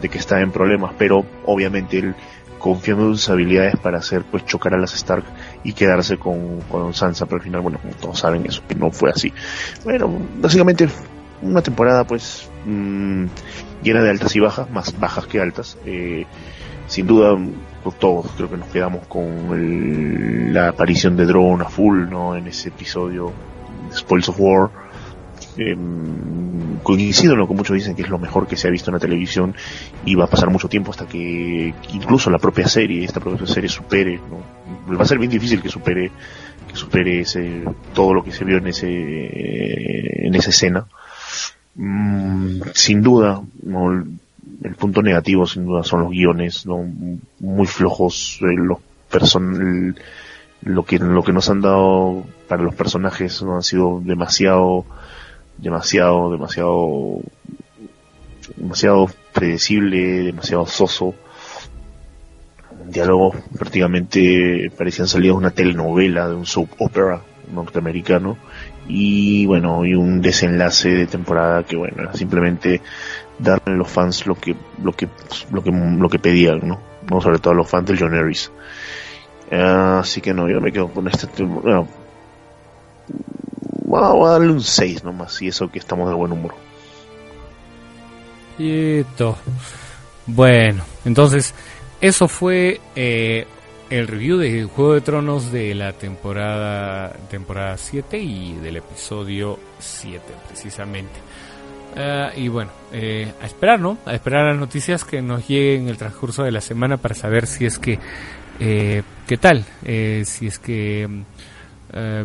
de 0.00 0.08
que 0.08 0.18
estaba 0.18 0.42
en 0.42 0.52
problemas, 0.52 0.92
pero 0.98 1.24
obviamente 1.46 1.98
él 1.98 2.14
confiando 2.58 3.08
en 3.08 3.16
sus 3.16 3.28
habilidades 3.28 3.76
para 3.76 3.98
hacer 3.98 4.22
pues 4.22 4.44
chocar 4.44 4.72
a 4.74 4.78
las 4.78 4.94
Stark 4.94 5.24
y 5.64 5.72
quedarse 5.72 6.16
con, 6.16 6.60
con 6.62 6.94
Sansa, 6.94 7.26
pero 7.26 7.36
al 7.36 7.42
final, 7.42 7.60
bueno, 7.60 7.78
todos 8.00 8.18
saben 8.18 8.46
eso, 8.46 8.62
que 8.66 8.74
no 8.74 8.90
fue 8.90 9.10
así. 9.10 9.32
Bueno, 9.84 10.10
básicamente 10.38 10.88
una 11.42 11.60
temporada 11.60 12.04
pues 12.04 12.48
mmm, 12.64 13.26
llena 13.82 14.02
de 14.02 14.10
altas 14.10 14.34
y 14.36 14.40
bajas, 14.40 14.70
más 14.70 14.98
bajas 14.98 15.26
que 15.26 15.40
altas. 15.40 15.78
Eh, 15.84 16.26
sin 16.86 17.06
duda, 17.06 17.38
pues, 17.82 17.98
todos 17.98 18.26
creo 18.36 18.50
que 18.50 18.56
nos 18.56 18.68
quedamos 18.68 19.06
con 19.06 20.52
la 20.52 20.68
aparición 20.68 21.16
de 21.16 21.24
Drone 21.26 21.64
a 21.64 21.68
full, 21.68 22.08
¿no? 22.10 22.36
En 22.36 22.46
ese 22.46 22.68
episodio, 22.68 23.32
Spoils 23.92 24.28
of 24.28 24.36
War 24.38 24.70
eh, 25.56 25.76
coincido 26.82 27.34
en 27.34 27.38
lo 27.38 27.48
que 27.48 27.54
muchos 27.54 27.74
dicen 27.74 27.94
que 27.94 28.02
es 28.02 28.08
lo 28.08 28.18
mejor 28.18 28.46
que 28.46 28.56
se 28.56 28.68
ha 28.68 28.70
visto 28.70 28.90
en 28.90 28.94
la 28.94 29.00
televisión 29.00 29.54
y 30.04 30.14
va 30.14 30.24
a 30.24 30.30
pasar 30.30 30.50
mucho 30.50 30.68
tiempo 30.68 30.90
hasta 30.90 31.06
que 31.06 31.74
incluso 31.92 32.30
la 32.30 32.38
propia 32.38 32.66
serie, 32.66 33.04
esta 33.04 33.20
propia 33.20 33.46
serie 33.46 33.68
supere, 33.68 34.20
va 34.90 35.02
a 35.02 35.06
ser 35.06 35.18
bien 35.18 35.30
difícil 35.30 35.62
que 35.62 35.68
supere 35.68 36.10
que 36.68 36.76
supere 36.76 37.20
ese, 37.20 37.64
todo 37.92 38.14
lo 38.14 38.24
que 38.24 38.32
se 38.32 38.44
vio 38.44 38.58
en 38.58 38.68
ese 38.68 40.26
en 40.26 40.34
esa 40.34 40.50
escena. 40.50 40.86
Mm, 41.74 42.60
sin 42.74 43.02
duda, 43.02 43.42
el 44.62 44.74
punto 44.76 45.02
negativo 45.02 45.46
sin 45.46 45.64
duda 45.64 45.84
son 45.84 46.00
los 46.00 46.10
guiones, 46.10 46.66
muy 47.40 47.66
flojos, 47.66 48.38
eh, 48.42 48.54
los 48.56 48.78
person 49.12 49.94
lo 50.62 50.84
que 50.84 50.98
lo 50.98 51.22
que 51.22 51.32
nos 51.32 51.50
han 51.50 51.60
dado 51.60 52.24
para 52.48 52.62
los 52.62 52.74
personajes 52.74 53.42
no 53.42 53.56
han 53.56 53.62
sido 53.62 54.00
demasiado 54.02 54.84
demasiado, 55.62 56.30
demasiado, 56.32 57.20
demasiado 58.56 59.08
predecible, 59.32 60.24
demasiado 60.24 60.66
soso. 60.66 61.14
Diálogos 62.86 63.36
prácticamente 63.56 64.70
parecían 64.76 65.06
salidos 65.06 65.36
de 65.36 65.38
una 65.38 65.50
telenovela, 65.50 66.28
de 66.28 66.34
un 66.34 66.46
soap 66.46 66.70
opera 66.78 67.22
norteamericano. 67.52 68.36
Y 68.88 69.46
bueno, 69.46 69.84
y 69.84 69.94
un 69.94 70.20
desenlace 70.20 70.90
de 70.90 71.06
temporada 71.06 71.62
que 71.62 71.76
bueno, 71.76 72.02
era 72.02 72.14
simplemente 72.14 72.80
darle 73.38 73.74
a 73.74 73.76
los 73.76 73.88
fans 73.88 74.26
lo 74.26 74.34
que, 74.34 74.56
lo 74.82 74.92
que, 74.92 75.08
lo 75.52 75.62
que, 75.62 75.70
lo 75.70 76.08
que 76.08 76.18
pedían, 76.18 76.60
¿no? 76.66 77.20
Sobre 77.20 77.38
todo 77.38 77.52
a 77.52 77.56
los 77.56 77.68
fans 77.68 77.86
del 77.86 77.98
John 78.00 78.14
Harris. 78.14 78.50
así 79.50 80.20
que 80.20 80.34
no, 80.34 80.48
yo 80.48 80.60
me 80.60 80.72
quedo 80.72 80.88
con 80.88 81.06
este, 81.06 81.44
bueno, 81.44 81.86
Voy 83.92 84.26
a, 84.26 84.30
darle 84.30 84.50
un 84.50 84.62
6 84.62 85.04
nomás, 85.04 85.42
y 85.42 85.48
eso 85.48 85.70
que 85.70 85.78
estamos 85.78 86.08
de 86.08 86.14
buen 86.14 86.32
humor. 86.32 86.54
Listo. 88.56 89.36
Bueno, 90.26 90.82
entonces, 91.04 91.52
eso 92.00 92.26
fue 92.26 92.80
eh, 92.96 93.46
el 93.90 94.08
review 94.08 94.38
de 94.38 94.64
Juego 94.64 94.94
de 94.94 95.02
Tronos 95.02 95.52
de 95.52 95.74
la 95.74 95.92
temporada, 95.92 97.12
temporada 97.28 97.76
7 97.76 98.18
y 98.18 98.54
del 98.54 98.76
episodio 98.76 99.58
7, 99.78 100.22
precisamente. 100.48 101.20
Ah, 101.94 102.30
y 102.34 102.48
bueno, 102.48 102.70
eh, 102.94 103.30
a 103.42 103.44
esperar, 103.44 103.78
¿no? 103.78 103.98
A 104.06 104.14
esperar 104.14 104.46
las 104.46 104.56
noticias 104.56 105.04
que 105.04 105.20
nos 105.20 105.46
lleguen 105.46 105.82
en 105.82 105.88
el 105.88 105.98
transcurso 105.98 106.44
de 106.44 106.50
la 106.50 106.62
semana 106.62 106.96
para 106.96 107.14
saber 107.14 107.46
si 107.46 107.66
es 107.66 107.78
que, 107.78 107.98
eh, 108.58 109.02
¿qué 109.26 109.36
tal? 109.36 109.66
si 109.84 110.46
es 110.46 110.58
que 110.58 111.24
eh, 111.92 112.24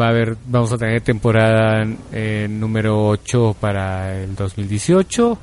va 0.00 0.06
a 0.06 0.08
haber, 0.08 0.36
vamos 0.46 0.72
a 0.72 0.78
tener 0.78 1.02
temporada 1.02 1.86
eh, 2.12 2.46
número 2.50 3.08
8 3.08 3.56
para 3.60 4.16
el 4.16 4.34
2018 4.34 5.38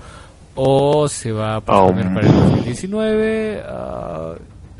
o 0.56 1.08
se 1.08 1.32
va 1.32 1.58
a 1.58 1.62
poner 1.62 2.14
para 2.14 2.28
el 2.28 2.34
2019. 2.34 3.64
Ah, 3.66 4.34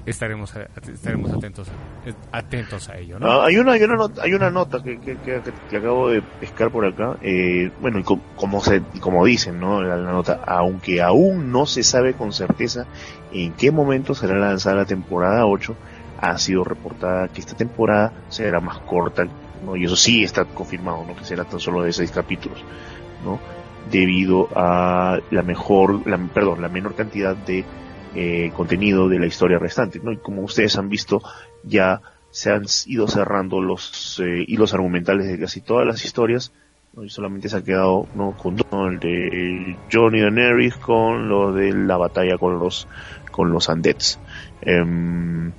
estaremos 0.06 0.52
estaremos 0.92 1.32
atentos 1.32 1.68
atentos 2.32 2.90
a 2.90 2.98
ello. 2.98 3.20
¿no? 3.20 3.28
Ah, 3.28 3.46
hay 3.46 3.58
una 3.58 3.74
hay 3.74 3.84
una 3.84 3.96
nota, 3.96 4.24
hay 4.24 4.34
una 4.34 4.50
nota 4.50 4.82
que, 4.82 5.00
que, 5.00 5.18
que, 5.18 5.78
acabo 5.78 6.10
de 6.10 6.22
pescar 6.22 6.72
por 6.72 6.86
acá. 6.86 7.18
Eh, 7.22 7.72
bueno, 7.80 8.00
y 8.00 8.04
como 8.04 8.62
se 8.62 8.82
como 9.00 9.24
dicen, 9.26 9.60
¿no? 9.60 9.84
La, 9.84 9.98
la, 9.98 10.12
nota, 10.12 10.42
aunque 10.48 11.02
aún 11.02 11.52
no 11.52 11.66
se 11.68 11.84
sabe 11.84 12.14
con 12.14 12.34
certeza 12.34 12.88
en 13.32 13.54
qué 13.54 13.72
momento 13.72 14.16
será 14.16 14.40
lanzada 14.40 14.78
la 14.78 14.86
temporada 14.86 15.46
8 15.46 15.76
ha 16.22 16.38
sido 16.38 16.64
reportada 16.64 17.28
que 17.28 17.40
esta 17.40 17.56
temporada 17.56 18.14
será 18.30 18.60
más 18.60 18.80
corta, 18.80 19.26
¿no? 19.66 19.76
y 19.76 19.86
eso 19.86 19.96
sí 19.96 20.24
está 20.24 20.46
confirmado, 20.46 21.06
¿no? 21.06 21.16
que 21.16 21.24
será 21.24 21.46
tan 21.46 21.60
solo 21.60 21.84
de 21.84 21.94
seis 21.94 22.12
capítulos, 22.12 22.64
¿no? 23.24 23.40
debido 23.90 24.50
a 24.56 25.20
la 25.32 25.42
mejor, 25.42 26.08
la, 26.08 26.18
perdón, 26.18 26.62
la 26.62 26.70
menor 26.70 26.96
cantidad 26.96 27.36
de 27.36 27.66
eh, 28.16 28.52
contenido 28.56 29.08
de 29.08 29.20
la 29.20 29.28
historia 29.28 29.60
restante, 29.60 30.00
¿no? 30.00 30.12
Y 30.12 30.18
como 30.18 30.42
ustedes 30.42 30.78
han 30.78 30.90
visto, 30.90 31.22
ya 31.64 32.02
se 32.32 32.52
han 32.52 32.64
ido 32.86 33.08
cerrando 33.08 33.62
los 33.62 34.20
eh, 34.24 34.46
hilos 34.48 34.74
argumentales 34.74 35.28
de 35.28 35.40
casi 35.40 35.62
todas 35.62 35.86
las 35.86 36.04
historias, 36.04 36.52
¿no? 36.94 37.04
y 37.04 37.10
solamente 37.10 37.50
se 37.50 37.58
ha 37.58 37.64
quedado 37.64 38.08
¿no? 38.16 38.36
con 38.36 38.58
el 38.92 39.00
de 39.00 39.78
Johnny 39.92 40.22
Daenerys 40.22 40.76
con 40.78 41.30
lo 41.30 41.54
de 41.54 41.72
la 41.74 41.98
batalla 41.98 42.38
con 42.38 42.60
los 42.60 42.88
con 43.32 43.52
los 43.52 43.70
Undeads. 43.70 44.20
Em, 44.62 45.52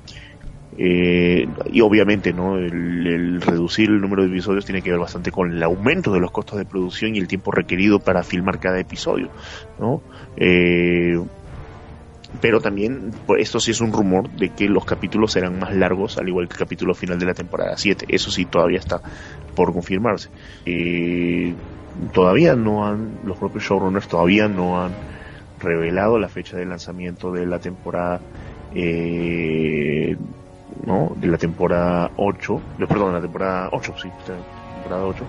eh, 0.82 1.46
y 1.70 1.82
obviamente, 1.82 2.32
¿no? 2.32 2.56
El, 2.56 3.38
reducir 3.42 3.90
el 3.90 4.00
número 4.00 4.22
de 4.22 4.30
episodios 4.30 4.64
tiene 4.64 4.80
que 4.80 4.90
ver 4.90 4.98
bastante 4.98 5.30
con 5.30 5.52
el 5.52 5.62
aumento 5.62 6.10
de 6.10 6.20
los 6.20 6.30
costos 6.30 6.56
de 6.56 6.64
producción 6.64 7.14
y 7.14 7.18
el 7.18 7.28
tiempo 7.28 7.52
requerido 7.52 8.00
para 8.00 8.22
filmar 8.22 8.58
cada 8.60 8.80
episodio, 8.80 9.28
¿no? 9.78 10.00
Eh, 10.38 11.20
pero 12.40 12.62
también, 12.62 13.10
pues, 13.26 13.42
esto 13.42 13.60
sí 13.60 13.72
es 13.72 13.82
un 13.82 13.92
rumor 13.92 14.30
de 14.30 14.54
que 14.54 14.70
los 14.70 14.86
capítulos 14.86 15.32
serán 15.32 15.58
más 15.58 15.76
largos, 15.76 16.16
al 16.16 16.28
igual 16.28 16.48
que 16.48 16.54
el 16.54 16.60
capítulo 16.60 16.94
final 16.94 17.18
de 17.18 17.26
la 17.26 17.34
temporada 17.34 17.76
7. 17.76 18.06
Eso 18.08 18.30
sí 18.30 18.46
todavía 18.46 18.78
está 18.78 19.02
por 19.54 19.74
confirmarse. 19.74 20.30
Eh, 20.64 21.52
todavía 22.14 22.56
no 22.56 22.86
han, 22.86 23.18
los 23.24 23.36
propios 23.36 23.64
showrunners 23.64 24.08
todavía 24.08 24.48
no 24.48 24.80
han 24.80 24.92
revelado 25.60 26.18
la 26.18 26.30
fecha 26.30 26.56
de 26.56 26.64
lanzamiento 26.64 27.32
de 27.32 27.44
la 27.44 27.58
temporada 27.58 28.22
eh, 28.74 30.16
¿no? 30.86 31.12
de 31.16 31.26
la 31.28 31.38
temporada 31.38 32.10
8, 32.16 32.60
de, 32.78 32.86
perdón, 32.86 33.14
la 33.14 33.20
temporada 33.20 33.68
8, 33.72 33.94
sí, 34.00 34.08
temporada 34.26 35.06
8, 35.06 35.24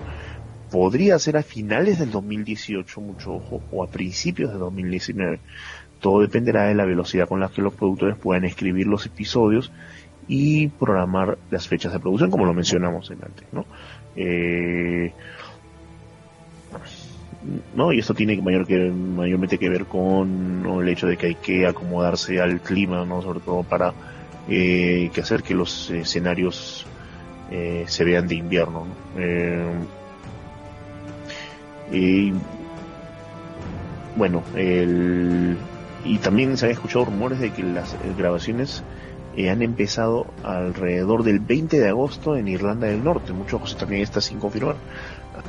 podría 0.70 1.18
ser 1.18 1.36
a 1.36 1.42
finales 1.42 1.98
del 1.98 2.10
2018, 2.10 3.00
mucho 3.00 3.34
ojo, 3.34 3.62
o 3.70 3.84
a 3.84 3.88
principios 3.88 4.52
de 4.52 4.58
2019. 4.58 5.40
Todo 6.00 6.20
dependerá 6.20 6.64
de 6.64 6.74
la 6.74 6.84
velocidad 6.84 7.28
con 7.28 7.40
la 7.40 7.48
que 7.48 7.62
los 7.62 7.74
productores 7.74 8.16
puedan 8.16 8.44
escribir 8.44 8.86
los 8.86 9.06
episodios 9.06 9.70
y 10.26 10.68
programar 10.68 11.38
las 11.50 11.68
fechas 11.68 11.92
de 11.92 12.00
producción, 12.00 12.30
como 12.30 12.46
lo 12.46 12.54
mencionamos 12.54 13.10
antes, 13.10 13.46
¿no? 13.52 13.66
Eh, 14.16 15.12
¿no? 17.74 17.92
Y 17.92 17.98
esto 17.98 18.14
tiene 18.14 18.40
mayor 18.40 18.66
que, 18.66 18.90
mayormente 18.90 19.58
que 19.58 19.68
ver 19.68 19.84
con 19.84 20.64
el 20.80 20.88
hecho 20.88 21.06
de 21.06 21.16
que 21.16 21.26
hay 21.26 21.34
que 21.34 21.66
acomodarse 21.66 22.40
al 22.40 22.60
clima, 22.60 23.04
¿no? 23.04 23.22
Sobre 23.22 23.40
todo 23.40 23.62
para 23.62 23.92
eh, 24.48 25.10
que 25.14 25.20
hacer 25.20 25.42
que 25.42 25.54
los 25.54 25.90
escenarios 25.90 26.84
eh, 27.50 27.84
se 27.86 28.04
vean 28.04 28.26
de 28.26 28.34
invierno. 28.34 28.86
Eh, 29.16 29.72
y 31.92 32.32
bueno, 34.16 34.42
el, 34.56 35.56
y 36.04 36.18
también 36.18 36.56
se 36.56 36.66
han 36.66 36.72
escuchado 36.72 37.04
rumores 37.04 37.38
de 37.38 37.52
que 37.52 37.62
las 37.62 37.96
grabaciones 38.16 38.82
han 39.50 39.62
empezado 39.62 40.26
alrededor 40.42 41.22
del 41.22 41.40
20 41.40 41.78
de 41.78 41.88
agosto 41.88 42.36
en 42.36 42.48
Irlanda 42.48 42.88
del 42.88 43.02
Norte. 43.02 43.32
Muchas 43.32 43.60
cosas 43.60 43.78
también 43.78 44.02
está 44.02 44.20
sin 44.20 44.38
confirmar. 44.38 44.76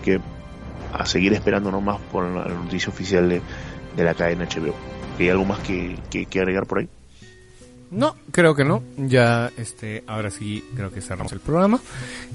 Que 0.04 0.22
a 0.94 1.06
seguir 1.06 1.34
esperando 1.34 1.72
nomás 1.72 2.00
por 2.12 2.24
la 2.24 2.46
noticia 2.46 2.90
oficial 2.90 3.28
de, 3.28 4.04
la 4.04 4.14
cadena 4.14 4.46
HBO. 4.46 4.74
¿Hay 5.20 5.30
algo 5.30 5.46
más 5.46 5.60
que, 5.60 5.98
que 6.10 6.40
agregar 6.40 6.66
por 6.66 6.80
ahí? 6.80 6.90
No, 7.94 8.16
creo 8.32 8.56
que 8.56 8.66
no. 8.66 8.82
Ya, 8.98 9.52
este, 9.58 10.04
ahora 10.08 10.32
sí 10.32 10.64
creo 10.76 10.92
que 10.92 11.02
cerramos 11.02 11.32
el 11.32 11.40
programa. 11.40 11.80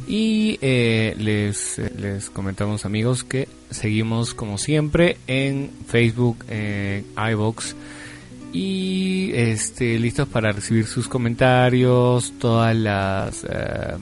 Y 0.07 0.59
eh, 0.63 1.15
les, 1.19 1.79
les 1.99 2.31
comentamos 2.31 2.85
amigos 2.85 3.25
que 3.25 3.49
seguimos 3.71 4.35
como 4.35 4.57
siempre 4.57 5.19
en 5.27 5.71
Facebook, 5.87 6.45
en 6.49 7.05
iVoox 7.17 7.75
y 8.53 9.31
este 9.35 9.99
listos 9.99 10.27
para 10.29 10.53
recibir 10.53 10.87
sus 10.87 11.09
comentarios, 11.09 12.33
todas 12.39 12.75
las 12.75 13.45
eh, 13.45 13.97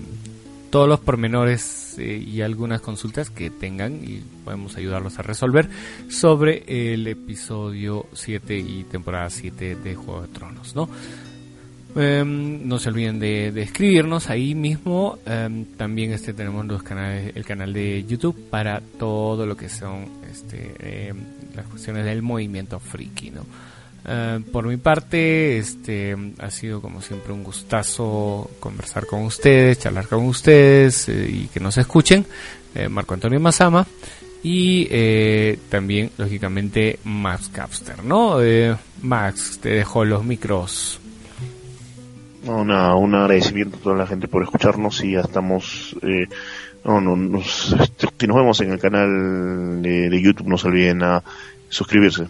todos 0.70 0.88
los 0.88 1.00
pormenores 1.00 1.96
eh, 1.98 2.16
y 2.16 2.42
algunas 2.42 2.80
consultas 2.80 3.30
que 3.30 3.50
tengan 3.50 4.04
y 4.04 4.22
podemos 4.44 4.76
ayudarlos 4.76 5.18
a 5.18 5.22
resolver 5.22 5.68
sobre 6.08 6.92
el 6.92 7.06
episodio 7.06 8.06
7 8.12 8.58
y 8.58 8.84
temporada 8.84 9.30
7 9.30 9.76
de 9.76 9.94
Juego 9.94 10.22
de 10.22 10.28
Tronos, 10.28 10.76
¿no? 10.76 10.88
Em, 11.96 12.68
no 12.68 12.78
se 12.78 12.90
olviden 12.90 13.18
de, 13.18 13.48
escribirnos 13.62 14.28
ahí 14.28 14.54
mismo. 14.54 15.18
Em, 15.24 15.64
también 15.76 16.12
este 16.12 16.34
tenemos 16.34 16.66
los 16.66 16.82
canales, 16.82 17.34
el 17.34 17.44
canal 17.44 17.72
de 17.72 18.04
YouTube 18.04 18.50
para 18.50 18.82
todo 18.98 19.46
lo 19.46 19.56
que 19.56 19.70
son 19.70 20.06
este, 20.30 21.08
em, 21.08 21.16
las 21.54 21.64
cuestiones 21.66 22.04
del 22.04 22.20
movimiento 22.20 22.78
friki, 22.78 23.30
¿no? 23.30 23.44
por 24.52 24.64
mi 24.68 24.76
parte, 24.76 25.58
este 25.58 26.16
ha 26.38 26.48
sido 26.48 26.80
como 26.80 27.02
siempre 27.02 27.32
un 27.32 27.42
gustazo 27.42 28.48
conversar 28.60 29.04
con 29.04 29.24
ustedes, 29.24 29.80
charlar 29.80 30.06
con 30.06 30.24
ustedes 30.26 31.08
eh, 31.08 31.28
y 31.28 31.46
que 31.48 31.58
nos 31.58 31.76
escuchen. 31.76 32.24
Eh, 32.76 32.88
Marco 32.88 33.14
Antonio 33.14 33.40
Mazama 33.40 33.84
y 34.44 34.86
eh, 34.92 35.58
también 35.68 36.12
lógicamente 36.18 37.00
Max 37.02 37.50
Capster, 37.52 38.04
¿no? 38.04 38.36
Max, 39.02 39.58
te 39.60 39.70
dejo 39.70 40.04
los 40.04 40.24
micros. 40.24 41.00
Una, 42.46 42.94
un 42.94 43.14
agradecimiento 43.14 43.76
a 43.76 43.80
toda 43.80 43.96
la 43.96 44.06
gente 44.06 44.28
por 44.28 44.42
escucharnos 44.42 45.02
y 45.02 45.12
ya 45.12 45.20
estamos, 45.20 45.96
eh, 46.02 46.26
no, 46.84 47.00
no, 47.00 47.16
nos, 47.16 47.74
este, 47.80 48.06
si 48.18 48.26
nos 48.26 48.36
vemos 48.36 48.60
en 48.60 48.72
el 48.72 48.78
canal 48.78 49.82
de, 49.82 50.20
YouTube, 50.22 50.46
no 50.46 50.56
se 50.56 50.68
olviden 50.68 51.02
a 51.02 51.22
suscribirse. 51.68 52.26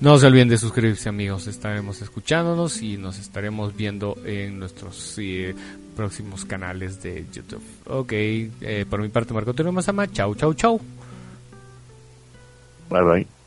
No 0.00 0.18
se 0.18 0.26
olviden 0.26 0.48
de 0.48 0.58
suscribirse 0.58 1.08
amigos, 1.08 1.46
estaremos 1.46 2.00
escuchándonos 2.00 2.80
y 2.80 2.96
nos 2.96 3.18
estaremos 3.18 3.76
viendo 3.76 4.16
en 4.24 4.58
nuestros 4.58 5.16
eh, 5.18 5.54
próximos 5.94 6.44
canales 6.46 7.02
de 7.02 7.26
YouTube. 7.32 7.62
Ok, 7.86 8.12
eh, 8.12 8.86
por 8.88 9.02
mi 9.02 9.08
parte 9.08 9.34
Marco 9.34 9.50
Antonio 9.50 9.72
Mazama, 9.72 10.10
chau, 10.10 10.34
chau, 10.34 10.54
chau. 10.54 10.80
Bye, 12.88 13.02
bye. 13.02 13.41